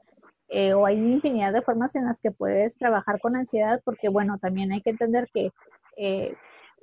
o 0.75 0.85
hay 0.85 0.95
infinidad 0.95 1.51
de 1.51 1.63
formas 1.63 1.95
en 1.95 2.05
las 2.05 2.21
que 2.21 2.31
puedes 2.31 2.77
trabajar 2.77 3.19
con 3.19 3.35
ansiedad, 3.35 3.81
porque 3.83 4.09
bueno, 4.09 4.37
también 4.37 4.71
hay 4.71 4.81
que 4.81 4.91
entender 4.91 5.27
que, 5.33 5.51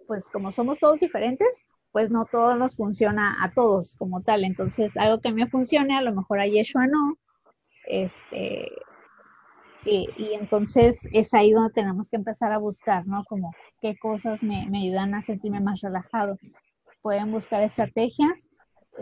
pues 0.06 0.30
como 0.30 0.50
somos 0.50 0.78
todos 0.78 1.00
diferentes, 1.00 1.62
pues 1.92 2.10
no 2.10 2.26
todo 2.30 2.56
nos 2.56 2.76
funciona 2.76 3.42
a 3.42 3.52
todos 3.52 3.94
como 3.96 4.20
tal. 4.20 4.44
Entonces, 4.44 4.96
algo 4.96 5.20
que 5.20 5.32
me 5.32 5.46
funcione, 5.46 5.96
a 5.96 6.02
lo 6.02 6.12
mejor 6.12 6.40
a 6.40 6.46
Yeshua 6.46 6.86
no, 6.86 7.16
este, 7.86 8.70
y, 9.84 10.08
entonces 10.34 11.08
es 11.12 11.34
ahí 11.34 11.52
donde 11.52 11.72
tenemos 11.72 12.08
que 12.08 12.16
empezar 12.16 12.52
a 12.52 12.58
buscar, 12.58 13.06
¿no? 13.06 13.24
Como 13.24 13.52
qué 13.80 13.96
cosas 13.96 14.42
me, 14.42 14.68
ayudan 14.76 15.14
a 15.14 15.22
sentirme 15.22 15.60
más 15.60 15.80
relajado. 15.80 16.38
Pueden 17.02 17.32
buscar 17.32 17.62
estrategias 17.62 18.48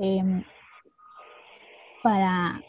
em, 0.01 0.43
para, 2.03 2.62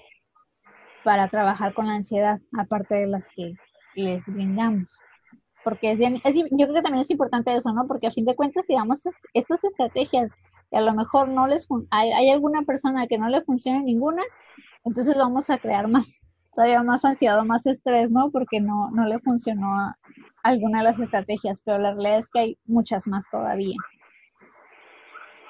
para 1.03 1.29
trabajar 1.29 1.73
con 1.73 1.87
la 1.87 1.95
ansiedad, 1.95 2.39
aparte 2.57 2.95
de 2.95 3.07
las 3.07 3.29
que 3.31 3.53
les 3.95 4.25
brindamos. 4.25 4.87
Porque 5.63 5.91
es 5.91 5.99
yo 5.99 6.65
creo 6.65 6.73
que 6.73 6.81
también 6.81 7.03
es 7.03 7.11
importante 7.11 7.55
eso, 7.55 7.71
¿no? 7.71 7.87
Porque 7.87 8.07
a 8.07 8.11
fin 8.11 8.25
de 8.25 8.35
cuentas, 8.35 8.67
digamos, 8.67 9.03
estas 9.33 9.63
estrategias, 9.63 10.31
y 10.71 10.77
a 10.77 10.81
lo 10.81 10.93
mejor 10.93 11.27
no 11.29 11.47
les 11.47 11.67
hay, 11.91 12.11
hay 12.11 12.29
alguna 12.29 12.63
persona 12.63 13.07
que 13.07 13.17
no 13.17 13.29
le 13.29 13.43
funcione 13.43 13.83
ninguna, 13.83 14.23
entonces 14.83 15.15
vamos 15.15 15.49
a 15.49 15.57
crear 15.57 15.87
más, 15.87 16.15
todavía 16.55 16.83
más 16.83 17.05
ansiedad 17.05 17.41
más 17.43 17.65
estrés, 17.65 18.09
¿no? 18.09 18.31
Porque 18.31 18.59
no, 18.59 18.89
no 18.91 19.05
le 19.05 19.19
funcionó 19.19 19.93
alguna 20.43 20.79
de 20.79 20.85
las 20.85 20.99
estrategias, 20.99 21.61
pero 21.63 21.77
la 21.77 21.91
realidad 21.91 22.19
es 22.19 22.29
que 22.29 22.39
hay 22.39 22.57
muchas 22.65 23.07
más 23.07 23.25
todavía. 23.31 23.75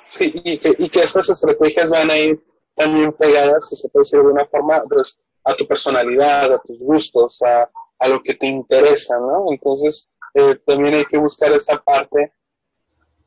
Sí, 0.06 0.32
y 0.44 0.58
que, 0.58 0.76
y 0.78 0.90
que 0.90 1.00
estas 1.00 1.30
estrategias 1.30 1.90
van 1.90 2.12
a 2.12 2.18
ir 2.18 2.44
también 2.76 3.14
pegadas, 3.14 3.70
si 3.70 3.76
se 3.76 3.90
puede 3.90 4.02
decir 4.02 4.20
de 4.20 4.26
alguna 4.26 4.46
forma, 4.46 4.84
pues, 4.90 5.20
a 5.44 5.54
tu 5.54 5.68
personalidad, 5.68 6.54
a 6.54 6.62
tus 6.64 6.84
gustos, 6.84 7.42
a, 7.42 7.70
a 8.00 8.08
lo 8.08 8.22
que 8.22 8.34
te 8.36 8.48
interesa, 8.48 9.18
¿no? 9.18 9.46
Entonces, 9.52 10.10
eh, 10.34 10.56
también 10.66 10.96
hay 10.96 11.06
que 11.06 11.18
buscar 11.18 11.52
esta 11.52 11.82
parte 11.82 12.34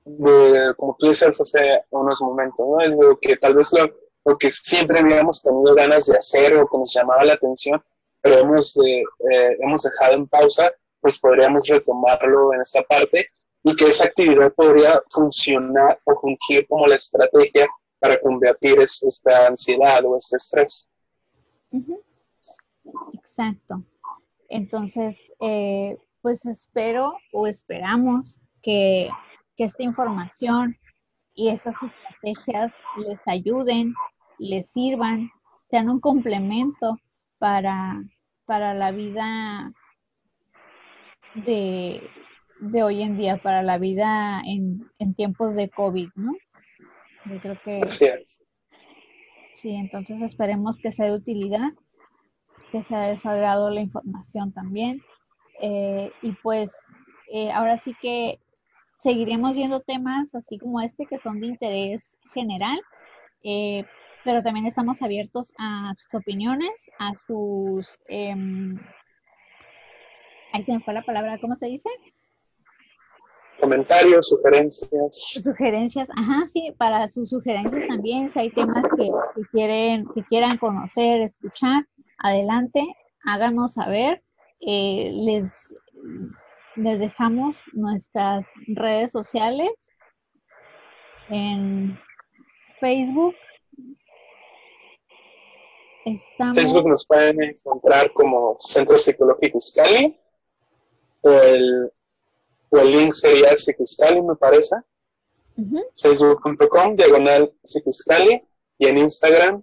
de, 0.05 0.75
como 0.77 0.97
tú 0.99 1.09
decías 1.09 1.41
hace 1.41 1.85
unos 1.91 2.21
momentos, 2.21 2.67
¿no? 2.67 3.09
lo 3.09 3.19
que 3.19 3.37
tal 3.37 3.55
vez 3.55 3.73
lo, 3.73 3.91
lo 4.25 4.37
que 4.39 4.51
siempre 4.51 5.01
habíamos 5.01 5.43
tenido 5.43 5.75
ganas 5.75 6.07
de 6.07 6.17
hacer 6.17 6.57
o 6.57 6.67
que 6.69 6.79
nos 6.79 6.93
llamaba 6.93 7.25
la 7.25 7.35
atención, 7.35 7.83
pero 8.21 8.39
hemos, 8.39 8.77
eh, 8.79 9.03
hemos 9.61 9.83
dejado 9.83 10.15
en 10.15 10.27
pausa, 10.27 10.73
pues 11.01 11.19
podríamos 11.19 11.67
retomarlo 11.69 12.55
en 12.55 12.63
esta 12.63 12.83
parte 12.83 13.29
y 13.63 13.75
que 13.75 13.87
esa 13.87 14.07
actividad 14.07 14.53
podría 14.55 15.03
funcionar 15.11 16.01
o 16.05 16.19
fungir 16.19 16.67
como 16.67 16.87
la 16.87 16.97
estrategia 16.97 17.69
para 17.99 18.19
combatir 18.21 18.79
esta 18.81 19.47
ansiedad 19.47 20.05
o 20.05 20.17
este 20.17 20.37
estrés. 20.37 20.89
Exacto. 23.15 23.83
Entonces, 24.49 25.33
eh, 25.41 25.99
pues 26.23 26.47
espero 26.47 27.15
o 27.33 27.47
esperamos 27.47 28.39
que, 28.63 29.11
que 29.57 29.65
esta 29.65 29.83
información 29.83 30.77
y 31.35 31.49
esas 31.49 31.77
estrategias 31.83 32.79
les 32.97 33.19
ayuden 33.27 33.95
les 34.39 34.71
sirvan, 34.71 35.31
sean 35.71 35.89
un 35.89 36.01
complemento 36.01 36.99
para, 37.39 38.03
para 38.47 38.75
la 38.75 38.91
vida 38.91 39.73
de, 41.35 42.03
hoy 42.83 43.03
en 43.03 43.17
día, 43.17 43.39
para 43.39 43.63
la 43.63 43.79
vida 43.79 44.41
en, 44.45 45.15
tiempos 45.15 45.57
de 45.57 45.69
COVID, 45.69 46.09
¿no? 46.15 46.33
Yo 47.27 47.41
creo 47.41 47.59
que... 47.65 47.83
Sí, 49.55 49.75
entonces 49.75 50.21
esperemos 50.21 50.79
que 50.79 50.93
sea 50.93 51.07
de 51.07 51.15
utilidad, 51.15 51.73
que 52.71 52.83
sea 52.83 53.07
de 53.07 53.19
su 53.19 53.29
agrado 53.29 53.71
la 53.71 53.81
información 53.81 54.53
también. 54.53 55.01
Eh, 55.61 56.11
y 56.21 56.33
pues 56.33 56.77
eh, 57.33 57.51
ahora 57.51 57.79
sí 57.79 57.95
que 58.03 58.41
seguiremos 58.99 59.57
viendo 59.57 59.81
temas 59.81 60.35
así 60.35 60.59
como 60.59 60.81
este 60.81 61.07
que 61.07 61.19
son 61.19 61.41
de 61.41 61.47
interés 61.47 62.19
general, 62.35 62.81
eh, 63.43 63.85
pero 64.25 64.43
también 64.43 64.67
estamos 64.67 65.03
abiertos 65.03 65.53
a 65.59 65.93
sus 65.95 66.13
opiniones, 66.15 66.91
a 66.99 67.15
sus... 67.15 68.01
Em, 68.07 68.79
ahí 70.53 70.63
se 70.63 70.73
me 70.73 70.81
fue 70.81 70.95
la 70.95 71.03
palabra, 71.03 71.39
¿cómo 71.41 71.55
se 71.55 71.67
dice? 71.67 71.91
Comentarios, 73.61 74.29
sugerencias. 74.29 75.41
Sugerencias, 75.43 76.09
ajá, 76.17 76.47
sí, 76.49 76.75
para 76.77 77.07
sus 77.07 77.31
sugerencias 77.31 77.87
también, 77.87 78.29
si 78.29 78.41
hay 78.41 78.51
temas 78.51 78.85
que, 78.97 79.11
quieren, 79.53 80.07
que 80.15 80.25
quieran 80.25 80.57
conocer, 80.57 81.21
escuchar, 81.21 81.87
adelante, 82.19 82.83
háganos 83.25 83.75
saber. 83.75 84.23
Eh, 84.67 85.11
les, 85.13 85.77
les 86.77 86.99
dejamos 86.99 87.59
nuestras 87.75 88.49
redes 88.67 89.13
sociales 89.13 89.71
en 91.29 91.99
Facebook, 92.81 93.35
Facebook 96.55 96.89
nos 96.89 97.07
pueden 97.07 97.43
encontrar 97.43 98.13
como 98.13 98.57
Centro 98.59 98.99
Psicológico 98.99 99.59
Iscali 99.59 100.19
o 101.23 101.31
el, 101.31 101.93
o 102.71 102.79
el 102.79 102.93
link 102.93 103.11
sería 103.11 103.57
Psicoiscali, 103.57 104.21
me 104.21 104.37
parece. 104.37 104.77
Facebook.com, 105.95 106.95
diagonal 106.95 107.53
Psicoiscali 107.63 108.43
y 108.79 108.87
en 108.87 108.99
Instagram 108.99 109.63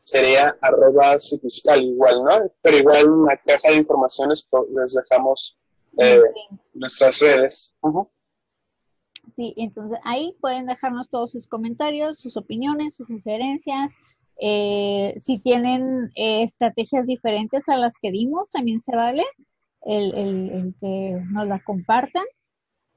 sería 0.00 0.56
arroba 0.62 1.18
Psicoiscali 1.18 1.88
igual, 1.88 2.24
¿no? 2.24 2.52
Pero 2.62 2.78
igual 2.78 3.04
en 3.04 3.24
la 3.24 3.36
caja 3.36 3.68
de 3.68 3.76
informaciones 3.76 4.48
les 4.74 4.94
dejamos 4.94 5.58
eh, 5.98 6.22
nuestras 6.72 7.18
redes. 7.18 7.74
Sí, 9.36 9.54
entonces 9.56 9.98
ahí 10.04 10.34
pueden 10.40 10.66
dejarnos 10.66 11.08
todos 11.10 11.32
sus 11.32 11.46
comentarios, 11.46 12.18
sus 12.18 12.36
opiniones, 12.36 12.94
sus 12.94 13.08
sugerencias, 13.08 13.94
eh, 14.40 15.14
si 15.18 15.40
tienen 15.40 16.12
eh, 16.14 16.42
estrategias 16.42 17.06
diferentes 17.06 17.68
a 17.68 17.76
las 17.76 17.94
que 18.00 18.12
dimos, 18.12 18.52
también 18.52 18.80
se 18.80 18.94
vale 18.94 19.24
el, 19.82 20.74
que 20.80 21.20
nos 21.30 21.46
la 21.48 21.60
compartan. 21.60 22.24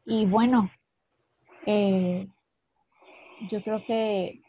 Y 0.06 0.26
bueno, 0.28 0.72
eh, 1.66 2.28
yo 3.50 3.64
creo 3.64 3.84
que 3.86 4.42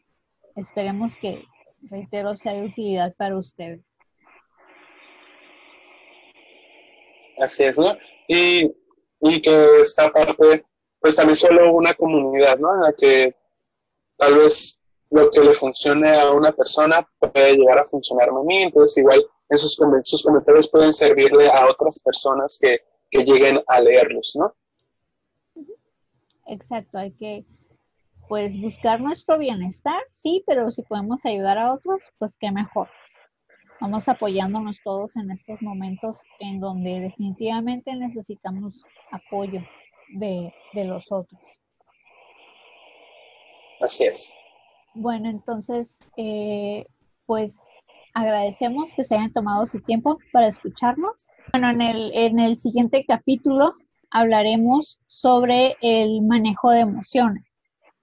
esperemos 0.56 1.16
que, 1.16 1.44
reitero, 1.82 2.34
sea 2.34 2.52
de 2.52 2.66
utilidad 2.66 3.14
para 3.16 3.38
ustedes. 3.38 3.80
Así 7.38 7.64
es, 7.64 7.78
¿no? 7.78 7.96
Y, 8.28 8.70
y 9.20 9.40
que 9.40 9.80
esta 9.80 10.10
parte, 10.10 10.64
pues 11.00 11.16
también 11.16 11.36
solo 11.36 11.72
una 11.72 11.94
comunidad, 11.94 12.58
¿no? 12.58 12.74
En 12.74 12.80
la 12.82 12.92
que 12.92 13.34
tal 14.16 14.34
vez 14.34 14.81
lo 15.12 15.30
que 15.30 15.40
le 15.40 15.54
funcione 15.54 16.10
a 16.10 16.32
una 16.32 16.52
persona 16.52 17.06
puede 17.18 17.56
llegar 17.56 17.78
a 17.78 17.84
funcionarme 17.84 18.40
a 18.40 18.44
mí, 18.44 18.62
entonces 18.62 18.96
igual 18.96 19.22
esos 19.50 19.76
sus 20.04 20.22
comentarios 20.24 20.70
pueden 20.70 20.92
servirle 20.92 21.48
a 21.48 21.66
otras 21.66 22.00
personas 22.00 22.58
que, 22.60 22.80
lleguen 23.10 23.62
a 23.66 23.78
leerlos, 23.78 24.34
¿no? 24.36 24.54
Exacto, 26.46 26.96
hay 26.96 27.12
que 27.12 27.44
pues 28.26 28.58
buscar 28.58 29.02
nuestro 29.02 29.36
bienestar, 29.36 30.02
sí, 30.08 30.42
pero 30.46 30.70
si 30.70 30.80
podemos 30.80 31.22
ayudar 31.26 31.58
a 31.58 31.74
otros, 31.74 32.02
pues 32.18 32.38
qué 32.40 32.50
mejor. 32.50 32.88
Vamos 33.82 34.08
apoyándonos 34.08 34.80
todos 34.82 35.16
en 35.16 35.30
estos 35.30 35.60
momentos 35.60 36.22
en 36.38 36.58
donde 36.58 37.00
definitivamente 37.00 37.94
necesitamos 37.94 38.82
apoyo 39.10 39.60
de, 40.14 40.54
de 40.72 40.84
los 40.86 41.04
otros. 41.12 41.38
Así 43.78 44.06
es. 44.06 44.34
Bueno, 44.94 45.30
entonces, 45.30 45.98
eh, 46.16 46.86
pues 47.26 47.60
agradecemos 48.14 48.94
que 48.94 49.04
se 49.04 49.14
hayan 49.14 49.32
tomado 49.32 49.66
su 49.66 49.80
tiempo 49.80 50.18
para 50.32 50.48
escucharnos. 50.48 51.28
Bueno, 51.52 51.70
en 51.70 51.80
el, 51.80 52.12
en 52.14 52.38
el 52.38 52.58
siguiente 52.58 53.04
capítulo 53.06 53.74
hablaremos 54.10 55.00
sobre 55.06 55.76
el 55.80 56.20
manejo 56.22 56.70
de 56.70 56.80
emociones 56.80 57.44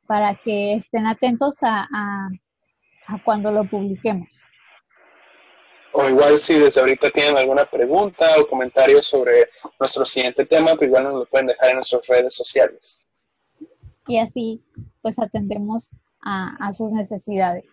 para 0.07 0.35
que 0.43 0.73
estén 0.73 1.05
atentos 1.05 1.57
a, 1.61 1.87
a 1.91 3.23
cuando 3.23 3.51
lo 3.51 3.69
publiquemos. 3.69 4.45
O 5.91 6.07
igual 6.07 6.37
si 6.37 6.57
desde 6.57 6.81
ahorita 6.81 7.09
tienen 7.11 7.37
alguna 7.37 7.65
pregunta 7.65 8.25
o 8.39 8.47
comentario 8.47 9.01
sobre 9.01 9.49
nuestro 9.79 10.05
siguiente 10.05 10.45
tema, 10.45 10.75
pues 10.75 10.87
igual 10.87 11.03
nos 11.03 11.13
lo 11.13 11.25
pueden 11.25 11.47
dejar 11.47 11.69
en 11.69 11.75
nuestras 11.75 12.07
redes 12.07 12.33
sociales. 12.33 12.99
Y 14.07 14.17
así 14.17 14.63
pues 15.01 15.19
atendemos 15.19 15.91
a, 16.21 16.71
sus 16.73 16.91
necesidades. 16.91 17.65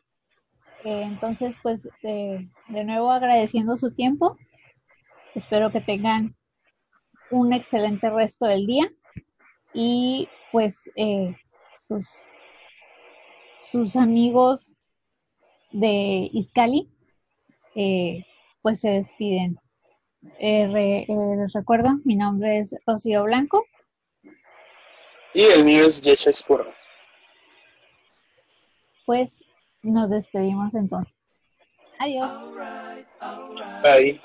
Eh, 0.85 1.03
entonces 1.03 1.57
pues 1.63 1.89
de 2.03 2.85
nuevo 2.85 3.11
agradeciendo 3.11 3.77
su 3.77 3.93
tiempo. 3.93 4.37
Espero 5.35 5.71
que 5.71 5.81
tengan 5.81 6.35
un 7.31 7.53
excelente 7.53 8.09
resto 8.11 8.47
del 8.47 8.67
día 8.67 8.91
y 9.75 10.29
pues 10.53 10.91
eh, 10.97 11.37
sus, 11.87 12.09
sus 13.63 13.97
amigos 13.97 14.75
de 15.73 16.31
Iscali 16.33 16.91
eh, 17.75 18.25
pues 18.63 18.81
se 18.81 18.91
despiden. 18.91 19.59
Eh, 20.41 20.65
eh, 20.65 21.37
les 21.39 21.53
recuerdo, 21.53 21.91
mi 22.05 22.17
nombre 22.17 22.59
es 22.59 22.75
Rocío 22.87 23.25
Blanco. 23.25 23.65
Y 25.35 25.43
el 25.43 25.65
mío 25.65 25.85
es 25.85 26.01
Yesha 26.01 26.31
Escurra. 26.31 26.75
Pues 29.07 29.43
nos 29.83 30.11
despedimos 30.11 30.75
entonces. 30.75 31.17
Adiós. 31.99 32.29
Bye. 33.83 34.21